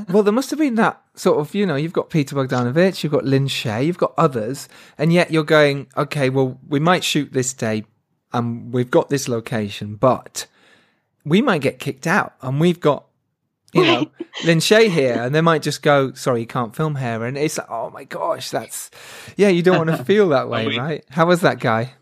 well, 0.09 0.23
there 0.23 0.33
must 0.33 0.49
have 0.49 0.59
been 0.59 0.75
that 0.75 1.01
sort 1.15 1.39
of, 1.39 1.53
you 1.59 1.65
know, 1.65 1.75
you've 1.75 1.93
got 1.93 2.09
Peter 2.09 2.35
Bogdanovich, 2.35 3.03
you've 3.03 3.11
got 3.11 3.25
Lin 3.25 3.47
Shaye, 3.47 3.85
you've 3.85 3.97
got 3.97 4.13
others, 4.17 4.69
and 4.97 5.11
yet 5.11 5.29
you're 5.31 5.43
going, 5.43 5.87
okay, 5.97 6.29
well, 6.29 6.57
we 6.67 6.79
might 6.79 7.03
shoot 7.03 7.33
this 7.33 7.53
day 7.53 7.83
and 8.31 8.73
we've 8.73 8.89
got 8.89 9.09
this 9.09 9.27
location, 9.27 9.95
but 9.95 10.47
we 11.25 11.41
might 11.41 11.61
get 11.61 11.79
kicked 11.79 12.07
out 12.07 12.33
and 12.41 12.59
we've 12.61 12.79
got, 12.79 13.05
you 13.73 13.83
know, 13.83 14.11
Lin 14.45 14.59
Shaye 14.59 14.89
here, 14.89 15.21
and 15.21 15.35
they 15.35 15.41
might 15.41 15.61
just 15.61 15.81
go, 15.81 16.13
sorry, 16.13 16.39
you 16.41 16.47
can't 16.47 16.75
film 16.75 16.95
here. 16.95 17.25
And 17.25 17.37
it's 17.37 17.57
like, 17.57 17.69
oh 17.69 17.89
my 17.89 18.05
gosh, 18.05 18.49
that's, 18.49 18.89
yeah, 19.35 19.49
you 19.49 19.61
don't 19.61 19.85
want 19.85 19.97
to 19.97 20.03
feel 20.05 20.29
that 20.29 20.49
way, 20.49 20.77
right? 20.77 21.05
How 21.09 21.25
was 21.25 21.41
that 21.41 21.59
guy? 21.59 21.93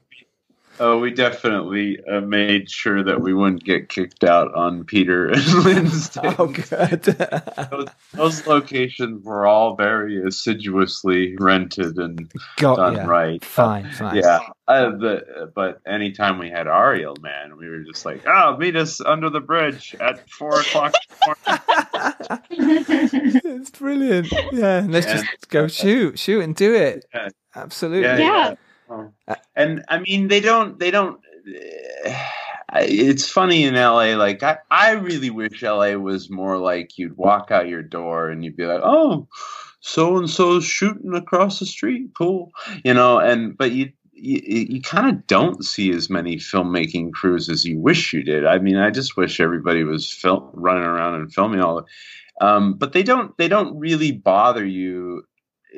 Oh, 0.80 1.00
we 1.00 1.12
definitely 1.12 2.00
uh, 2.06 2.22
made 2.22 2.70
sure 2.70 3.04
that 3.04 3.22
we 3.22 3.34
wouldn't 3.34 3.64
get 3.64 3.90
kicked 3.90 4.24
out 4.24 4.54
on 4.54 4.84
Peter 4.84 5.28
and 5.28 5.46
Lin's. 5.64 6.16
Oh, 6.22 6.48
good. 6.48 7.02
those, 7.72 7.88
those, 8.14 8.48
locations 8.48 9.24
were 9.24 9.48
all 9.48 9.76
very 9.76 10.26
assiduously 10.26 11.36
rented 11.40 11.98
and 11.98 12.32
Got, 12.58 12.76
done 12.76 12.96
yeah. 12.96 13.06
right. 13.06 13.44
Fine, 13.44 13.92
fine. 13.92 14.18
Yeah, 14.18 14.40
uh, 14.68 14.92
the, 14.92 15.52
but 15.56 15.82
anytime 15.88 16.38
we 16.38 16.50
had 16.50 16.68
Arielle, 16.68 17.20
man, 17.22 17.58
we 17.58 17.68
were 17.70 17.84
just 17.84 18.06
like, 18.06 18.24
"Oh, 18.28 18.58
meet 18.58 18.76
us 18.76 19.02
under 19.02 19.30
the 19.30 19.40
bridge 19.40 19.96
at 20.00 20.30
four 20.30 20.60
o'clock." 20.60 20.94
it's 22.50 23.72
brilliant. 23.72 24.32
Yeah, 24.52 24.86
let's 24.88 25.08
and, 25.08 25.26
just 25.26 25.50
go 25.50 25.68
shoot, 25.68 26.20
shoot, 26.20 26.44
and 26.44 26.56
do 26.56 26.76
it. 26.76 27.06
Yeah. 27.14 27.30
Absolutely. 27.56 28.02
yeah. 28.04 28.18
yeah. 28.18 28.56
Oh. 28.90 29.12
And 29.56 29.84
I 29.90 30.00
mean, 30.00 30.28
they 30.28 30.40
don't. 30.40 30.80
They 30.80 30.92
don't. 30.92 31.20
It's 32.74 33.30
funny 33.30 33.64
in 33.64 33.76
LA. 33.76 34.16
Like 34.16 34.44
I, 34.44 34.58
I 34.70 34.92
really 34.92 35.30
wish 35.30 35.62
LA 35.62 35.94
was 35.94 36.30
more 36.30 36.58
like 36.58 36.98
you'd 36.98 37.18
walk 37.18 37.52
out 37.52 37.70
your 37.70 37.84
door 37.84 38.30
and 38.30 38.44
you'd 38.44 38.58
be 38.58 38.66
like, 38.66 38.82
oh, 38.84 39.28
so 39.80 40.18
and 40.18 40.30
so's 40.30 40.66
shooting 40.66 41.14
across 41.14 41.60
the 41.60 41.66
street. 41.66 42.12
Cool, 42.18 42.52
you 42.84 42.94
know. 42.94 43.20
And 43.20 43.58
but 43.58 43.72
you 43.72 43.92
you, 44.14 44.42
you 44.70 44.82
kind 44.82 45.08
of 45.10 45.28
don't 45.28 45.64
see 45.64 45.92
as 45.92 46.10
many 46.10 46.38
filmmaking 46.38 47.14
crews 47.14 47.50
as 47.50 47.66
you 47.66 47.80
wish 47.80 48.14
you 48.14 48.24
did. 48.24 48.46
I 48.46 48.60
mean, 48.60 48.78
I 48.78 48.90
just 48.90 49.16
wish 49.16 49.40
everybody 49.40 49.84
was 49.84 50.12
film, 50.12 50.50
running 50.54 50.84
around 50.84 51.16
and 51.16 51.34
filming 51.34 51.62
all. 51.62 51.86
Um, 52.42 52.74
but 52.74 52.94
they 52.94 53.04
don't. 53.04 53.36
They 53.38 53.48
don't 53.48 53.78
really 53.80 54.12
bother 54.12 54.66
you 54.66 55.24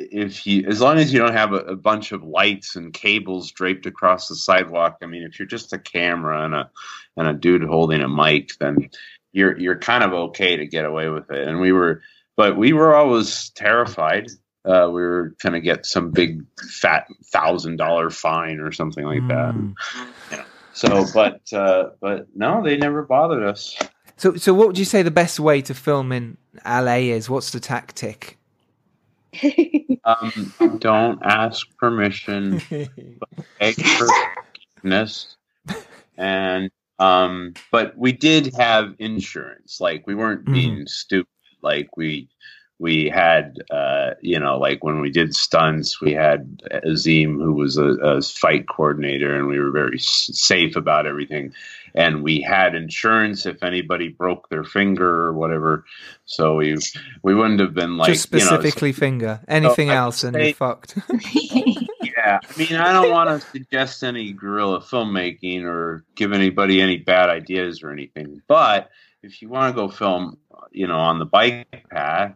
if 0.02 0.48
you 0.48 0.66
as 0.68 0.80
long 0.80 0.98
as 0.98 1.12
you 1.12 1.20
don't 1.20 1.34
have 1.34 1.54
a, 1.54 1.58
a, 1.58 1.76
bunch 1.76 2.12
of 2.12 2.24
lights 2.24 2.76
and 2.76 2.94
cables 2.94 3.52
draped 3.52 3.86
across 3.86 4.28
the 4.28 4.36
sidewalk 4.36 4.98
i 5.04 5.06
mean 5.06 5.24
if 5.24 5.38
you're 5.38 5.48
just 5.48 5.74
a 5.74 5.78
camera 5.78 6.46
and 6.46 6.56
a 6.56 6.70
and 7.18 7.28
a 7.28 7.34
dude 7.34 7.64
holding 7.64 8.02
a 8.02 8.08
mic 8.08 8.58
then 8.60 8.90
you're 9.32 9.58
you're 9.58 9.78
kind 9.78 10.04
of 10.04 10.14
okay 10.14 10.58
to 10.58 10.66
get 10.66 10.86
away 10.86 11.10
with 11.10 11.30
it. 11.32 11.48
And 11.48 11.60
we 11.60 11.72
were 11.72 12.02
but 12.36 12.58
we 12.58 12.74
were 12.74 12.96
always 12.96 13.50
terrified. 13.52 14.30
Uh, 14.66 14.88
we 14.88 15.02
were 15.02 15.36
going 15.42 15.54
to 15.54 15.62
get 15.62 15.86
some 15.86 16.12
big 16.12 16.46
fat 16.70 17.08
thousand 17.26 17.78
dollar 17.78 18.10
fine 18.10 18.60
or 18.60 18.72
something 18.72 19.06
like 19.06 19.28
that. 19.28 19.56
Mm. 19.56 19.74
yeah. 20.32 20.44
so 20.74 21.06
but 21.14 21.42
uh, 21.54 21.90
but 22.02 22.28
no 22.36 22.64
they 22.64 22.78
never 22.78 23.04
bothered 23.04 23.44
us. 23.44 23.78
So 24.18 24.36
so 24.36 24.54
what 24.54 24.68
would 24.68 24.78
you 24.78 24.86
say 24.86 25.02
the 25.02 25.12
best 25.12 25.40
way 25.40 25.62
to 25.62 25.74
film 25.74 26.12
in 26.12 26.38
la 26.66 26.94
is? 26.94 27.30
What's 27.30 27.52
the 27.52 27.60
tactic 27.60 28.38
um, 30.04 30.78
don't 30.80 31.20
ask 31.24 31.68
permission, 31.78 32.62
beg 33.60 33.76
forgiveness, 34.78 35.38
and 36.18 36.72
um, 37.00 37.54
but 37.72 37.98
we 37.98 38.12
did 38.12 38.54
have 38.58 38.96
insurance. 39.00 39.80
Like 39.80 40.06
we 40.08 40.16
weren't 40.16 40.44
mm-hmm. 40.46 40.54
being 40.54 40.88
stupid. 40.88 41.30
Like 41.62 41.96
we 41.98 42.30
we 42.80 43.10
had 43.10 43.58
uh, 43.70 44.12
you 44.22 44.40
know 44.40 44.58
like 44.58 44.84
when 44.84 45.02
we 45.02 45.12
did 45.12 45.36
stunts 45.36 46.02
we 46.02 46.14
had 46.14 46.62
azim 46.84 47.40
who 47.40 47.54
was 47.54 47.78
a, 47.78 47.86
a 47.86 48.22
fight 48.22 48.68
coordinator 48.68 49.36
and 49.36 49.48
we 49.48 49.60
were 49.60 49.72
very 49.72 49.98
s- 49.98 50.30
safe 50.34 50.76
about 50.76 51.06
everything 51.06 51.54
and 51.96 52.24
we 52.24 52.42
had 52.42 52.76
insurance 52.76 53.46
if 53.46 53.64
anybody 53.64 54.10
broke 54.10 54.50
their 54.50 54.64
finger 54.64 55.26
or 55.26 55.34
whatever. 55.34 55.86
So 56.26 56.56
we 56.56 56.78
we 57.24 57.36
wouldn't 57.36 57.60
have 57.60 57.74
been 57.74 57.98
like 57.98 58.10
just 58.10 58.24
specifically 58.24 58.90
you 58.90 58.94
know, 58.94 58.96
so, 58.96 59.00
finger. 59.00 59.40
Anything 59.48 59.88
so 59.90 59.94
else, 59.94 60.24
and 60.24 60.36
you're 60.36 60.54
fucked. 60.54 60.98
yeah, 61.10 62.40
I 62.44 62.58
mean, 62.58 62.76
I 62.76 62.94
don't 62.94 63.12
want 63.12 63.42
to 63.42 63.48
suggest 63.50 64.04
any 64.04 64.32
guerrilla 64.34 64.82
filmmaking 64.82 65.64
or 65.64 66.06
give 66.16 66.32
anybody 66.32 66.82
any 66.82 66.98
bad 66.98 67.30
ideas 67.30 67.84
or 67.84 67.92
anything, 67.92 68.42
but 68.48 68.90
if 69.24 69.42
you 69.42 69.50
want 69.50 69.74
to 69.74 69.82
go 69.82 69.88
film 69.90 70.38
you 70.72 70.88
know 70.88 70.98
on 70.98 71.20
the 71.20 71.26
bike 71.26 71.86
path 71.90 72.36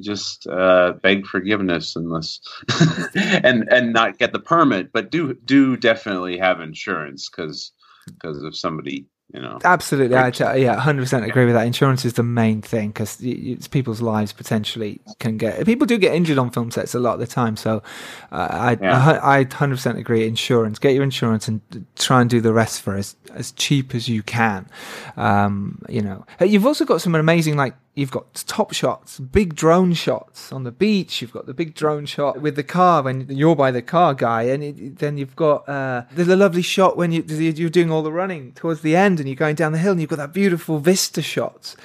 just 0.00 0.46
uh, 0.46 0.92
beg 1.02 1.26
forgiveness 1.26 1.96
unless 1.96 2.40
and 3.14 3.64
and 3.70 3.92
not 3.92 4.18
get 4.18 4.32
the 4.32 4.38
permit 4.38 4.92
but 4.92 5.10
do 5.10 5.34
do 5.44 5.76
definitely 5.76 6.38
have 6.38 6.60
insurance 6.60 7.28
because 7.28 7.72
because 8.06 8.42
if 8.42 8.56
somebody 8.56 9.06
you 9.32 9.40
know. 9.40 9.58
Absolutely 9.64 10.16
I, 10.16 10.26
yeah 10.26 10.80
100% 10.80 11.26
agree 11.26 11.44
with 11.46 11.54
that. 11.54 11.66
Insurance 11.66 12.04
is 12.04 12.14
the 12.14 12.22
main 12.22 12.60
thing 12.62 12.88
because 12.88 13.18
it's 13.20 13.68
people's 13.68 14.00
lives 14.02 14.32
potentially 14.32 15.00
can 15.18 15.38
get 15.38 15.64
people 15.64 15.86
do 15.86 15.98
get 15.98 16.14
injured 16.14 16.38
on 16.38 16.50
film 16.50 16.70
sets 16.70 16.94
a 16.94 17.00
lot 17.00 17.14
of 17.14 17.20
the 17.20 17.26
time 17.26 17.56
so 17.56 17.82
uh, 18.30 18.48
I, 18.50 19.40
I 19.40 19.44
100% 19.44 19.96
agree 19.96 20.26
insurance 20.26 20.78
get 20.78 20.94
your 20.94 21.04
insurance 21.04 21.48
and 21.48 21.60
try 21.96 22.20
and 22.20 22.28
do 22.28 22.40
the 22.40 22.52
rest 22.52 22.82
for 22.82 22.94
as 22.94 23.16
as 23.34 23.52
cheap 23.52 23.94
as 23.94 24.08
you 24.08 24.22
can. 24.22 24.68
Um, 25.16 25.80
you 25.88 26.02
know 26.02 26.26
you've 26.40 26.66
also 26.66 26.84
got 26.84 27.00
some 27.00 27.14
amazing 27.14 27.56
like 27.56 27.74
you've 27.94 28.10
got 28.10 28.34
top 28.46 28.72
shots, 28.72 29.18
big 29.18 29.54
drone 29.54 29.92
shots 29.92 30.50
on 30.50 30.64
the 30.64 30.72
beach. 30.72 31.20
You've 31.20 31.32
got 31.32 31.46
the 31.46 31.54
big 31.54 31.74
drone 31.74 32.06
shot 32.06 32.40
with 32.40 32.56
the 32.56 32.62
car 32.62 33.02
when 33.02 33.26
you're 33.28 33.56
by 33.56 33.70
the 33.70 33.82
car 33.82 34.14
guy, 34.14 34.44
and 34.44 34.62
it, 34.62 34.98
then 34.98 35.18
you've 35.18 35.36
got 35.36 35.68
uh, 35.68 36.04
the, 36.14 36.24
the 36.24 36.36
lovely 36.36 36.62
shot 36.62 36.96
when 36.96 37.12
you, 37.12 37.22
you're 37.22 37.70
doing 37.70 37.90
all 37.90 38.02
the 38.02 38.12
running 38.12 38.52
towards 38.52 38.80
the 38.80 38.96
end, 38.96 39.20
and 39.20 39.28
you're 39.28 39.36
going 39.36 39.56
down 39.56 39.72
the 39.72 39.78
hill, 39.78 39.92
and 39.92 40.00
you've 40.00 40.10
got 40.10 40.16
that 40.16 40.32
beautiful 40.32 40.78
vista 40.78 41.22
shots. 41.22 41.76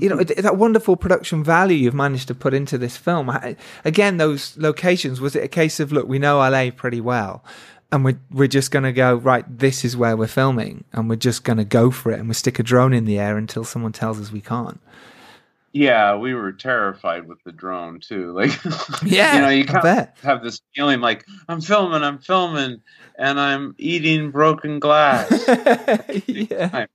You 0.00 0.08
know 0.08 0.16
that 0.16 0.56
wonderful 0.56 0.96
production 0.96 1.44
value 1.44 1.76
you've 1.76 1.94
managed 1.94 2.28
to 2.28 2.34
put 2.34 2.54
into 2.54 2.78
this 2.78 2.96
film. 2.96 3.30
Again, 3.84 4.16
those 4.16 4.56
locations. 4.56 5.20
Was 5.20 5.36
it 5.36 5.44
a 5.44 5.48
case 5.48 5.80
of 5.80 5.92
look, 5.92 6.08
we 6.08 6.18
know 6.18 6.38
LA 6.38 6.70
pretty 6.70 7.00
well 7.00 7.44
and 7.92 8.04
we're 8.04 8.18
we're 8.30 8.48
just 8.48 8.70
going 8.70 8.84
to 8.84 8.92
go 8.92 9.14
right. 9.16 9.44
This 9.46 9.84
is 9.84 9.96
where 9.96 10.16
we're 10.16 10.26
filming, 10.26 10.84
and 10.92 11.08
we're 11.08 11.16
just 11.16 11.44
going 11.44 11.58
to 11.58 11.64
go 11.64 11.90
for 11.90 12.10
it, 12.10 12.18
and 12.18 12.26
we 12.26 12.34
stick 12.34 12.58
a 12.58 12.62
drone 12.62 12.94
in 12.94 13.04
the 13.04 13.18
air 13.18 13.36
until 13.36 13.64
someone 13.64 13.92
tells 13.92 14.18
us 14.18 14.32
we 14.32 14.40
can't. 14.40 14.80
Yeah, 15.72 16.16
we 16.16 16.34
were 16.34 16.52
terrified 16.52 17.26
with 17.26 17.42
the 17.44 17.52
drone 17.52 18.00
too. 18.00 18.32
Like, 18.32 18.52
Yeah, 19.02 19.36
you 19.36 19.40
know, 19.40 19.48
you 19.48 19.64
kind 19.64 19.86
of 19.86 20.20
have 20.20 20.42
this 20.42 20.60
feeling 20.74 21.00
like 21.00 21.24
I'm 21.48 21.60
filming, 21.60 22.02
I'm 22.02 22.18
filming, 22.18 22.82
and 23.18 23.40
I'm 23.40 23.74
eating 23.78 24.30
broken 24.30 24.78
glass. 24.78 25.30
yeah. 26.26 26.86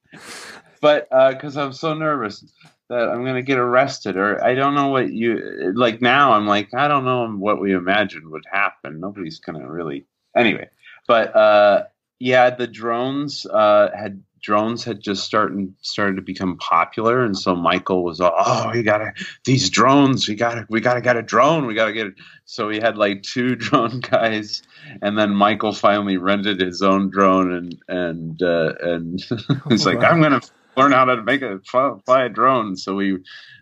but 0.80 1.10
because 1.10 1.58
I'm 1.58 1.74
so 1.74 1.94
nervous 1.94 2.46
that 2.90 3.10
I'm 3.10 3.26
gonna 3.26 3.42
get 3.42 3.58
arrested, 3.58 4.16
or 4.16 4.44
I 4.44 4.54
don't 4.54 4.76
know 4.76 4.90
what 4.90 5.12
you 5.12 5.74
like. 5.76 6.02
Now 6.02 6.34
I'm 6.34 6.48
like, 6.48 6.74
I 6.74 6.88
don't 6.88 7.04
know 7.06 7.28
what 7.30 7.60
we 7.60 7.74
imagined 7.74 8.30
would 8.30 8.46
happen. 8.52 9.00
Nobody's 9.00 9.40
gonna 9.40 9.70
really 9.70 10.06
anyway. 10.36 10.70
But 11.08 11.36
uh, 11.36 11.86
yeah, 12.20 12.50
the 12.50 12.68
drones 12.68 13.46
uh, 13.46 13.90
had 13.96 14.24
drones 14.42 14.84
had 14.84 15.02
just 15.02 15.24
started 15.24 15.74
started 15.82 16.16
to 16.16 16.22
become 16.22 16.58
popular, 16.58 17.24
and 17.24 17.38
so 17.38 17.56
Michael 17.56 18.04
was 18.04 18.20
all, 18.20 18.34
oh, 18.36 18.72
we 18.72 18.84
gotta 18.84 19.14
these 19.46 19.70
drones, 19.70 20.28
we 20.28 20.36
gotta 20.36 20.66
we 20.70 20.82
gotta 20.82 21.02
get 21.02 21.18
a 21.18 21.22
drone, 21.22 21.66
we 21.66 21.76
gotta 21.76 21.94
get 21.94 22.08
it. 22.08 22.14
So 22.46 22.68
we 22.68 22.80
had 22.80 22.98
like 22.98 23.24
two 23.24 23.56
drone 23.56 24.00
guys, 24.00 24.64
and 25.02 25.18
then 25.18 25.32
Michael 25.32 25.74
finally 25.74 26.18
rented 26.18 26.62
his 26.62 26.82
own 26.82 27.10
drone, 27.10 27.52
and 27.52 27.78
and 27.88 28.42
uh, 28.42 28.74
and 28.82 29.24
he's 29.70 29.86
like. 29.86 30.04
I'm 30.04 30.22
gonna 30.22 30.42
learn 30.76 30.92
how 30.92 31.06
to 31.06 31.24
make 31.24 31.42
a 31.42 31.60
fly, 31.60 31.96
fly 32.06 32.26
a 32.26 32.30
drone. 32.30 32.78
So 32.78 32.96
we 32.96 33.18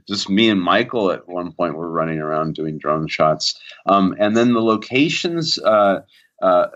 just 0.07 0.29
me 0.29 0.49
and 0.49 0.61
Michael 0.61 1.11
at 1.11 1.27
one 1.27 1.53
point 1.53 1.75
were 1.75 1.89
running 1.89 2.19
around 2.19 2.55
doing 2.55 2.77
drone 2.77 3.07
shots, 3.07 3.59
um, 3.85 4.15
and 4.19 4.35
then 4.35 4.53
the 4.53 4.61
locations. 4.61 5.57
Uh, 5.57 6.01
uh, 6.41 6.67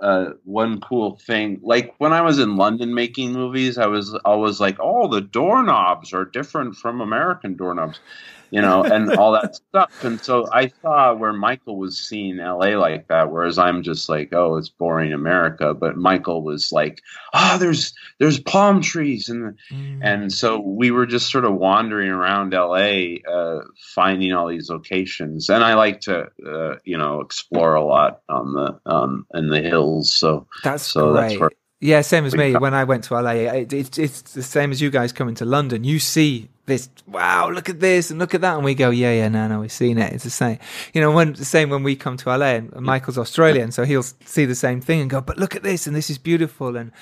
uh, 0.00 0.30
one 0.44 0.80
cool 0.80 1.16
thing. 1.16 1.60
Like 1.62 1.94
when 1.98 2.12
I 2.12 2.22
was 2.22 2.38
in 2.38 2.56
London 2.56 2.94
making 2.94 3.32
movies, 3.32 3.78
I 3.78 3.86
was 3.86 4.14
always 4.24 4.60
like, 4.60 4.76
"Oh, 4.80 5.08
the 5.08 5.20
doorknobs 5.20 6.12
are 6.12 6.24
different 6.24 6.76
from 6.76 7.00
American 7.00 7.56
doorknobs," 7.56 8.00
you 8.50 8.60
know, 8.60 8.82
and 8.82 9.12
all 9.16 9.32
that 9.32 9.56
stuff. 9.56 10.04
And 10.04 10.20
so 10.20 10.46
I 10.52 10.68
saw 10.82 11.14
where 11.14 11.32
Michael 11.32 11.76
was 11.76 11.98
seeing 11.98 12.36
LA 12.36 12.76
like 12.78 13.08
that, 13.08 13.30
whereas 13.30 13.58
I'm 13.58 13.82
just 13.82 14.08
like, 14.08 14.32
"Oh, 14.32 14.56
it's 14.56 14.68
boring 14.68 15.12
America." 15.12 15.74
But 15.74 15.96
Michael 15.96 16.42
was 16.42 16.72
like, 16.72 17.00
"Ah, 17.32 17.56
there's 17.60 17.92
there's 18.18 18.40
palm 18.40 18.80
trees," 18.80 19.28
and 19.28 19.56
and 20.02 20.32
so 20.32 20.58
we 20.60 20.90
were 20.90 21.06
just 21.06 21.30
sort 21.30 21.44
of 21.44 21.54
wandering 21.54 22.10
around 22.10 22.52
LA, 22.52 23.16
uh, 23.30 23.60
finding 23.94 24.32
all 24.32 24.48
these 24.48 24.70
locations. 24.70 25.48
And 25.48 25.64
I 25.64 25.74
like 25.74 26.00
to, 26.02 26.28
uh, 26.46 26.76
you 26.84 26.98
know, 26.98 27.20
explore 27.20 27.74
a 27.74 27.84
lot 27.84 28.20
on 28.28 28.52
the 28.52 28.80
um, 28.86 29.26
in 29.34 29.48
the 29.48 29.60
hills. 29.60 30.12
So 30.12 30.46
That's 30.62 30.86
so 30.86 31.12
great. 31.12 31.20
that's 31.20 31.40
where 31.40 31.50
yeah, 31.80 32.02
same 32.02 32.26
as 32.26 32.36
me. 32.36 32.54
When 32.54 32.74
I 32.74 32.84
went 32.84 33.04
to 33.04 33.14
LA, 33.14 33.30
it, 33.30 33.72
it, 33.72 33.98
it's 33.98 34.20
the 34.20 34.42
same 34.42 34.70
as 34.70 34.82
you 34.82 34.90
guys 34.90 35.12
coming 35.12 35.34
to 35.36 35.46
London. 35.46 35.82
You 35.82 35.98
see 35.98 36.50
this, 36.70 36.88
wow, 37.06 37.50
look 37.50 37.68
at 37.68 37.80
this 37.80 38.10
and 38.10 38.18
look 38.18 38.34
at 38.34 38.40
that, 38.40 38.54
and 38.54 38.64
we 38.64 38.74
go, 38.74 38.90
yeah, 38.90 39.12
yeah, 39.12 39.28
no, 39.28 39.46
no, 39.48 39.60
we've 39.60 39.72
seen 39.72 39.98
it. 39.98 40.12
It's 40.12 40.24
the 40.24 40.30
same. 40.30 40.58
You 40.94 41.00
know, 41.00 41.10
when 41.10 41.34
the 41.34 41.44
same 41.44 41.68
when 41.68 41.82
we 41.82 41.96
come 41.96 42.16
to 42.18 42.36
LA, 42.36 42.54
and 42.54 42.72
Michael's 42.80 43.18
Australian, 43.18 43.72
so 43.72 43.84
he'll 43.84 44.02
see 44.02 44.46
the 44.46 44.54
same 44.54 44.80
thing 44.80 45.00
and 45.00 45.10
go, 45.10 45.20
but 45.20 45.36
look 45.36 45.54
at 45.54 45.62
this, 45.62 45.86
and 45.86 45.94
this 45.94 46.08
is 46.08 46.16
beautiful. 46.16 46.76
And 46.76 46.92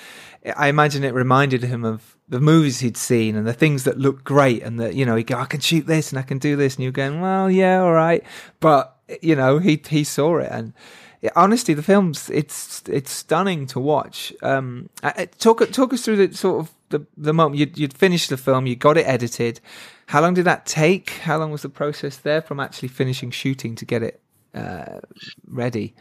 I 0.57 0.67
imagine 0.67 1.03
it 1.03 1.13
reminded 1.13 1.63
him 1.63 1.85
of 1.85 2.17
the 2.27 2.41
movies 2.41 2.81
he'd 2.81 2.97
seen 2.97 3.35
and 3.35 3.47
the 3.47 3.53
things 3.53 3.85
that 3.85 3.97
looked 3.97 4.23
great, 4.23 4.63
and 4.63 4.79
that 4.79 4.95
you 4.95 5.05
know, 5.05 5.15
he 5.15 5.23
go, 5.23 5.37
I 5.37 5.45
can 5.45 5.61
shoot 5.61 5.87
this 5.87 6.11
and 6.11 6.19
I 6.19 6.23
can 6.23 6.39
do 6.39 6.55
this, 6.55 6.75
and 6.75 6.83
you're 6.83 6.91
going, 6.91 7.21
well, 7.21 7.49
yeah, 7.49 7.81
all 7.81 7.93
right, 7.93 8.23
but 8.59 8.97
you 9.21 9.35
know, 9.35 9.59
he 9.59 9.81
he 9.87 10.03
saw 10.03 10.37
it 10.37 10.49
and 10.51 10.73
yeah, 11.21 11.31
honestly, 11.35 11.73
the 11.73 11.83
film's 11.83 12.29
it's 12.29 12.81
it's 12.87 13.11
stunning 13.11 13.67
to 13.67 13.79
watch. 13.79 14.33
Um, 14.41 14.89
uh, 15.03 15.11
uh, 15.17 15.25
talk 15.37 15.69
talk 15.71 15.93
us 15.93 16.03
through 16.03 16.27
the 16.27 16.35
sort 16.35 16.61
of 16.61 16.71
the 16.89 17.05
the 17.17 17.33
moment 17.33 17.59
you'd, 17.59 17.77
you'd 17.77 17.93
finished 17.93 18.29
the 18.29 18.37
film, 18.37 18.67
you 18.67 18.75
got 18.75 18.97
it 18.97 19.05
edited. 19.05 19.59
How 20.07 20.21
long 20.21 20.33
did 20.33 20.45
that 20.45 20.65
take? 20.65 21.09
How 21.09 21.37
long 21.37 21.51
was 21.51 21.61
the 21.61 21.69
process 21.69 22.17
there 22.17 22.41
from 22.41 22.59
actually 22.59 22.87
finishing 22.87 23.31
shooting 23.31 23.75
to 23.75 23.85
get 23.85 24.01
it 24.01 24.21
uh, 24.53 24.99
ready? 25.45 25.93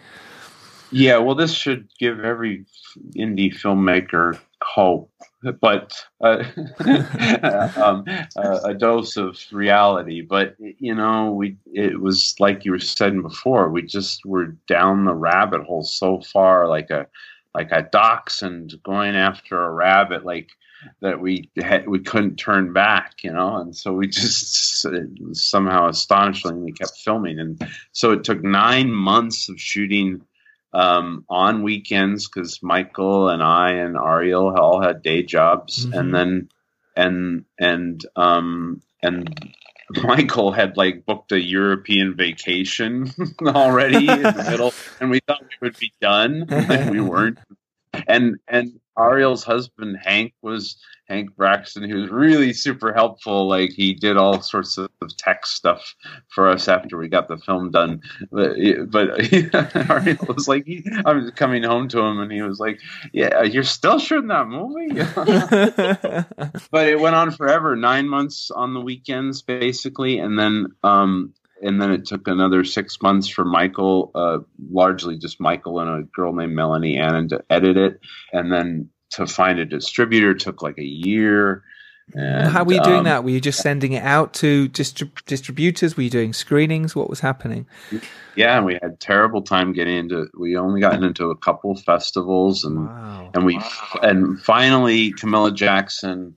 Yeah, 0.90 1.18
well, 1.18 1.34
this 1.34 1.52
should 1.52 1.88
give 1.98 2.20
every 2.20 2.64
indie 3.16 3.54
filmmaker 3.54 4.38
hope, 4.62 5.10
but 5.60 5.92
uh, 6.20 6.42
um, 7.76 8.04
uh, 8.36 8.60
a 8.64 8.74
dose 8.74 9.16
of 9.16 9.38
reality. 9.52 10.20
But 10.22 10.56
you 10.58 10.94
know, 10.94 11.32
we 11.32 11.56
it 11.66 12.00
was 12.00 12.34
like 12.38 12.64
you 12.64 12.72
were 12.72 12.78
saying 12.78 13.22
before. 13.22 13.70
We 13.70 13.82
just 13.82 14.24
were 14.24 14.56
down 14.66 15.04
the 15.04 15.14
rabbit 15.14 15.62
hole 15.62 15.84
so 15.84 16.20
far, 16.20 16.66
like 16.66 16.90
a 16.90 17.06
like 17.54 17.72
a 17.72 17.82
dachshund 17.82 18.74
going 18.84 19.16
after 19.16 19.62
a 19.62 19.72
rabbit, 19.72 20.24
like 20.24 20.50
that 21.00 21.20
we 21.20 21.50
had, 21.56 21.88
we 21.88 21.98
couldn't 21.98 22.36
turn 22.36 22.72
back, 22.72 23.24
you 23.24 23.32
know, 23.32 23.56
and 23.56 23.76
so 23.76 23.92
we 23.92 24.06
just 24.08 24.86
somehow 25.32 25.88
astonishingly 25.88 26.72
kept 26.72 26.98
filming, 26.98 27.38
and 27.38 27.60
so 27.92 28.12
it 28.12 28.24
took 28.24 28.42
nine 28.42 28.90
months 28.90 29.48
of 29.48 29.60
shooting 29.60 30.20
um, 30.72 31.24
on 31.28 31.62
weekends 31.62 32.28
because 32.28 32.62
Michael 32.62 33.28
and 33.28 33.42
I 33.42 33.72
and 33.72 33.96
Arielle 33.96 34.56
all 34.58 34.82
had 34.82 35.02
day 35.02 35.22
jobs, 35.22 35.86
Mhm. 35.86 35.98
and 35.98 36.14
then 36.14 36.48
and 36.96 37.44
and 37.58 38.04
um, 38.16 38.82
and 39.02 39.52
Michael 40.02 40.52
had 40.52 40.76
like 40.76 41.06
booked 41.06 41.32
a 41.32 41.40
European 41.40 42.14
vacation 42.14 43.10
already 43.42 44.08
in 44.08 44.22
the 44.22 44.46
middle, 44.50 44.74
and 45.00 45.10
we 45.10 45.20
thought 45.26 45.40
we 45.42 45.68
would 45.68 45.78
be 45.78 45.92
done, 46.00 46.46
and 46.50 46.90
we 46.90 47.00
weren't. 47.00 47.38
And 48.06 48.36
and 48.46 48.78
Arielle's 48.98 49.44
husband 49.44 49.98
Hank 50.02 50.34
was 50.42 50.76
Hank 51.08 51.34
Braxton. 51.36 51.84
He 51.84 51.94
was 51.94 52.10
really 52.10 52.52
super 52.52 52.92
helpful. 52.92 53.48
Like 53.48 53.70
he 53.70 53.94
did 53.94 54.16
all 54.16 54.42
sorts 54.42 54.76
of 54.76 54.90
tech 55.16 55.46
stuff 55.46 55.94
for 56.28 56.48
us 56.48 56.68
after 56.68 56.98
we 56.98 57.08
got 57.08 57.28
the 57.28 57.38
film 57.38 57.70
done. 57.70 58.02
But, 58.30 58.56
but 58.90 59.08
Arielle 59.18 60.34
was 60.34 60.48
like, 60.48 60.66
he, 60.66 60.84
I 61.06 61.12
was 61.12 61.30
coming 61.30 61.62
home 61.62 61.88
to 61.88 62.00
him, 62.00 62.20
and 62.20 62.30
he 62.30 62.42
was 62.42 62.60
like, 62.60 62.80
"Yeah, 63.12 63.42
you're 63.42 63.62
still 63.62 63.98
shooting 63.98 64.28
that 64.28 64.48
movie." 64.48 64.88
but 66.70 66.88
it 66.88 67.00
went 67.00 67.16
on 67.16 67.30
forever 67.30 67.76
nine 67.76 68.08
months 68.08 68.50
on 68.50 68.74
the 68.74 68.80
weekends 68.80 69.42
basically 69.42 70.18
and 70.18 70.38
then 70.38 70.66
um 70.82 71.32
and 71.62 71.80
then 71.80 71.90
it 71.90 72.04
took 72.06 72.28
another 72.28 72.64
six 72.64 73.00
months 73.02 73.28
for 73.28 73.44
michael 73.44 74.10
uh 74.14 74.38
largely 74.70 75.16
just 75.18 75.40
michael 75.40 75.80
and 75.80 75.90
a 75.90 76.02
girl 76.14 76.32
named 76.32 76.54
melanie 76.54 76.96
annan 76.96 77.28
to 77.28 77.42
edit 77.50 77.76
it 77.76 78.00
and 78.32 78.52
then 78.52 78.88
to 79.10 79.26
find 79.26 79.58
a 79.58 79.64
distributor 79.64 80.34
took 80.34 80.62
like 80.62 80.78
a 80.78 80.84
year 80.84 81.62
and, 82.14 82.48
How 82.48 82.64
were 82.64 82.72
you 82.72 82.82
doing 82.82 83.00
um, 83.00 83.04
that? 83.04 83.22
Were 83.22 83.28
you 83.28 83.40
just 83.40 83.60
sending 83.60 83.92
it 83.92 84.02
out 84.02 84.32
to 84.34 84.70
distrib- 84.70 85.22
distributors? 85.26 85.94
Were 85.94 86.04
you 86.04 86.08
doing 86.08 86.32
screenings? 86.32 86.96
What 86.96 87.10
was 87.10 87.20
happening? 87.20 87.66
yeah 88.34 88.56
and 88.56 88.64
we 88.64 88.78
had 88.80 88.98
terrible 88.98 89.42
time 89.42 89.74
getting 89.74 89.94
into 89.94 90.26
we 90.38 90.56
only 90.56 90.80
gotten 90.80 91.04
into 91.04 91.28
a 91.28 91.36
couple 91.36 91.76
festivals 91.76 92.64
and 92.64 92.86
Wow. 92.86 93.30
and 93.34 93.44
we 93.44 93.60
and 94.02 94.40
finally 94.40 95.12
Camilla 95.12 95.52
Jackson, 95.52 96.34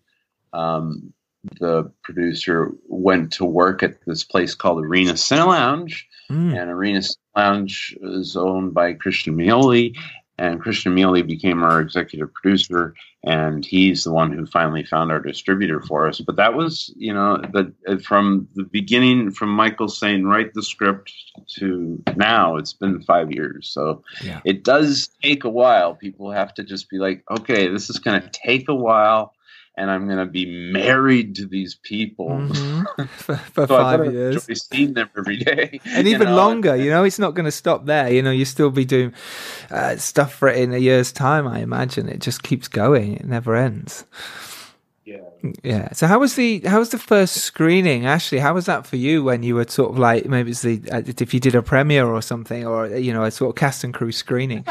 um, 0.51 1.13
the 1.59 1.91
producer, 2.03 2.71
went 2.87 3.33
to 3.33 3.45
work 3.45 3.83
at 3.83 4.03
this 4.05 4.23
place 4.23 4.55
called 4.55 4.83
Arena 4.83 5.13
Cine 5.13 5.47
Lounge, 5.47 6.07
Mm. 6.29 6.57
and 6.57 6.69
Arena 6.71 6.99
Cine 6.99 7.17
Lounge 7.35 7.97
is 8.01 8.37
owned 8.37 8.73
by 8.73 8.93
Christian 8.93 9.35
Meoli, 9.35 9.95
and 10.37 10.61
Christian 10.61 10.95
Meoli 10.95 11.27
became 11.27 11.61
our 11.61 11.81
executive 11.81 12.33
producer, 12.33 12.95
and 13.23 13.65
he's 13.65 14.03
the 14.03 14.11
one 14.13 14.31
who 14.31 14.45
finally 14.45 14.83
found 14.83 15.11
our 15.11 15.19
distributor 15.19 15.81
for 15.81 16.07
us. 16.07 16.19
But 16.21 16.37
that 16.37 16.53
was, 16.55 16.91
you 16.95 17.13
know, 17.13 17.37
the 17.37 17.99
from 17.99 18.47
the 18.55 18.63
beginning, 18.63 19.31
from 19.31 19.49
Michael 19.49 19.87
saying 19.89 20.23
write 20.25 20.53
the 20.53 20.63
script 20.63 21.11
to 21.57 22.01
now, 22.15 22.55
it's 22.55 22.73
been 22.73 23.01
five 23.03 23.31
years. 23.31 23.67
So 23.69 24.03
Yeah. 24.23 24.39
it 24.45 24.63
does 24.63 25.09
take 25.21 25.43
a 25.43 25.49
while. 25.49 25.95
People 25.95 26.31
have 26.31 26.53
to 26.55 26.63
just 26.63 26.89
be 26.89 26.97
like, 26.97 27.23
okay, 27.29 27.67
this 27.67 27.89
is 27.89 27.99
going 27.99 28.21
to 28.21 28.29
take 28.29 28.69
a 28.69 28.75
while, 28.75 29.33
and 29.81 29.89
I'm 29.89 30.05
going 30.05 30.19
to 30.19 30.31
be 30.31 30.45
married 30.71 31.35
to 31.37 31.47
these 31.47 31.73
people. 31.75 32.29
Mhm. 32.51 32.85
for, 33.25 33.35
for 33.37 33.65
So 33.67 33.77
five 33.77 33.99
better 33.99 34.11
years. 34.11 34.35
enjoy 34.47 34.53
seeing 34.53 34.93
them 34.93 35.09
every 35.17 35.37
day, 35.37 35.79
and 35.97 36.07
even 36.07 36.27
know? 36.29 36.35
longer. 36.35 36.75
You 36.75 36.89
know, 36.91 37.03
it's 37.03 37.17
not 37.19 37.33
going 37.33 37.45
to 37.45 37.51
stop 37.63 37.85
there. 37.85 38.11
You 38.13 38.21
know, 38.21 38.31
you 38.31 38.45
still 38.45 38.69
be 38.71 38.85
doing 38.85 39.13
uh, 39.71 39.95
stuff 39.97 40.33
for 40.35 40.47
it 40.49 40.57
in 40.59 40.73
a 40.73 40.77
year's 40.77 41.11
time. 41.11 41.47
I 41.47 41.59
imagine 41.59 42.07
it 42.09 42.19
just 42.21 42.43
keeps 42.43 42.67
going. 42.67 43.15
It 43.17 43.25
never 43.25 43.55
ends. 43.55 44.05
Yeah. 45.03 45.17
Yeah. 45.63 45.91
So 45.93 46.05
how 46.07 46.19
was 46.19 46.35
the 46.35 46.59
how 46.65 46.79
was 46.79 46.89
the 46.89 46.99
first 46.99 47.35
screening? 47.37 48.05
Ashley, 48.05 48.37
how 48.39 48.53
was 48.53 48.65
that 48.67 48.85
for 48.85 48.97
you 48.97 49.23
when 49.23 49.41
you 49.43 49.55
were 49.55 49.65
sort 49.67 49.89
of 49.91 49.97
like 49.99 50.25
maybe 50.27 50.51
it's 50.51 50.61
the 50.61 50.79
uh, 50.91 51.01
if 51.05 51.33
you 51.33 51.39
did 51.39 51.55
a 51.55 51.61
premiere 51.63 52.05
or 52.05 52.21
something 52.21 52.65
or 52.65 52.87
you 52.87 53.11
know 53.11 53.23
a 53.23 53.31
sort 53.31 53.49
of 53.49 53.55
cast 53.59 53.83
and 53.83 53.93
crew 53.93 54.11
screening? 54.11 54.63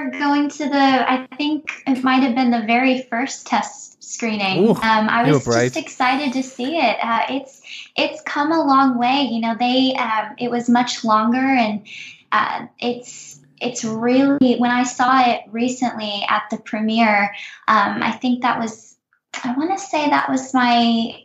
Remember 0.00 0.18
going 0.18 0.48
to 0.48 0.68
the, 0.68 1.10
I 1.10 1.26
think 1.36 1.82
it 1.86 2.02
might 2.02 2.22
have 2.22 2.34
been 2.34 2.50
the 2.50 2.62
very 2.66 3.02
first 3.02 3.46
test 3.46 4.02
screening. 4.02 4.64
Ooh, 4.64 4.70
um, 4.70 5.08
I 5.08 5.30
was 5.30 5.44
just 5.44 5.76
excited 5.76 6.32
to 6.32 6.42
see 6.42 6.76
it. 6.76 6.96
Uh, 7.02 7.22
it's 7.30 7.62
it's 7.96 8.22
come 8.22 8.50
a 8.50 8.64
long 8.64 8.98
way. 8.98 9.28
You 9.30 9.40
know, 9.40 9.54
they 9.58 9.94
um, 9.94 10.34
it 10.38 10.50
was 10.50 10.68
much 10.68 11.04
longer, 11.04 11.38
and 11.38 11.86
uh, 12.32 12.66
it's 12.78 13.40
it's 13.60 13.84
really 13.84 14.56
when 14.56 14.70
I 14.70 14.84
saw 14.84 15.30
it 15.30 15.42
recently 15.50 16.24
at 16.28 16.44
the 16.50 16.56
premiere. 16.58 17.34
Um, 17.68 18.02
I 18.02 18.12
think 18.12 18.42
that 18.42 18.58
was 18.58 18.96
I 19.44 19.54
want 19.56 19.70
to 19.70 19.78
say 19.78 20.08
that 20.08 20.28
was 20.28 20.52
my 20.54 21.24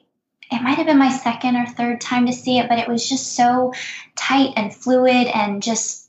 it 0.51 0.61
might 0.61 0.77
have 0.77 0.85
been 0.85 0.99
my 0.99 1.11
second 1.11 1.55
or 1.55 1.65
third 1.65 2.01
time 2.01 2.27
to 2.27 2.33
see 2.33 2.59
it, 2.59 2.69
but 2.69 2.77
it 2.77 2.87
was 2.87 3.07
just 3.07 3.33
so 3.33 3.73
tight 4.15 4.53
and 4.55 4.73
fluid 4.73 5.27
and 5.27 5.63
just 5.63 6.04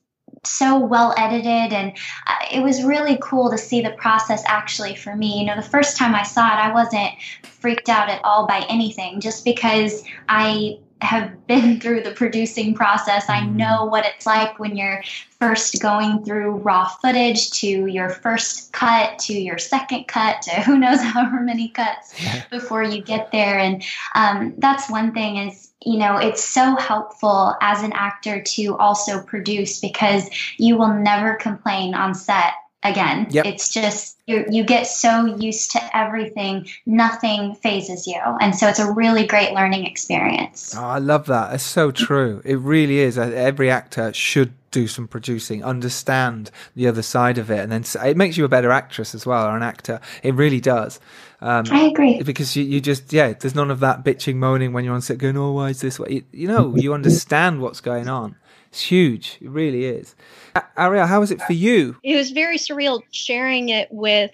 so 0.47 0.79
well 0.79 1.15
edited 1.17 1.73
and 1.73 1.93
uh, 2.27 2.35
it 2.51 2.61
was 2.61 2.85
really 2.85 3.19
cool 3.21 3.51
to 3.51 3.59
see 3.59 3.81
the 3.81 3.91
process 3.93 4.43
actually 4.47 4.95
for 4.95 5.17
me 5.17 5.41
you 5.41 5.47
know 5.47 5.57
the 5.57 5.63
first 5.63 5.97
time 5.97 6.15
i 6.15 6.23
saw 6.23 6.47
it 6.47 6.59
i 6.59 6.73
wasn't 6.73 7.11
freaked 7.43 7.89
out 7.89 8.09
at 8.09 8.21
all 8.25 8.47
by 8.47 8.65
anything 8.69 9.21
just 9.21 9.45
because 9.45 10.05
i 10.29 10.79
have 11.03 11.47
been 11.47 11.81
through 11.81 12.03
the 12.03 12.13
producing 12.13 12.75
process. 12.75 13.29
I 13.29 13.41
Mm-hmm. 13.41 13.57
know 13.59 13.85
what 13.85 14.07
it's 14.07 14.25
like 14.25 14.59
when 14.59 14.77
you're 14.77 15.03
first 15.39 15.81
going 15.83 16.25
through 16.25 16.57
raw 16.57 16.87
footage 16.89 17.51
to 17.61 17.87
your 17.87 18.09
first 18.09 18.73
cut 18.73 19.19
to 19.21 19.35
your 19.35 19.59
second 19.59 20.09
cut 20.09 20.41
to 20.43 20.51
who 20.63 20.79
knows 20.79 21.01
however 21.03 21.41
many 21.41 21.69
cuts 21.69 22.15
before 22.51 22.83
you 22.83 23.03
get 23.03 23.31
there. 23.31 23.59
And 23.59 23.85
um, 24.15 24.55
that's 24.57 24.89
one 24.91 25.13
thing 25.13 25.37
is, 25.37 25.66
you 25.87 25.99
know, 25.99 26.17
it's 26.17 26.43
so 26.43 26.75
helpful 26.77 27.55
as 27.61 27.83
an 27.85 27.93
actor 27.93 28.43
to 28.43 28.77
also 28.77 29.23
produce 29.23 29.81
because 29.81 30.29
you 30.59 30.77
will 30.77 30.93
never 30.93 31.37
complain 31.37 31.95
on 31.95 32.15
set 32.15 32.55
again. 32.83 33.29
Yep. 33.31 33.47
It's 33.47 33.69
just 33.69 34.19
you 34.27 34.45
you 34.51 34.65
get 34.65 34.89
so 34.89 35.25
used 35.25 35.71
to 35.73 35.97
everything, 35.97 36.67
nothing 36.87 37.55
fazes 37.55 38.07
you, 38.07 38.21
and 38.41 38.55
so 38.55 38.67
it's 38.67 38.81
a 38.81 38.93
really 38.93 39.27
great 39.27 39.53
learning 39.53 39.87
experience. 39.87 40.75
Oh, 40.77 40.85
I 40.85 40.99
love 40.99 41.27
that. 41.27 41.55
It's 41.55 41.65
so 41.65 41.93
true. 41.93 42.43
It 42.45 42.59
really 42.59 42.99
is. 42.99 43.17
Uh, 43.17 43.33
Every 43.35 43.71
actor 43.71 44.13
should 44.13 44.53
do 44.73 44.89
some 44.89 45.07
producing, 45.07 45.65
understand 45.65 46.51
the 46.75 46.89
other 46.89 47.03
side 47.03 47.39
of 47.39 47.51
it, 47.51 47.61
and 47.61 47.71
then 47.73 47.85
it 48.05 48.17
makes 48.17 48.37
you 48.37 48.45
a 48.45 48.49
better 48.49 48.73
actress 48.73 49.15
as 49.15 49.25
well, 49.25 49.47
or 49.47 49.57
an 49.57 49.63
actor. 49.63 50.01
It 50.23 50.35
really 50.35 50.61
does. 50.61 50.99
Um, 51.41 51.67
I 51.71 51.85
agree. 51.87 52.23
because 52.23 52.57
you, 52.57 52.65
you 52.65 52.81
just 52.81 53.13
yeah, 53.13 53.33
there's 53.35 53.55
none 53.55 53.71
of 53.71 53.81
that 53.81 54.05
bitching, 54.05 54.37
moaning 54.37 54.73
when 54.73 54.85
you're 54.85 54.95
on 54.95 55.03
set, 55.03 55.19
going, 55.19 55.37
"Oh, 55.37 55.53
why 55.53 55.71
is 55.71 55.81
this?" 55.81 55.99
Way? 55.99 56.09
You, 56.11 56.25
you 56.33 56.49
know, 56.49 56.75
you 56.77 56.95
understand 56.95 57.61
what's 57.61 57.81
going 57.81 58.09
on. 58.09 58.37
It's 58.71 58.81
huge. 58.83 59.39
It 59.41 59.51
really 59.51 59.85
is. 59.85 60.15
A- 60.55 60.65
Arielle, 60.79 61.07
how 61.07 61.21
was 61.21 61.31
it 61.31 61.43
for 61.43 61.53
you? 61.53 61.97
it 62.03 62.17
was 62.17 62.31
very 62.31 62.57
surreal 62.59 63.03
sharing 63.11 63.69
it 63.69 63.89
with 63.91 64.31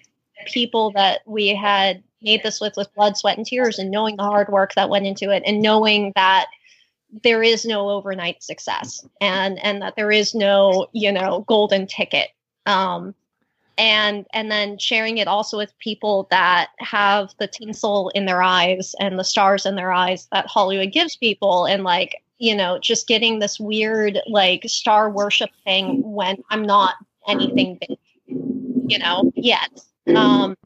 people 0.46 0.92
that 0.92 1.20
we 1.26 1.48
had 1.48 2.03
made 2.22 2.42
this 2.42 2.61
with 2.61 2.74
with 2.76 2.92
blood 2.94 3.16
sweat 3.16 3.36
and 3.36 3.46
tears 3.46 3.78
and 3.78 3.90
knowing 3.90 4.16
the 4.16 4.22
hard 4.22 4.48
work 4.48 4.74
that 4.74 4.88
went 4.90 5.07
into 5.07 5.30
it 5.30 5.42
and 5.44 5.61
knowing 5.61 6.12
that 6.14 6.46
there 7.22 7.42
is 7.42 7.64
no 7.64 7.90
overnight 7.90 8.42
success 8.42 9.05
and 9.20 9.62
and 9.64 9.82
that 9.82 9.94
there 9.96 10.11
is 10.11 10.34
no 10.34 10.86
you 10.92 11.12
know 11.12 11.44
golden 11.46 11.86
ticket 11.86 12.30
um 12.66 13.14
and 13.79 14.27
and 14.33 14.51
then 14.51 14.79
sharing 14.79 15.18
it 15.18 15.29
also 15.29 15.57
with 15.57 15.77
people 15.79 16.27
that 16.31 16.70
have 16.79 17.31
the 17.39 17.47
tinsel 17.47 18.11
in 18.11 18.27
their 18.27 18.43
eyes 18.43 18.95
and 19.01 19.18
the 19.18 19.25
stars 19.25 19.66
in 19.66 19.77
their 19.77 19.93
eyes 19.93 20.29
that 20.33 20.47
Hollywood 20.47 20.93
gives 20.93 21.16
people. 21.16 21.66
And 21.66 21.85
like 21.85 22.16
you 22.39 22.55
know 22.57 22.79
just 22.79 23.07
getting 23.07 23.39
this 23.39 23.59
weird 23.59 24.18
like 24.27 24.64
star 24.66 25.11
worship 25.11 25.51
thing 25.64 26.03
when 26.03 26.43
I'm 26.51 26.62
not 26.62 26.95
anything 27.29 27.79
big 27.81 27.99
you 28.27 28.99
know 28.99 29.33
yet. 29.35 29.70
Um 30.14 30.57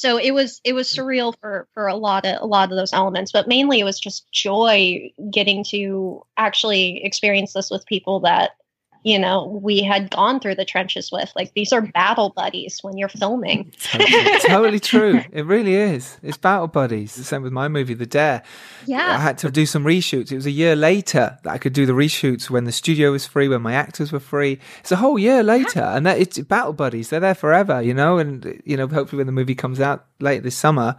so 0.00 0.16
it 0.16 0.30
was 0.30 0.62
it 0.64 0.72
was 0.72 0.88
surreal 0.88 1.34
for 1.40 1.68
for 1.74 1.86
a 1.86 1.94
lot 1.94 2.24
of 2.24 2.40
a 2.40 2.46
lot 2.46 2.70
of 2.70 2.76
those 2.76 2.94
elements 2.94 3.32
but 3.32 3.46
mainly 3.46 3.80
it 3.80 3.84
was 3.84 4.00
just 4.00 4.30
joy 4.32 5.12
getting 5.30 5.62
to 5.62 6.24
actually 6.38 7.04
experience 7.04 7.52
this 7.52 7.70
with 7.70 7.84
people 7.84 8.20
that 8.20 8.52
you 9.02 9.18
know 9.18 9.60
we 9.62 9.82
had 9.82 10.10
gone 10.10 10.40
through 10.40 10.54
the 10.54 10.64
trenches 10.64 11.10
with 11.10 11.32
like 11.36 11.52
these 11.54 11.72
are 11.72 11.80
battle 11.80 12.30
buddies 12.30 12.78
when 12.82 12.96
you're 12.96 13.08
filming 13.08 13.70
Totally, 13.80 14.38
totally 14.46 14.80
true. 14.80 15.22
It 15.32 15.44
really 15.46 15.74
is. 15.74 16.18
It's 16.22 16.36
battle 16.36 16.68
buddies. 16.68 17.14
The 17.16 17.24
same 17.24 17.42
with 17.42 17.52
my 17.52 17.68
movie, 17.68 17.94
The 17.94 18.06
Dare. 18.06 18.42
Yeah. 18.86 19.16
I 19.16 19.18
had 19.18 19.38
to 19.38 19.50
do 19.50 19.66
some 19.66 19.84
reshoots. 19.84 20.30
It 20.30 20.36
was 20.36 20.46
a 20.46 20.50
year 20.50 20.76
later 20.76 21.38
that 21.42 21.50
I 21.50 21.58
could 21.58 21.72
do 21.72 21.86
the 21.86 21.92
reshoots 21.92 22.50
when 22.50 22.64
the 22.64 22.72
studio 22.72 23.12
was 23.12 23.26
free, 23.26 23.48
when 23.48 23.62
my 23.62 23.74
actors 23.74 24.12
were 24.12 24.20
free. 24.20 24.58
It's 24.80 24.92
a 24.92 24.96
whole 24.96 25.18
year 25.18 25.42
later, 25.42 25.80
and 25.80 26.06
that 26.06 26.18
it's 26.18 26.38
battle 26.40 26.72
buddies. 26.72 27.10
They're 27.10 27.20
there 27.20 27.34
forever, 27.34 27.82
you 27.82 27.94
know. 27.94 28.18
And 28.18 28.60
you 28.64 28.76
know, 28.76 28.86
hopefully, 28.86 29.18
when 29.18 29.26
the 29.26 29.32
movie 29.32 29.54
comes 29.54 29.80
out 29.80 30.06
late 30.20 30.42
this 30.42 30.56
summer, 30.56 30.96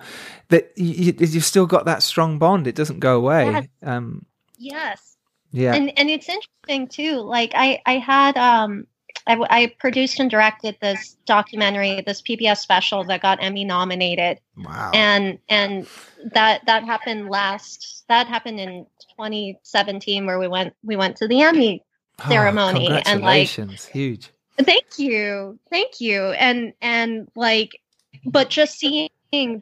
that 0.49 0.71
you, 0.75 1.13
you've 1.17 1.45
still 1.45 1.65
got 1.65 1.85
that 1.85 2.03
strong 2.03 2.39
bond. 2.39 2.67
It 2.67 2.75
doesn't 2.75 2.99
go 2.99 3.17
away. 3.17 3.45
Yes. 3.45 3.67
Um, 3.83 4.25
yes 4.57 5.11
yeah, 5.51 5.73
and 5.73 5.91
and 5.97 6.09
it's 6.09 6.27
interesting 6.29 6.87
too 6.87 7.17
like 7.21 7.51
i 7.55 7.81
i 7.85 7.97
had 7.97 8.37
um 8.37 8.87
I, 9.27 9.37
I 9.49 9.73
produced 9.79 10.19
and 10.19 10.31
directed 10.31 10.77
this 10.81 11.15
documentary 11.25 12.01
this 12.07 12.21
pbs 12.23 12.57
special 12.57 13.03
that 13.03 13.21
got 13.21 13.43
emmy 13.43 13.65
nominated. 13.65 14.39
Wow. 14.57 14.91
and 14.93 15.37
and 15.49 15.85
that 16.33 16.65
that 16.65 16.83
happened 16.85 17.29
last 17.29 18.03
that 18.07 18.27
happened 18.27 18.59
in 18.59 18.85
2017 19.17 20.25
where 20.25 20.39
we 20.39 20.47
went 20.47 20.73
we 20.83 20.95
went 20.95 21.17
to 21.17 21.27
the 21.27 21.41
emmy 21.41 21.83
Oh, 22.23 22.29
ceremony 22.29 22.87
and, 23.05 23.21
like- 23.21 23.47
huge. 23.47 24.29
thank 24.59 24.85
you. 24.99 25.57
Thank 25.71 25.99
you. 26.01 26.21
And 26.31 26.73
and 26.81 27.27
like 27.35 27.71
but 28.25 28.49
just 28.49 28.77
seeing 28.77 29.09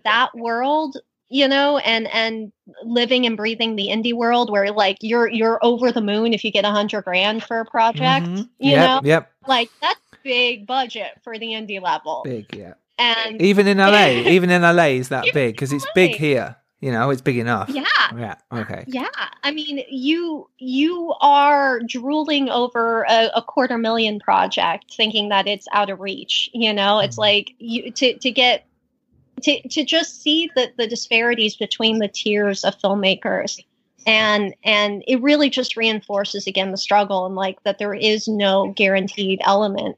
that 0.03 0.29
world 0.35 0.97
you 1.29 1.47
know 1.47 1.77
and 1.77 2.07
and 2.07 2.51
living 2.83 3.25
and 3.25 3.37
breathing 3.37 3.75
the 3.75 3.87
indie 3.87 4.13
world 4.13 4.51
where 4.51 4.71
like 4.71 4.97
you're 5.01 5.27
you're 5.27 5.59
over 5.61 5.91
the 5.91 6.01
moon 6.01 6.33
if 6.33 6.43
you 6.43 6.51
get 6.51 6.65
a 6.65 6.69
hundred 6.69 7.03
grand 7.03 7.43
for 7.43 7.59
a 7.59 7.65
project 7.65 8.25
Mhm. 8.27 8.49
you 8.59 8.71
yep, 8.71 8.87
know 8.87 9.07
yep, 9.07 9.31
like 9.47 9.69
that's 9.81 9.99
big 10.23 10.67
budget 10.67 11.11
for 11.23 11.37
the 11.39 11.47
indie 11.47 11.81
level 11.81 12.21
big, 12.25 12.53
yeah. 12.55 12.73
and 12.97 13.41
Even 13.41 13.67
in 13.67 13.77
LA, 13.77 14.07
even 14.35 14.49
in 14.49 14.61
LA, 14.61 14.87
is 14.99 15.09
that 15.09 15.25
big? 15.33 15.55
Because 15.55 15.71
it's 15.71 15.87
big 15.95 16.15
here. 16.15 16.57
You 16.81 16.91
know, 16.91 17.09
it's 17.09 17.21
big 17.21 17.37
enough. 17.37 17.69
yeah 17.69 17.83
Yeah. 18.17 18.35
Okay. 18.53 18.85
Yeah, 18.87 19.07
I 19.43 19.51
mean, 19.51 19.83
you 19.89 20.49
you 20.57 21.13
are 21.21 21.81
drooling 21.81 22.49
over 22.49 23.03
a, 23.09 23.29
a 23.35 23.41
quarter 23.41 23.77
million 23.77 24.19
project, 24.19 24.93
thinking 24.95 25.29
that 25.29 25.47
it's 25.47 25.67
out 25.73 25.89
of 25.89 25.99
reach. 25.99 26.49
You 26.53 26.73
know, 26.73 26.99
it's 26.99 27.17
like 27.17 27.53
you 27.59 27.91
to 27.91 28.17
to 28.17 28.31
get 28.31 28.65
to 29.43 29.67
to 29.69 29.83
just 29.83 30.21
see 30.21 30.49
the 30.55 30.71
the 30.77 30.87
disparities 30.87 31.55
between 31.55 31.99
the 31.99 32.07
tiers 32.07 32.63
of 32.63 32.79
filmmakers, 32.79 33.63
and 34.05 34.53
and 34.63 35.03
it 35.07 35.21
really 35.21 35.49
just 35.49 35.77
reinforces 35.77 36.47
again 36.47 36.71
the 36.71 36.77
struggle 36.77 37.25
and 37.25 37.35
like 37.35 37.61
that 37.63 37.79
there 37.79 37.93
is 37.93 38.27
no 38.27 38.71
guaranteed 38.75 39.39
element 39.43 39.97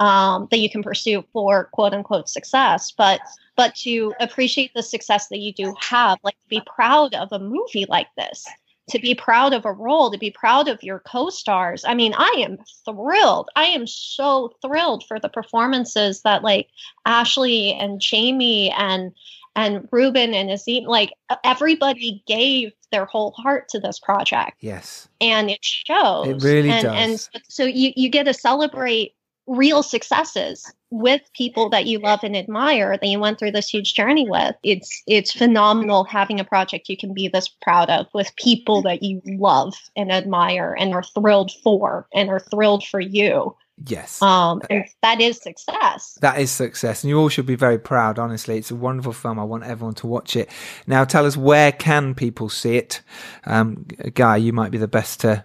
um, 0.00 0.48
that 0.50 0.58
you 0.58 0.68
can 0.68 0.82
pursue 0.82 1.24
for 1.32 1.64
quote 1.72 1.94
unquote 1.94 2.28
success, 2.28 2.90
but 2.90 3.20
but 3.56 3.74
to 3.76 4.12
appreciate 4.20 4.72
the 4.74 4.82
success 4.82 5.28
that 5.28 5.38
you 5.38 5.52
do 5.52 5.74
have, 5.78 6.18
like 6.24 6.34
to 6.34 6.48
be 6.48 6.62
proud 6.66 7.14
of 7.14 7.28
a 7.32 7.38
movie 7.38 7.86
like 7.88 8.08
this, 8.16 8.46
to 8.90 8.98
be 8.98 9.14
proud 9.14 9.54
of 9.54 9.64
a 9.64 9.72
role, 9.72 10.10
to 10.10 10.18
be 10.18 10.30
proud 10.30 10.68
of 10.68 10.82
your 10.82 11.00
co-stars. 11.00 11.84
I 11.86 11.94
mean, 11.94 12.14
I 12.16 12.34
am 12.38 12.58
thrilled. 12.84 13.48
I 13.56 13.64
am 13.64 13.86
so 13.86 14.52
thrilled 14.60 15.04
for 15.06 15.18
the 15.18 15.28
performances 15.28 16.22
that 16.22 16.42
like 16.42 16.68
Ashley 17.06 17.72
and 17.72 18.00
Jamie 18.00 18.70
and 18.70 19.12
and 19.56 19.88
Ruben 19.92 20.34
and 20.34 20.50
Azim, 20.50 20.84
like 20.84 21.12
everybody 21.44 22.24
gave 22.26 22.72
their 22.90 23.04
whole 23.04 23.30
heart 23.32 23.68
to 23.68 23.78
this 23.78 24.00
project 24.00 24.56
Yes. 24.60 25.08
and 25.20 25.48
it 25.48 25.64
shows. 25.64 26.26
It 26.26 26.42
really 26.42 26.70
and, 26.70 26.82
does. 26.82 26.94
And 26.94 27.20
so- 27.20 27.40
so 27.48 27.64
you 27.64 27.92
you 27.96 28.08
get 28.08 28.24
to 28.24 28.34
celebrate 28.34 29.14
real 29.46 29.82
successes 29.82 30.72
with 30.94 31.22
people 31.34 31.68
that 31.70 31.86
you 31.86 31.98
love 31.98 32.20
and 32.22 32.36
admire 32.36 32.96
that 32.96 33.06
you 33.06 33.18
went 33.18 33.38
through 33.38 33.50
this 33.50 33.68
huge 33.68 33.94
journey 33.94 34.28
with. 34.30 34.54
It's 34.62 35.02
it's 35.08 35.32
phenomenal 35.32 36.04
having 36.04 36.38
a 36.38 36.44
project 36.44 36.88
you 36.88 36.96
can 36.96 37.12
be 37.12 37.26
this 37.26 37.48
proud 37.48 37.90
of 37.90 38.06
with 38.14 38.34
people 38.36 38.80
that 38.82 39.02
you 39.02 39.20
love 39.24 39.74
and 39.96 40.12
admire 40.12 40.76
and 40.78 40.94
are 40.94 41.02
thrilled 41.02 41.50
for 41.64 42.06
and 42.14 42.30
are 42.30 42.38
thrilled 42.38 42.84
for 42.84 43.00
you. 43.00 43.56
Yes. 43.86 44.22
Um, 44.22 44.62
and 44.70 44.84
that 45.02 45.20
is 45.20 45.38
success. 45.38 46.16
That 46.20 46.38
is 46.38 46.52
success, 46.52 47.02
and 47.02 47.08
you 47.08 47.18
all 47.18 47.28
should 47.28 47.46
be 47.46 47.56
very 47.56 47.78
proud. 47.78 48.20
Honestly, 48.20 48.56
it's 48.56 48.70
a 48.70 48.76
wonderful 48.76 49.12
film. 49.12 49.40
I 49.40 49.44
want 49.44 49.64
everyone 49.64 49.94
to 49.96 50.06
watch 50.06 50.36
it. 50.36 50.48
Now, 50.86 51.04
tell 51.04 51.26
us 51.26 51.36
where 51.36 51.72
can 51.72 52.14
people 52.14 52.48
see 52.48 52.76
it? 52.76 53.02
Um, 53.46 53.84
Guy, 54.14 54.36
you 54.36 54.52
might 54.52 54.70
be 54.70 54.78
the 54.78 54.86
best 54.86 55.20
to 55.22 55.44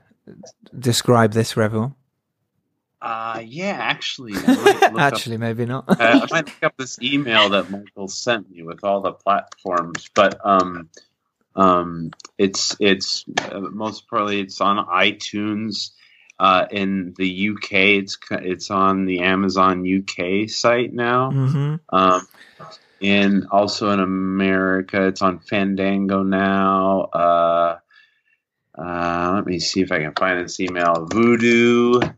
describe 0.78 1.34
this 1.34 1.54
for 1.54 1.64
everyone. 1.64 1.96
Uh, 3.02 3.42
yeah, 3.46 3.78
actually, 3.80 4.34
look 4.48 4.48
up- 4.86 5.00
Actually, 5.00 5.38
maybe 5.38 5.66
not. 5.66 5.90
uh, 5.90 5.94
I 6.00 6.28
might 6.32 6.46
look 6.48 6.64
up 6.64 6.78
this 6.78 7.00
email 7.02 7.50
that 7.50 7.70
Michael 7.72 8.08
sent 8.10 8.50
me 8.52 8.64
with 8.64 8.84
all 8.84 9.02
the 9.02 9.14
platforms, 9.14 10.10
but 10.14 10.40
um, 10.46 10.90
um, 11.56 12.12
it's 12.38 12.76
it's 12.80 13.24
uh, 13.50 13.60
most 13.62 14.08
probably 14.08 14.42
it's 14.42 14.60
on 14.62 14.86
iTunes. 14.88 15.92
Uh, 16.38 16.66
in 16.72 17.14
the 17.18 17.50
UK, 17.50 17.72
it's 17.74 18.18
it's 18.32 18.72
on 18.72 19.06
the 19.06 19.20
Amazon 19.22 19.86
UK 19.86 20.50
site 20.50 20.94
now. 20.94 21.32
hmm 21.32 21.76
Um, 21.90 22.28
and 23.02 23.48
also 23.52 23.92
in 23.92 24.00
America, 24.02 25.08
it's 25.08 25.22
on 25.22 25.40
Fandango 25.40 26.24
now. 26.24 27.02
Uh, 27.14 27.78
uh, 28.78 29.32
let 29.36 29.46
me 29.46 29.60
see 29.60 29.82
if 29.82 29.92
I 29.92 30.00
can 30.00 30.14
find 30.14 30.44
this 30.44 30.60
email. 30.60 31.08
Vudu 31.10 32.16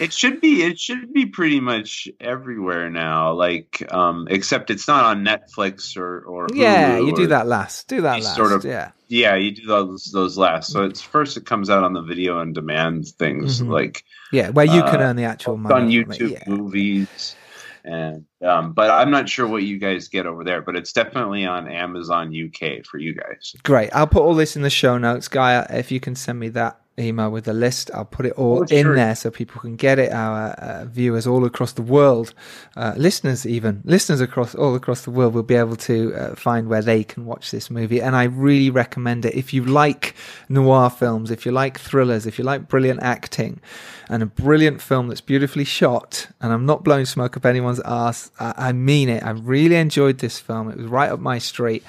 It 0.00 0.12
should 0.12 0.40
be. 0.40 0.62
It 0.62 0.78
should 0.78 1.12
be 1.12 1.26
pretty 1.26 1.60
much 1.60 2.08
everywhere 2.20 2.90
now. 2.90 3.32
Like, 3.32 3.82
um, 3.92 4.26
except 4.30 4.70
it's 4.70 4.86
not 4.86 5.04
on 5.04 5.24
Netflix 5.24 5.96
or 5.96 6.20
or 6.20 6.46
Hulu 6.48 6.56
yeah, 6.58 6.98
you 6.98 7.14
do 7.14 7.26
that 7.28 7.46
last. 7.46 7.88
Do 7.88 8.00
that 8.02 8.22
last. 8.22 8.36
sort 8.36 8.52
of- 8.52 8.64
yeah. 8.64 8.90
Yeah, 9.08 9.34
you 9.34 9.50
do 9.52 9.66
those 9.66 10.10
those 10.12 10.36
last. 10.38 10.70
So 10.72 10.84
it's 10.84 11.00
first 11.02 11.36
it 11.36 11.44
comes 11.46 11.68
out 11.70 11.84
on 11.84 11.92
the 11.92 12.02
video 12.02 12.38
on 12.38 12.52
demand 12.52 13.08
things 13.18 13.60
Mhm. 13.62 13.68
like 13.68 14.04
Yeah, 14.30 14.50
where 14.50 14.64
you 14.64 14.82
can 14.82 14.96
uh, 15.00 15.04
earn 15.04 15.16
the 15.16 15.24
actual 15.24 15.54
on 15.54 15.62
money. 15.62 15.96
it, 15.96 16.08
YouTube 16.08 16.30
yeah. 16.32 16.42
movies. 16.46 17.36
And 17.84 18.24
um, 18.46 18.72
but 18.74 18.90
I'm 18.90 19.10
not 19.10 19.28
sure 19.28 19.46
what 19.46 19.64
you 19.64 19.78
guys 19.78 20.08
get 20.08 20.24
over 20.26 20.44
there, 20.44 20.62
but 20.62 20.76
it's 20.76 20.92
definitely 20.92 21.44
on 21.46 21.66
Amazon 21.68 22.32
UK 22.32 22.84
for 22.86 22.98
you 22.98 23.12
guys. 23.14 23.54
Great. 23.64 23.90
I'll 23.92 24.06
put 24.06 24.22
all 24.22 24.34
this 24.34 24.54
in 24.54 24.62
the 24.62 24.70
show 24.70 24.98
notes, 24.98 25.28
Guy. 25.28 25.60
If 25.70 25.90
you 25.90 25.98
can 25.98 26.14
send 26.14 26.38
me 26.38 26.48
that 26.50 26.80
email 27.02 27.30
with 27.30 27.44
the 27.44 27.52
list, 27.52 27.90
I'll 27.92 28.04
put 28.04 28.24
it 28.26 28.32
all 28.32 28.60
Oh, 28.60 28.62
in 28.62 28.84
sure. 28.86 28.94
there 28.94 29.14
so 29.14 29.30
people 29.30 29.60
can 29.60 29.76
get 29.76 29.98
it. 29.98 30.12
Our 30.12 30.50
uh, 30.52 30.84
viewers 30.86 31.26
all 31.26 31.44
across 31.44 31.72
the 31.72 31.82
world, 31.82 32.32
uh, 32.76 32.94
listeners 32.96 33.44
even, 33.46 33.82
listeners 33.84 34.20
across 34.20 34.54
all 34.54 34.74
across 34.74 35.02
the 35.02 35.10
world 35.10 35.34
will 35.34 35.42
be 35.42 35.56
able 35.56 35.76
to 35.76 36.14
uh, 36.14 36.34
find 36.34 36.68
where 36.68 36.82
they 36.82 37.04
can 37.04 37.26
watch 37.26 37.50
this 37.50 37.70
movie. 37.70 38.00
And 38.00 38.16
I 38.16 38.24
really 38.24 38.70
recommend 38.70 39.24
it. 39.24 39.34
If 39.34 39.52
you 39.52 39.64
like 39.64 40.14
noir 40.48 40.88
films, 40.88 41.30
if 41.30 41.44
you 41.44 41.52
like 41.52 41.78
thrillers, 41.78 42.26
if 42.26 42.38
you 42.38 42.44
like 42.44 42.68
brilliant 42.68 43.02
acting, 43.02 43.60
and 44.08 44.22
a 44.22 44.26
brilliant 44.26 44.80
film 44.82 45.08
that's 45.08 45.20
beautifully 45.20 45.64
shot, 45.64 46.26
and 46.40 46.52
I'm 46.52 46.66
not 46.66 46.84
blowing 46.84 47.06
smoke 47.06 47.36
up 47.36 47.46
anyone's 47.46 47.80
ass. 47.80 48.30
I, 48.38 48.54
I 48.68 48.72
mean 48.72 49.08
it. 49.08 49.22
I 49.22 49.30
really 49.30 49.76
enjoyed 49.76 50.18
this 50.18 50.38
film. 50.38 50.70
It 50.70 50.76
was 50.76 50.86
right 50.86 51.10
up 51.10 51.20
my 51.20 51.38
street. 51.38 51.82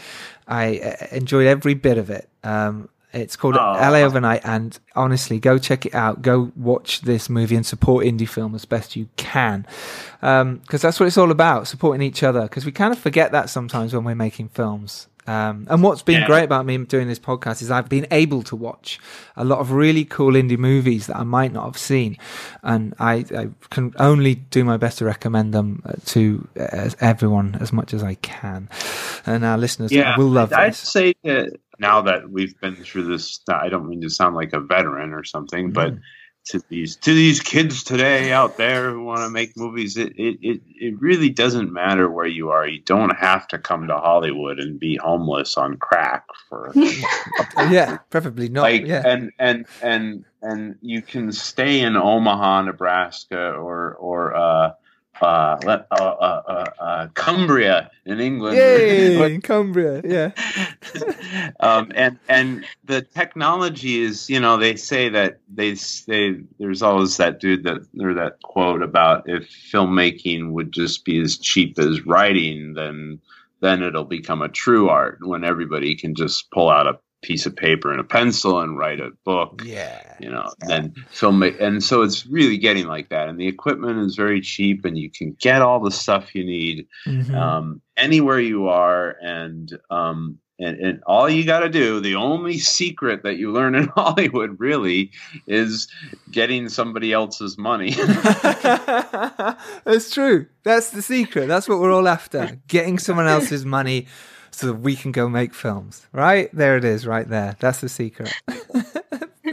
I 0.48 0.78
uh, 0.80 1.16
enjoyed 1.16 1.48
every 1.48 1.74
bit 1.74 1.98
of 1.98 2.10
it. 2.10 2.30
Um, 2.44 2.90
it's 3.14 3.36
called 3.36 3.56
oh. 3.56 3.60
Aw. 3.60 3.90
LA 3.90 4.00
Overnight, 4.00 4.42
and 4.44 4.78
honestly, 4.96 5.40
go 5.40 5.58
check 5.58 5.86
it 5.86 5.94
out. 5.94 6.22
Go 6.22 6.52
watch 6.56 7.02
this 7.02 7.30
movie 7.30 7.56
and 7.56 7.66
support 7.66 8.06
indie 8.06 8.28
film 8.28 8.56
as 8.56 8.66
best 8.66 8.96
you 8.96 9.08
can, 9.16 9.66
um, 10.22 10.58
because 10.58 10.82
that's 10.82 11.00
what 11.00 11.06
it's 11.06 11.18
all 11.18 11.32
about: 11.32 11.68
supporting 11.68 12.02
each 12.02 12.24
other. 12.24 12.42
Because 12.42 12.66
we 12.66 12.72
kind 12.72 12.92
of 12.92 13.00
forget 13.00 13.32
that 13.32 13.50
sometimes 13.50 13.94
when 13.94 14.04
we're 14.04 14.16
making 14.16 14.50
films. 14.50 15.08
Um, 15.26 15.68
and 15.70 15.82
what's 15.82 16.02
been 16.02 16.22
Yeah. 16.22 16.28
great 16.28 16.44
about 16.44 16.66
me 16.66 16.78
doing 16.78 17.08
this 17.08 17.20
podcast 17.20 17.62
is 17.62 17.72
I've 17.72 17.88
been 17.90 18.08
able 18.12 18.44
to 18.44 18.56
watch 18.56 19.00
a 19.38 19.44
lot 19.46 19.60
of 19.60 19.72
really 19.72 20.04
cool 20.06 20.34
indie 20.34 20.58
movies 20.58 21.08
that 21.08 21.16
I 21.18 21.24
might 21.24 21.54
not 21.54 21.66
have 21.66 21.78
seen, 21.78 22.18
and 22.62 22.94
I, 23.00 23.26
I 23.36 23.50
can 23.70 23.94
only 24.00 24.36
do 24.36 24.64
my 24.64 24.78
best 24.78 24.98
to 25.00 25.06
recommend 25.06 25.54
them 25.54 25.82
uh, 25.86 25.94
to 26.08 26.48
uh, 26.60 26.90
everyone 27.00 27.58
as 27.62 27.72
much 27.72 27.94
as 27.94 28.04
I 28.04 28.16
can. 28.16 28.68
And 29.26 29.46
our 29.46 29.58
listeners 29.58 29.92
Yeah, 29.92 30.18
will 30.18 30.28
love 30.28 30.50
that. 30.50 30.60
I'd 30.60 30.76
say 30.76 31.14
that 31.24 31.54
now 31.80 32.02
that 32.02 32.30
we've 32.30 32.60
been 32.60 32.76
through 32.76 33.04
this, 33.06 33.40
I 33.50 33.70
don't 33.70 33.88
mean 33.88 34.02
to 34.02 34.10
sound 34.10 34.36
like 34.36 34.54
a 34.54 34.60
veteran 34.60 35.14
or 35.14 35.24
something, 35.24 35.70
Mm. 35.70 35.74
but 35.74 35.94
to 36.46 36.62
these 36.68 36.98
to 36.98 37.14
these 37.14 37.40
kids 37.40 37.84
today 37.84 38.32
out 38.32 38.58
there 38.58 38.92
who 38.92 39.04
want 39.04 39.22
to 39.22 39.30
make 39.30 39.56
movies, 39.56 39.98
it, 39.98 40.14
it 40.18 40.38
it 40.42 40.62
it 40.80 41.02
really 41.02 41.30
doesn't 41.30 41.72
matter 41.72 42.10
where 42.10 42.26
you 42.26 42.50
are. 42.50 42.68
You 42.68 42.80
don't 42.80 43.16
have 43.16 43.48
to 43.50 43.58
come 43.58 43.88
to 43.88 43.98
Hollywood 43.98 44.60
and 44.60 44.80
be 44.80 44.98
homeless 44.98 45.58
on 45.58 45.78
crack 45.78 46.26
for 46.50 46.74
yeah, 46.76 47.98
preferably 48.10 48.50
not. 48.50 48.64
like 48.64 48.86
yeah. 48.86 49.04
and 49.06 49.32
and 49.40 49.66
and 49.82 50.26
and 50.42 50.76
you 50.82 51.02
can 51.02 51.32
stay 51.32 51.80
in 51.80 51.96
Omaha, 51.96 52.64
Nebraska, 52.64 53.52
or 53.52 53.94
or 53.96 54.36
uh, 54.36 54.72
uh, 55.22 55.58
uh, 55.66 55.84
uh, 55.92 55.96
uh, 55.96 56.66
uh, 56.80 57.08
Cumbria 57.14 57.92
in 58.06 58.20
England. 58.20 58.58
Yay, 58.58 59.40
Cumbria. 59.44 60.02
Yeah. 60.04 60.32
um, 61.60 61.92
and 61.96 62.20
and 62.28 62.66
the 62.84 63.02
technology 63.02 64.02
is, 64.02 64.30
you 64.30 64.40
know, 64.40 64.58
they 64.58 64.76
say 64.76 65.10
that 65.10 65.40
they 65.54 65.76
say 65.76 66.40
there's 66.60 66.82
always 66.82 67.18
that 67.18 67.40
dude 67.40 67.64
that 67.64 67.86
or 68.00 68.14
that 68.14 68.42
quote 68.42 68.82
about 68.82 69.30
if 69.30 69.50
filmmaking 69.72 70.52
would 70.52 70.72
just 70.72 71.06
be 71.06 71.22
as 71.22 71.38
cheap 71.38 71.78
as 71.80 72.06
writing, 72.06 72.74
then 72.74 73.20
then 73.62 73.82
it'll 73.82 74.04
become 74.04 74.42
a 74.42 74.50
true 74.50 74.90
art 74.90 75.20
when 75.22 75.44
everybody 75.44 75.96
can 75.96 76.16
just 76.16 76.52
pull 76.52 76.70
out 76.70 76.88
a 76.88 77.00
piece 77.24 77.46
of 77.48 77.56
paper 77.56 77.90
and 77.92 78.00
a 78.00 78.04
pencil 78.04 78.60
and 78.60 78.78
write 78.78 79.00
a 79.00 79.10
book 79.26 79.62
Yeah. 79.66 80.00
you 80.20 80.30
know 80.30 80.52
then 80.68 80.94
film 81.10 81.42
it 81.42 81.60
and 81.60 81.84
so 81.84 82.04
it's 82.04 82.26
really 82.28 82.58
getting 82.58 82.86
like 82.86 83.10
that 83.10 83.30
and 83.30 83.40
the 83.40 83.48
equipment 83.48 84.00
is 84.06 84.16
very 84.16 84.42
cheap 84.42 84.86
and 84.86 84.98
you 84.98 85.10
can 85.10 85.36
get 85.40 85.62
all 85.62 85.80
the 85.80 85.90
stuff 85.92 86.36
you 86.36 86.44
need 86.46 86.88
Mhm. 87.08 87.34
um, 87.36 87.82
anywhere 87.98 88.40
you 88.40 88.68
are 88.68 89.16
and 89.22 89.76
um, 89.90 90.38
and, 90.60 90.80
and 90.80 91.04
all 91.06 91.30
you 91.30 91.44
got 91.46 91.62
to 91.62 91.70
do 91.70 92.00
the 92.00 92.16
only 92.16 92.58
secret 92.58 93.24
that 93.24 93.38
you 93.38 93.52
learn 93.52 93.76
in 93.76 93.88
hollywood 93.96 94.60
really 94.60 95.12
is 95.48 95.88
getting 96.32 96.70
somebody 96.70 97.12
else's 97.12 97.58
money 97.58 97.96
That's 99.86 100.10
true. 100.12 100.48
That's 100.64 100.92
the 100.92 101.02
secret. 101.02 101.48
That's 101.48 101.68
what 101.68 101.80
we're 101.80 101.94
all 101.94 102.08
after. 102.08 102.60
Getting 102.68 103.00
someone 103.00 103.28
else's 103.28 103.66
money 103.66 104.08
so 104.52 104.68
that 104.68 104.76
we 104.76 104.96
can 104.96 105.12
go 105.12 105.28
make 105.30 105.54
films. 105.54 106.08
Right? 106.12 106.50
There 106.54 106.78
it 106.78 106.86
is, 106.86 107.06
right 107.06 107.28
there. 107.28 107.56
That's 107.60 107.82
the 107.82 107.90
secret. 107.90 108.34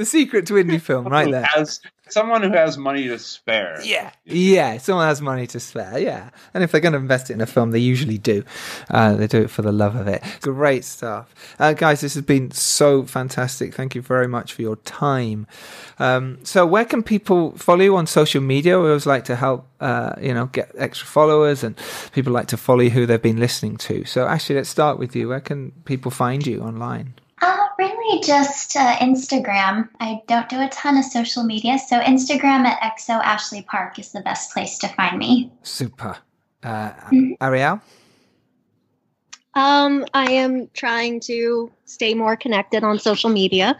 The 0.00 0.06
secret 0.06 0.46
to 0.46 0.54
indie 0.54 0.80
film, 0.80 1.06
right 1.06 1.30
there. 1.30 1.44
has 1.44 1.80
someone 2.08 2.42
who 2.42 2.50
has 2.50 2.76
money 2.76 3.06
to 3.06 3.18
spare 3.18 3.80
Yeah. 3.84 4.10
Yeah. 4.24 4.78
Someone 4.78 5.06
has 5.06 5.20
money 5.20 5.46
to 5.48 5.60
spare. 5.60 5.98
Yeah. 5.98 6.30
And 6.54 6.64
if 6.64 6.72
they're 6.72 6.80
going 6.80 6.94
to 6.94 6.98
invest 6.98 7.30
it 7.30 7.34
in 7.34 7.40
a 7.40 7.46
film, 7.46 7.70
they 7.70 7.78
usually 7.78 8.18
do. 8.18 8.42
Uh, 8.88 9.14
they 9.14 9.26
do 9.26 9.42
it 9.42 9.50
for 9.50 9.62
the 9.62 9.72
love 9.72 9.96
of 9.96 10.08
it. 10.08 10.22
Great 10.40 10.84
stuff. 10.84 11.34
Uh, 11.58 11.74
guys, 11.74 12.00
this 12.00 12.14
has 12.14 12.24
been 12.24 12.50
so 12.50 13.04
fantastic. 13.04 13.74
Thank 13.74 13.94
you 13.94 14.02
very 14.02 14.26
much 14.26 14.54
for 14.54 14.62
your 14.62 14.76
time. 14.76 15.46
Um, 15.98 16.38
so, 16.44 16.66
where 16.66 16.86
can 16.86 17.02
people 17.02 17.52
follow 17.58 17.82
you 17.82 17.96
on 17.96 18.06
social 18.06 18.40
media? 18.40 18.80
We 18.80 18.88
always 18.88 19.06
like 19.06 19.24
to 19.26 19.36
help, 19.36 19.68
uh, 19.80 20.14
you 20.20 20.32
know, 20.32 20.46
get 20.46 20.72
extra 20.78 21.06
followers 21.06 21.62
and 21.62 21.76
people 22.12 22.32
like 22.32 22.48
to 22.48 22.56
follow 22.56 22.88
who 22.88 23.04
they've 23.04 23.20
been 23.20 23.38
listening 23.38 23.76
to. 23.76 24.06
So, 24.06 24.26
actually, 24.26 24.56
let's 24.56 24.70
start 24.70 24.98
with 24.98 25.14
you. 25.14 25.28
Where 25.28 25.40
can 25.40 25.72
people 25.84 26.10
find 26.10 26.46
you 26.46 26.62
online? 26.62 27.19
Uh, 27.42 27.68
really, 27.78 28.20
just 28.22 28.76
uh, 28.76 28.96
Instagram. 28.96 29.88
I 29.98 30.20
don't 30.28 30.48
do 30.48 30.60
a 30.60 30.68
ton 30.68 30.98
of 30.98 31.04
social 31.04 31.42
media, 31.42 31.78
so 31.78 31.98
Instagram 32.00 32.66
at 32.66 32.80
exo 32.80 33.10
Ashley 33.22 33.62
Park 33.62 33.98
is 33.98 34.12
the 34.12 34.20
best 34.20 34.52
place 34.52 34.76
to 34.78 34.88
find 34.88 35.18
me. 35.18 35.50
Super. 35.62 36.18
Uh, 36.62 36.90
Mhm. 37.10 37.38
Arielle? 37.38 37.80
Um, 39.54 40.04
I 40.14 40.30
am 40.32 40.68
trying 40.74 41.20
to 41.20 41.72
stay 41.86 42.14
more 42.14 42.36
connected 42.36 42.84
on 42.84 42.98
social 42.98 43.30
media. 43.30 43.76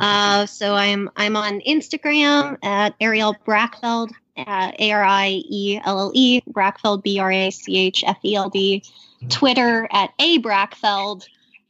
Uh, 0.00 0.44
so 0.46 0.74
I'm 0.74 1.08
I'm 1.16 1.36
on 1.36 1.60
Instagram 1.60 2.58
at 2.64 2.98
Arielle 2.98 3.36
Brachfeld, 3.46 4.10
uh, 4.36 4.72
A 4.78 4.90
R 4.90 5.04
I 5.04 5.42
E 5.48 5.78
L 5.84 6.00
L 6.00 6.10
E 6.14 6.40
Brachfeld 6.50 7.02
B 7.04 7.20
R 7.20 7.30
A 7.30 7.50
C 7.50 7.76
H 7.76 8.02
F 8.06 8.18
E 8.24 8.34
L 8.34 8.48
D. 8.48 8.82
Twitter 9.28 9.88
at 9.92 10.10
A 10.18 10.38
Brachfeld, 10.40 11.26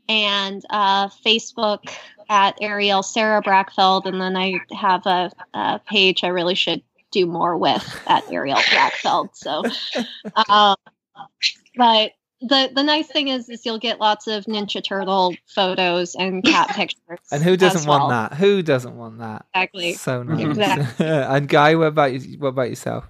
and 0.09 0.65
uh, 0.71 1.09
Facebook 1.09 1.91
at 2.29 2.59
Arielle 2.61 3.05
Sarah 3.05 3.43
Brachfeld, 3.43 4.07
and 4.07 4.21
then 4.21 4.37
I 4.37 4.61
have 4.73 5.07
a, 5.07 5.31
a 5.53 5.81
page 5.87 6.25
I 6.25 6.29
really 6.29 6.55
should 6.55 6.83
do 7.11 7.27
more 7.27 7.57
with 7.57 8.03
at 8.07 8.25
Arielle 8.27 8.57
Brachfeld. 8.57 9.31
So, 9.35 9.63
um, 10.49 10.77
but 11.77 12.13
the 12.41 12.71
the 12.75 12.83
nice 12.83 13.07
thing 13.07 13.29
is, 13.29 13.49
is 13.49 13.65
you'll 13.65 13.79
get 13.79 14.01
lots 14.01 14.27
of 14.27 14.45
Ninja 14.45 14.83
Turtle 14.83 15.35
photos 15.47 16.15
and 16.15 16.45
cat 16.45 16.69
pictures. 16.75 17.21
And 17.31 17.43
who 17.43 17.57
doesn't 17.57 17.89
want 17.89 18.11
that? 18.11 18.37
Who 18.39 18.63
doesn't 18.63 18.97
want 18.97 19.19
that? 19.19 19.47
Exactly. 19.55 19.95
So 19.95 20.23
nice. 20.25 20.45
Exactly. 20.45 21.07
and 21.07 21.49
Guy, 21.49 21.75
what 21.75 21.89
about 21.89 22.13
you? 22.13 22.39
What 22.39 22.49
about 22.49 22.71
yourself? 22.71 23.05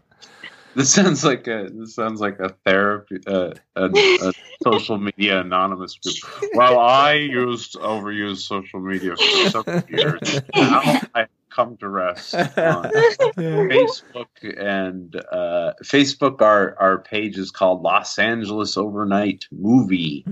This 0.76 0.92
sounds 0.92 1.24
like 1.24 1.46
a 1.46 1.68
this 1.72 1.94
sounds 1.94 2.20
like 2.20 2.40
a 2.40 2.48
therapy 2.66 3.20
uh, 3.28 3.52
a, 3.76 3.84
a 3.86 4.32
social 4.64 4.98
media 4.98 5.40
anonymous 5.40 5.96
group. 5.96 6.16
Well, 6.54 6.80
I 6.80 7.12
used 7.12 7.74
overused 7.76 8.38
social 8.38 8.80
media 8.80 9.14
for 9.14 9.50
several 9.50 9.82
years. 9.88 10.40
Now 10.56 11.00
I 11.14 11.26
come 11.54 11.76
to 11.78 11.88
rest 11.88 12.34
on 12.34 12.44
Facebook 12.84 14.26
and 14.58 15.16
uh, 15.30 15.72
Facebook. 15.82 16.42
Our 16.42 16.76
our 16.78 16.98
page 16.98 17.38
is 17.38 17.50
called 17.50 17.82
Los 17.82 18.18
Angeles 18.18 18.76
Overnight 18.76 19.46
Movie, 19.52 20.24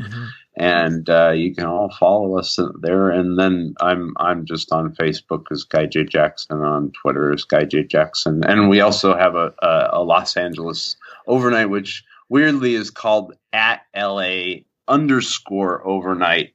and 0.57 1.09
uh, 1.09 1.31
you 1.31 1.55
can 1.55 1.67
all 1.67 1.91
follow 1.99 2.39
us 2.39 2.59
there. 2.81 3.11
And 3.11 3.39
then 3.39 3.75
I'm 3.81 4.15
I'm 4.19 4.45
just 4.45 4.73
on 4.73 4.95
Facebook 4.95 5.45
as 5.51 5.65
Guy 5.65 5.87
J 5.87 6.05
Jackson, 6.05 6.61
on 6.61 6.93
Twitter 7.01 7.33
as 7.33 7.45
Guy 7.45 7.65
J 7.65 7.85
Jackson, 7.85 8.45
and 8.45 8.69
we 8.69 8.81
also 8.81 9.17
have 9.17 9.35
a, 9.37 9.53
a, 9.63 9.89
a 9.93 10.03
Los 10.03 10.37
Angeles 10.37 10.97
overnight, 11.27 11.71
which 11.71 12.05
weirdly 12.29 12.75
is 12.75 12.91
called 12.91 13.35
at 13.53 13.83
LA 13.97 14.63
underscore 14.89 15.87
overnight 15.87 16.55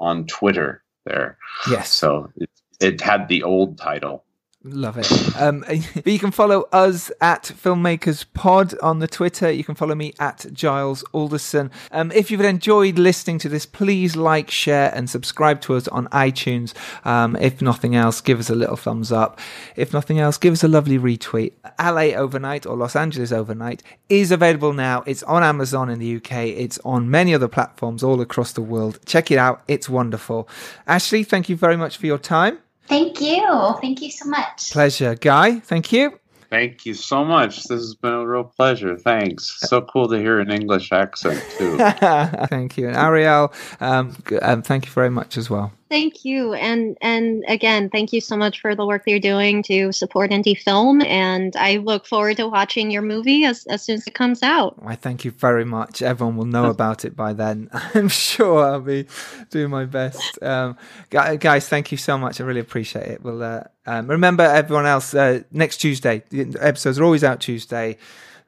on 0.00 0.26
Twitter. 0.26 0.82
There, 1.04 1.38
Yes. 1.70 1.88
so 1.90 2.30
it, 2.36 2.50
it 2.80 3.00
had 3.00 3.28
the 3.28 3.42
old 3.42 3.78
title. 3.78 4.24
Love 4.64 4.98
it. 4.98 5.40
Um, 5.40 5.60
but 5.94 6.06
you 6.06 6.18
can 6.18 6.32
follow 6.32 6.62
us 6.72 7.12
at 7.20 7.44
Filmmakers 7.44 8.24
Pod 8.34 8.76
on 8.80 8.98
the 8.98 9.06
Twitter. 9.06 9.50
You 9.50 9.62
can 9.62 9.76
follow 9.76 9.94
me 9.94 10.14
at 10.18 10.46
Giles 10.52 11.04
Alderson. 11.12 11.70
Um, 11.92 12.10
if 12.10 12.30
you've 12.30 12.40
enjoyed 12.40 12.98
listening 12.98 13.38
to 13.40 13.48
this, 13.48 13.66
please 13.66 14.16
like, 14.16 14.50
share, 14.50 14.92
and 14.94 15.08
subscribe 15.08 15.60
to 15.62 15.76
us 15.76 15.86
on 15.88 16.08
iTunes. 16.08 16.74
Um, 17.06 17.36
if 17.36 17.62
nothing 17.62 17.94
else, 17.94 18.20
give 18.20 18.40
us 18.40 18.50
a 18.50 18.54
little 18.56 18.76
thumbs 18.76 19.12
up. 19.12 19.38
If 19.76 19.92
nothing 19.92 20.18
else, 20.18 20.38
give 20.38 20.52
us 20.52 20.64
a 20.64 20.68
lovely 20.68 20.98
retweet. 20.98 21.52
LA 21.80 22.18
Overnight 22.18 22.66
or 22.66 22.76
Los 22.76 22.96
Angeles 22.96 23.30
Overnight 23.30 23.84
is 24.08 24.32
available 24.32 24.72
now. 24.72 25.04
It's 25.06 25.22
on 25.22 25.44
Amazon 25.44 25.88
in 25.88 26.00
the 26.00 26.16
UK. 26.16 26.32
It's 26.32 26.80
on 26.84 27.08
many 27.08 27.32
other 27.32 27.48
platforms 27.48 28.02
all 28.02 28.20
across 28.20 28.52
the 28.52 28.62
world. 28.62 28.98
Check 29.06 29.30
it 29.30 29.38
out. 29.38 29.62
It's 29.68 29.88
wonderful. 29.88 30.48
Ashley, 30.88 31.22
thank 31.22 31.48
you 31.48 31.54
very 31.54 31.76
much 31.76 31.96
for 31.96 32.06
your 32.06 32.18
time. 32.18 32.58
Thank 32.88 33.20
you. 33.20 33.76
Thank 33.80 34.00
you 34.00 34.10
so 34.10 34.28
much. 34.28 34.72
Pleasure. 34.72 35.14
Guy, 35.14 35.60
thank 35.60 35.92
you. 35.92 36.18
Thank 36.50 36.86
you 36.86 36.94
so 36.94 37.24
much. 37.24 37.64
This 37.64 37.82
has 37.82 37.94
been 37.94 38.14
a 38.14 38.26
real 38.26 38.44
pleasure. 38.44 38.96
Thanks. 38.96 39.60
So 39.68 39.82
cool 39.82 40.08
to 40.08 40.16
hear 40.16 40.40
an 40.40 40.50
English 40.50 40.92
accent 40.92 41.44
too. 41.58 41.76
thank 42.48 42.78
you, 42.78 42.88
and 42.88 42.96
Arielle. 42.96 43.52
Um, 43.82 44.16
um, 44.40 44.62
thank 44.62 44.86
you 44.86 44.92
very 44.92 45.10
much 45.10 45.36
as 45.36 45.50
well. 45.50 45.72
Thank 45.88 46.24
you, 46.24 46.52
and 46.52 46.98
and 47.00 47.44
again, 47.48 47.88
thank 47.88 48.12
you 48.12 48.20
so 48.20 48.36
much 48.36 48.60
for 48.60 48.74
the 48.74 48.84
work 48.84 49.04
that 49.04 49.10
you're 49.10 49.20
doing 49.20 49.62
to 49.64 49.90
support 49.92 50.30
indie 50.30 50.58
film. 50.58 51.00
And 51.02 51.56
I 51.56 51.78
look 51.78 52.06
forward 52.06 52.36
to 52.36 52.48
watching 52.48 52.90
your 52.90 53.00
movie 53.00 53.44
as 53.44 53.64
as 53.66 53.82
soon 53.82 53.94
as 53.94 54.06
it 54.06 54.12
comes 54.14 54.42
out. 54.42 54.76
I 54.84 54.96
thank 54.96 55.24
you 55.24 55.30
very 55.30 55.64
much. 55.64 56.02
Everyone 56.02 56.36
will 56.36 56.44
know 56.44 56.66
about 56.70 57.06
it 57.06 57.16
by 57.16 57.32
then. 57.32 57.70
I'm 57.94 58.08
sure 58.08 58.64
I'll 58.64 58.80
be 58.80 59.06
doing 59.50 59.70
my 59.70 59.86
best. 59.86 60.42
Um, 60.42 60.76
guys, 61.10 61.68
thank 61.68 61.90
you 61.90 61.96
so 61.98 62.18
much. 62.18 62.40
I 62.40 62.44
really 62.44 62.60
appreciate 62.60 63.06
it. 63.06 63.22
We'll 63.22 63.42
uh, 63.42 63.64
um, 63.86 64.08
remember 64.08 64.42
everyone 64.42 64.86
else. 64.86 65.14
Uh, 65.14 65.42
next 65.50 65.78
Tuesday, 65.78 66.22
the 66.28 66.54
episodes 66.60 66.98
are 66.98 67.04
always 67.04 67.24
out 67.24 67.40
Tuesday. 67.40 67.96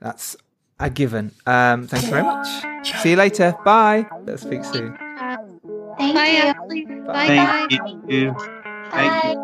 That's 0.00 0.36
a 0.78 0.90
given. 0.90 1.32
Um, 1.46 1.86
thank 1.86 2.04
you 2.04 2.10
very 2.10 2.22
much. 2.22 2.48
See 3.02 3.10
you 3.10 3.16
later. 3.16 3.54
Bye. 3.64 4.06
Let's 4.26 4.42
speak 4.42 4.64
soon. 4.64 4.98
Thank 6.00 6.14
Bye, 6.14 6.28
you. 6.28 6.54
Ashley. 6.54 6.86
Bye. 7.06 7.26
Thank 7.26 7.36
Bye. 7.36 7.66
you. 7.68 7.78
Thank 7.84 8.04
you. 8.08 8.34
Bye. 8.90 9.34